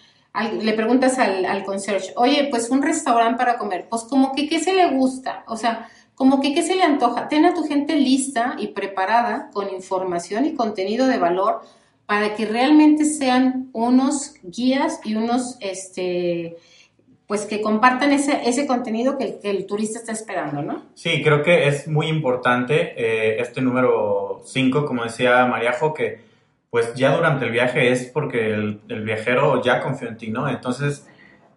le 0.62 0.74
preguntas 0.74 1.20
al, 1.20 1.46
al 1.46 1.64
concierge, 1.64 2.14
oye, 2.16 2.48
pues 2.50 2.70
un 2.70 2.82
restaurante 2.82 3.38
para 3.38 3.58
comer, 3.58 3.88
pues 3.90 4.04
como 4.04 4.34
que 4.34 4.48
qué 4.48 4.60
se 4.60 4.74
le 4.74 4.90
gusta, 4.92 5.44
o 5.48 5.58
sea, 5.58 5.90
como 6.20 6.42
que 6.42 6.54
qué 6.54 6.64
se 6.64 6.76
le 6.76 6.84
antoja. 6.84 7.30
Ten 7.30 7.46
a 7.46 7.54
tu 7.54 7.64
gente 7.64 7.96
lista 7.96 8.56
y 8.60 8.68
preparada 8.68 9.50
con 9.54 9.74
información 9.74 10.46
y 10.46 10.54
contenido 10.54 11.08
de 11.08 11.18
valor 11.18 11.62
para 12.06 12.36
que 12.36 12.46
realmente 12.46 13.06
sean 13.06 13.70
unos 13.72 14.34
guías 14.44 15.00
y 15.06 15.16
unos, 15.16 15.56
este, 15.62 16.58
pues 17.26 17.46
que 17.46 17.62
compartan 17.62 18.12
ese, 18.12 18.50
ese 18.50 18.68
contenido 18.68 19.18
que 19.18 19.40
el, 19.44 19.66
turista 19.66 20.00
está 20.00 20.12
esperando, 20.12 20.62
¿no? 20.62 20.84
Sí, 20.94 21.22
creo 21.24 21.42
que 21.42 21.70
es 21.70 21.88
muy 21.88 22.08
importante 22.08 22.96
eh, 22.98 23.40
este 23.40 23.62
número 23.62 24.42
5, 24.44 24.86
como 24.86 25.06
decía 25.06 25.46
Mariajo, 25.46 25.94
que 25.94 26.20
pues 26.70 26.94
ya 26.94 27.16
durante 27.16 27.46
el 27.46 27.52
viaje 27.52 27.92
es 27.92 28.06
porque 28.06 28.54
el, 28.54 29.04
viajero 29.04 29.62
ya 29.64 29.82
confió 29.82 30.08
en 30.08 30.18
ti, 30.18 30.30
¿no? 30.30 30.48
Entonces, 30.48 31.08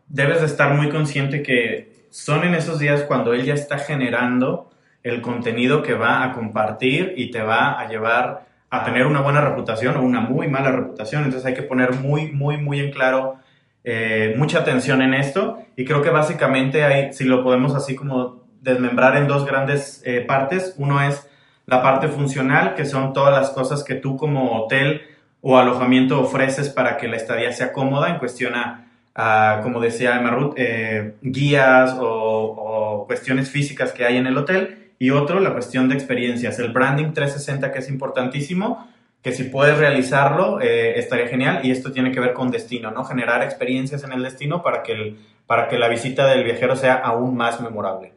debes 0.09 0.41
de 0.41 0.47
estar 0.47 0.75
muy 0.75 0.89
consciente 0.89 1.43
que 1.43 2.07
son 2.11 2.45
en 2.45 2.55
esos 2.55 2.79
días 2.79 3.03
cuando 3.03 3.33
él 3.33 3.45
ya 3.45 3.55
está 3.55 3.79
generando 3.79 4.71
el 5.03 5.21
contenido 5.21 5.83
que 5.83 5.95
va 5.95 6.25
a 6.25 6.33
compartir 6.33 7.15
y 7.17 7.31
te 7.31 7.43
va 7.43 7.79
a 7.79 7.89
llevar 7.89 8.47
a 8.71 8.85
tener 8.85 9.07
una 9.07 9.21
buena 9.21 9.41
reputación 9.43 9.97
o 9.97 10.03
una 10.03 10.21
muy 10.21 10.49
mala 10.49 10.73
reputación. 10.73 11.25
Entonces 11.25 11.47
hay 11.47 11.55
que 11.55 11.63
poner 11.63 11.95
muy, 11.95 12.33
muy, 12.33 12.57
muy 12.57 12.81
en 12.81 12.91
claro 12.91 13.37
eh, 13.85 14.35
mucha 14.39 14.61
atención 14.61 15.03
en 15.03 15.13
esto. 15.15 15.59
Y 15.77 15.85
creo 15.85 16.03
que 16.03 16.11
básicamente 16.11 16.85
hay, 16.85 17.13
si 17.13 17.25
lo 17.25 17.43
podemos 17.43 17.75
así 17.75 17.95
como 17.95 18.43
desmembrar 18.61 19.17
en 19.17 19.27
dos 19.27 19.45
grandes 19.45 20.03
eh, 20.07 20.21
partes, 20.21 20.75
uno 20.79 21.03
es 21.03 21.29
la 21.73 21.81
parte 21.83 22.09
funcional, 22.09 22.75
que 22.75 22.85
son 22.85 23.15
todas 23.15 23.33
las 23.33 23.49
cosas 23.49 23.83
que 23.83 23.95
tú 23.95 24.19
como 24.19 24.59
hotel 24.59 25.01
o 25.41 25.57
alojamiento 25.57 26.21
ofreces 26.21 26.69
para 26.69 26.99
que 26.99 27.09
la 27.09 27.17
estadía 27.17 27.51
sea 27.51 27.73
cómoda 27.73 28.11
en 28.11 28.19
cuestión 28.19 28.53
a, 28.55 29.61
como 29.63 29.81
decía 29.81 30.21
Marut, 30.21 30.53
eh, 30.59 31.15
guías 31.23 31.97
o, 31.99 33.05
cuestiones 33.07 33.49
físicas 33.49 33.93
que 33.93 34.05
hay 34.05 34.19
en 34.19 34.27
el 34.27 34.37
hotel. 34.37 34.93
Y 34.99 35.11
otro, 35.11 35.41
la 35.41 35.55
cuestión 35.55 35.89
de 35.89 35.95
experiencias, 35.95 36.59
el 36.59 36.73
branding 36.73 37.15
360 37.15 37.73
que 37.73 37.79
es 37.79 37.89
importantísimo, 37.89 38.87
que 39.23 39.33
si 39.33 39.45
puedes 39.45 39.79
realizarlo 39.79 40.61
eh, 40.61 40.99
estaría 40.99 41.27
genial 41.29 41.61
y 41.63 41.71
esto 41.71 41.91
tiene 41.91 42.13
que 42.13 42.21
ver 42.21 42.35
con 42.35 42.51
destino, 42.51 42.91
¿no? 42.91 43.05
Generar 43.05 43.43
experiencias 43.43 44.05
en 44.05 44.13
el 44.13 44.23
destino 44.23 44.63
para 44.63 44.83
que, 44.83 45.17
para 45.47 45.69
que 45.69 45.79
la 45.79 45.89
visita 45.89 46.27
del 46.27 46.45
viajero 46.45 46.77
sea 46.77 46.97
aún 46.97 47.35
más 47.35 47.63
memorable. 47.63 48.13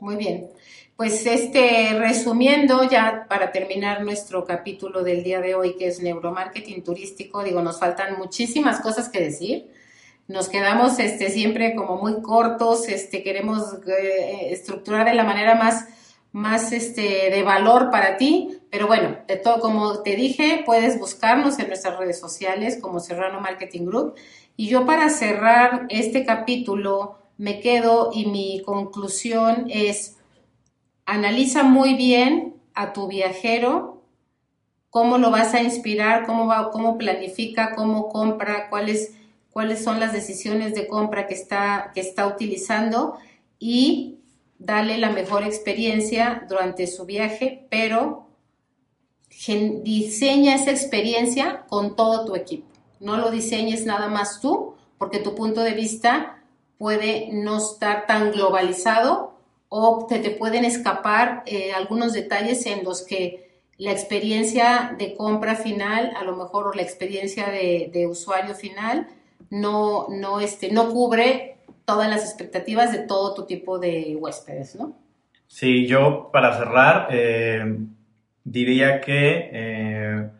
Muy 0.00 0.16
bien. 0.16 0.48
Pues 0.98 1.26
este, 1.26 1.96
resumiendo 1.96 2.82
ya 2.82 3.26
para 3.28 3.52
terminar 3.52 4.02
nuestro 4.02 4.44
capítulo 4.44 5.04
del 5.04 5.22
día 5.22 5.40
de 5.40 5.54
hoy, 5.54 5.76
que 5.76 5.86
es 5.86 6.02
neuromarketing 6.02 6.82
turístico, 6.82 7.44
digo, 7.44 7.62
nos 7.62 7.78
faltan 7.78 8.18
muchísimas 8.18 8.80
cosas 8.80 9.08
que 9.08 9.20
decir. 9.20 9.70
Nos 10.26 10.48
quedamos 10.48 10.98
este, 10.98 11.30
siempre 11.30 11.76
como 11.76 11.98
muy 11.98 12.20
cortos, 12.20 12.88
este, 12.88 13.22
queremos 13.22 13.74
eh, 13.86 14.48
estructurar 14.50 15.06
de 15.06 15.14
la 15.14 15.22
manera 15.22 15.54
más, 15.54 15.86
más 16.32 16.72
este, 16.72 17.30
de 17.30 17.42
valor 17.44 17.92
para 17.92 18.16
ti, 18.16 18.58
pero 18.68 18.88
bueno, 18.88 19.18
de 19.28 19.36
todo, 19.36 19.60
como 19.60 20.02
te 20.02 20.16
dije, 20.16 20.64
puedes 20.66 20.98
buscarnos 20.98 21.60
en 21.60 21.68
nuestras 21.68 21.96
redes 21.96 22.18
sociales 22.18 22.76
como 22.82 22.98
Serrano 22.98 23.40
Marketing 23.40 23.86
Group. 23.86 24.14
Y 24.56 24.66
yo 24.66 24.84
para 24.84 25.10
cerrar 25.10 25.86
este 25.90 26.24
capítulo 26.26 27.18
me 27.36 27.60
quedo 27.60 28.10
y 28.12 28.26
mi 28.26 28.62
conclusión 28.66 29.66
es, 29.68 30.17
Analiza 31.08 31.62
muy 31.62 31.94
bien 31.94 32.60
a 32.74 32.92
tu 32.92 33.08
viajero 33.08 34.02
cómo 34.90 35.16
lo 35.16 35.30
vas 35.30 35.54
a 35.54 35.62
inspirar, 35.62 36.26
cómo, 36.26 36.52
cómo 36.70 36.98
planifica, 36.98 37.74
cómo 37.74 38.10
compra, 38.10 38.68
cuáles, 38.68 39.14
son 39.82 40.00
las 40.00 40.12
decisiones 40.12 40.74
de 40.74 40.86
compra 40.86 41.26
que 41.26 41.32
está, 41.32 41.92
que 41.94 42.00
está 42.02 42.26
utilizando 42.26 43.16
y 43.58 44.18
darle 44.58 44.98
la 44.98 45.08
mejor 45.08 45.44
experiencia 45.44 46.44
durante 46.46 46.86
su 46.86 47.06
viaje, 47.06 47.66
pero 47.70 48.26
diseña 49.82 50.56
esa 50.56 50.72
experiencia 50.72 51.64
con 51.70 51.96
todo 51.96 52.26
tu 52.26 52.36
equipo. 52.36 52.66
No 53.00 53.16
lo 53.16 53.30
diseñes 53.30 53.86
nada 53.86 54.08
más 54.08 54.42
tú, 54.42 54.74
porque 54.98 55.20
tu 55.20 55.34
punto 55.34 55.62
de 55.62 55.72
vista 55.72 56.42
puede 56.76 57.30
no 57.32 57.56
estar 57.56 58.06
tan 58.06 58.30
globalizado 58.30 59.37
o 59.68 60.06
te, 60.08 60.18
te 60.18 60.30
pueden 60.30 60.64
escapar 60.64 61.42
eh, 61.46 61.72
algunos 61.72 62.12
detalles 62.12 62.64
en 62.66 62.84
los 62.84 63.02
que 63.02 63.48
la 63.78 63.92
experiencia 63.92 64.94
de 64.98 65.14
compra 65.14 65.54
final, 65.54 66.12
a 66.16 66.24
lo 66.24 66.36
mejor 66.36 66.66
o 66.66 66.72
la 66.72 66.82
experiencia 66.82 67.48
de, 67.48 68.06
usuario 68.08 68.54
final, 68.54 69.06
no, 69.50 70.08
no, 70.08 70.40
este, 70.40 70.72
no 70.72 70.90
cubre 70.90 71.58
todas 71.84 72.10
las 72.10 72.24
expectativas 72.24 72.92
de 72.92 72.98
todo 72.98 73.34
tu 73.34 73.46
tipo 73.46 73.78
de 73.78 74.16
huéspedes, 74.18 74.74
¿no? 74.74 74.98
Sí, 75.46 75.86
yo 75.86 76.30
para 76.32 76.58
cerrar 76.58 77.08
eh, 77.10 77.78
diría 78.44 79.00
que 79.00 79.48
eh, 79.52 80.30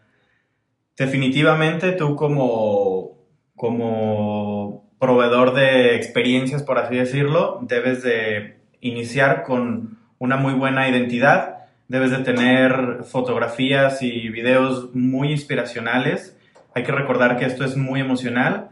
definitivamente 0.96 1.92
tú 1.92 2.16
como, 2.16 3.18
como 3.56 4.90
proveedor 4.98 5.54
de 5.54 5.94
experiencias, 5.94 6.62
por 6.64 6.78
así 6.78 6.96
decirlo, 6.96 7.60
debes 7.62 8.02
de 8.02 8.57
iniciar 8.80 9.44
con 9.44 9.98
una 10.18 10.36
muy 10.36 10.54
buena 10.54 10.88
identidad, 10.88 11.66
debes 11.88 12.10
de 12.10 12.18
tener 12.18 13.04
fotografías 13.04 14.02
y 14.02 14.28
videos 14.28 14.94
muy 14.94 15.30
inspiracionales. 15.30 16.36
Hay 16.74 16.84
que 16.84 16.92
recordar 16.92 17.38
que 17.38 17.46
esto 17.46 17.64
es 17.64 17.76
muy 17.76 18.00
emocional 18.00 18.70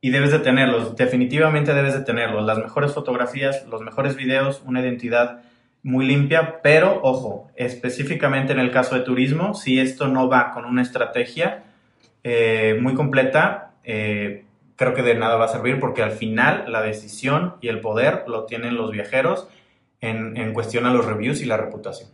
y 0.00 0.10
debes 0.10 0.32
de 0.32 0.38
tenerlos, 0.38 0.96
definitivamente 0.96 1.74
debes 1.74 1.94
de 1.94 2.04
tenerlos. 2.04 2.44
Las 2.44 2.58
mejores 2.58 2.92
fotografías, 2.92 3.66
los 3.68 3.80
mejores 3.82 4.16
videos, 4.16 4.62
una 4.66 4.80
identidad 4.80 5.42
muy 5.82 6.06
limpia, 6.06 6.62
pero 6.62 7.00
ojo, 7.02 7.50
específicamente 7.56 8.52
en 8.52 8.58
el 8.58 8.70
caso 8.70 8.94
de 8.94 9.02
turismo, 9.02 9.54
si 9.54 9.78
esto 9.78 10.08
no 10.08 10.28
va 10.28 10.50
con 10.50 10.64
una 10.64 10.82
estrategia 10.82 11.64
eh, 12.22 12.78
muy 12.80 12.94
completa, 12.94 13.72
eh, 13.84 14.44
creo 14.76 14.94
que 14.94 15.02
de 15.02 15.14
nada 15.14 15.36
va 15.36 15.46
a 15.46 15.48
servir 15.48 15.80
porque 15.80 16.02
al 16.02 16.12
final 16.12 16.70
la 16.70 16.82
decisión 16.82 17.54
y 17.60 17.68
el 17.68 17.80
poder 17.80 18.24
lo 18.26 18.44
tienen 18.44 18.76
los 18.76 18.90
viajeros 18.90 19.48
en, 20.00 20.36
en 20.36 20.52
cuestión 20.52 20.86
a 20.86 20.92
los 20.92 21.04
reviews 21.04 21.40
y 21.40 21.46
la 21.46 21.56
reputación. 21.56 22.10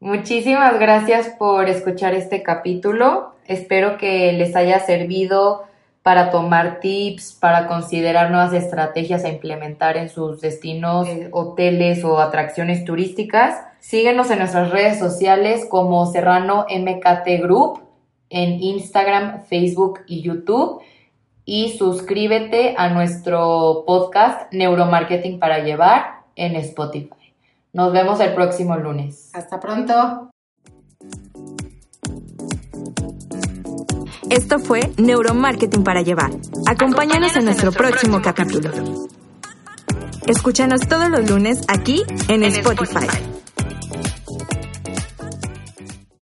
Muchísimas 0.00 0.78
gracias 0.78 1.30
por 1.38 1.68
escuchar 1.68 2.14
este 2.14 2.42
capítulo. 2.42 3.34
Espero 3.46 3.96
que 3.96 4.32
les 4.32 4.54
haya 4.54 4.78
servido 4.80 5.64
para 6.02 6.30
tomar 6.30 6.78
tips, 6.78 7.32
para 7.32 7.66
considerar 7.66 8.30
nuevas 8.30 8.52
estrategias 8.52 9.24
a 9.24 9.28
implementar 9.28 9.96
en 9.96 10.08
sus 10.08 10.40
destinos, 10.40 11.08
eh, 11.08 11.28
hoteles 11.32 12.04
o 12.04 12.20
atracciones 12.20 12.84
turísticas. 12.84 13.60
Síguenos 13.80 14.30
en 14.30 14.38
nuestras 14.38 14.70
redes 14.70 15.00
sociales 15.00 15.66
como 15.68 16.06
Serrano 16.06 16.66
MKT 16.70 17.42
Group 17.42 17.80
en 18.30 18.62
Instagram, 18.62 19.44
Facebook 19.46 20.00
y 20.06 20.22
YouTube 20.22 20.80
y 21.46 21.78
suscríbete 21.78 22.74
a 22.76 22.90
nuestro 22.90 23.84
podcast 23.86 24.52
Neuromarketing 24.52 25.38
para 25.38 25.60
Llevar 25.60 26.24
en 26.34 26.56
Spotify. 26.56 27.32
Nos 27.72 27.92
vemos 27.92 28.20
el 28.20 28.34
próximo 28.34 28.76
lunes. 28.76 29.30
Hasta 29.32 29.60
pronto. 29.60 30.30
Esto 34.28 34.58
fue 34.58 34.80
Neuromarketing 34.98 35.84
para 35.84 36.02
Llevar. 36.02 36.32
Acompáñanos 36.66 37.36
en 37.36 37.44
nuestro, 37.44 37.70
próximo, 37.70 38.20
capítulo. 38.20 39.06
Escúchanos 40.26 40.80
todos 40.88 41.08
los 41.08 41.30
lunes 41.30 41.62
aquí 41.68 42.02
en, 42.28 42.42
Spotify. 42.42 43.06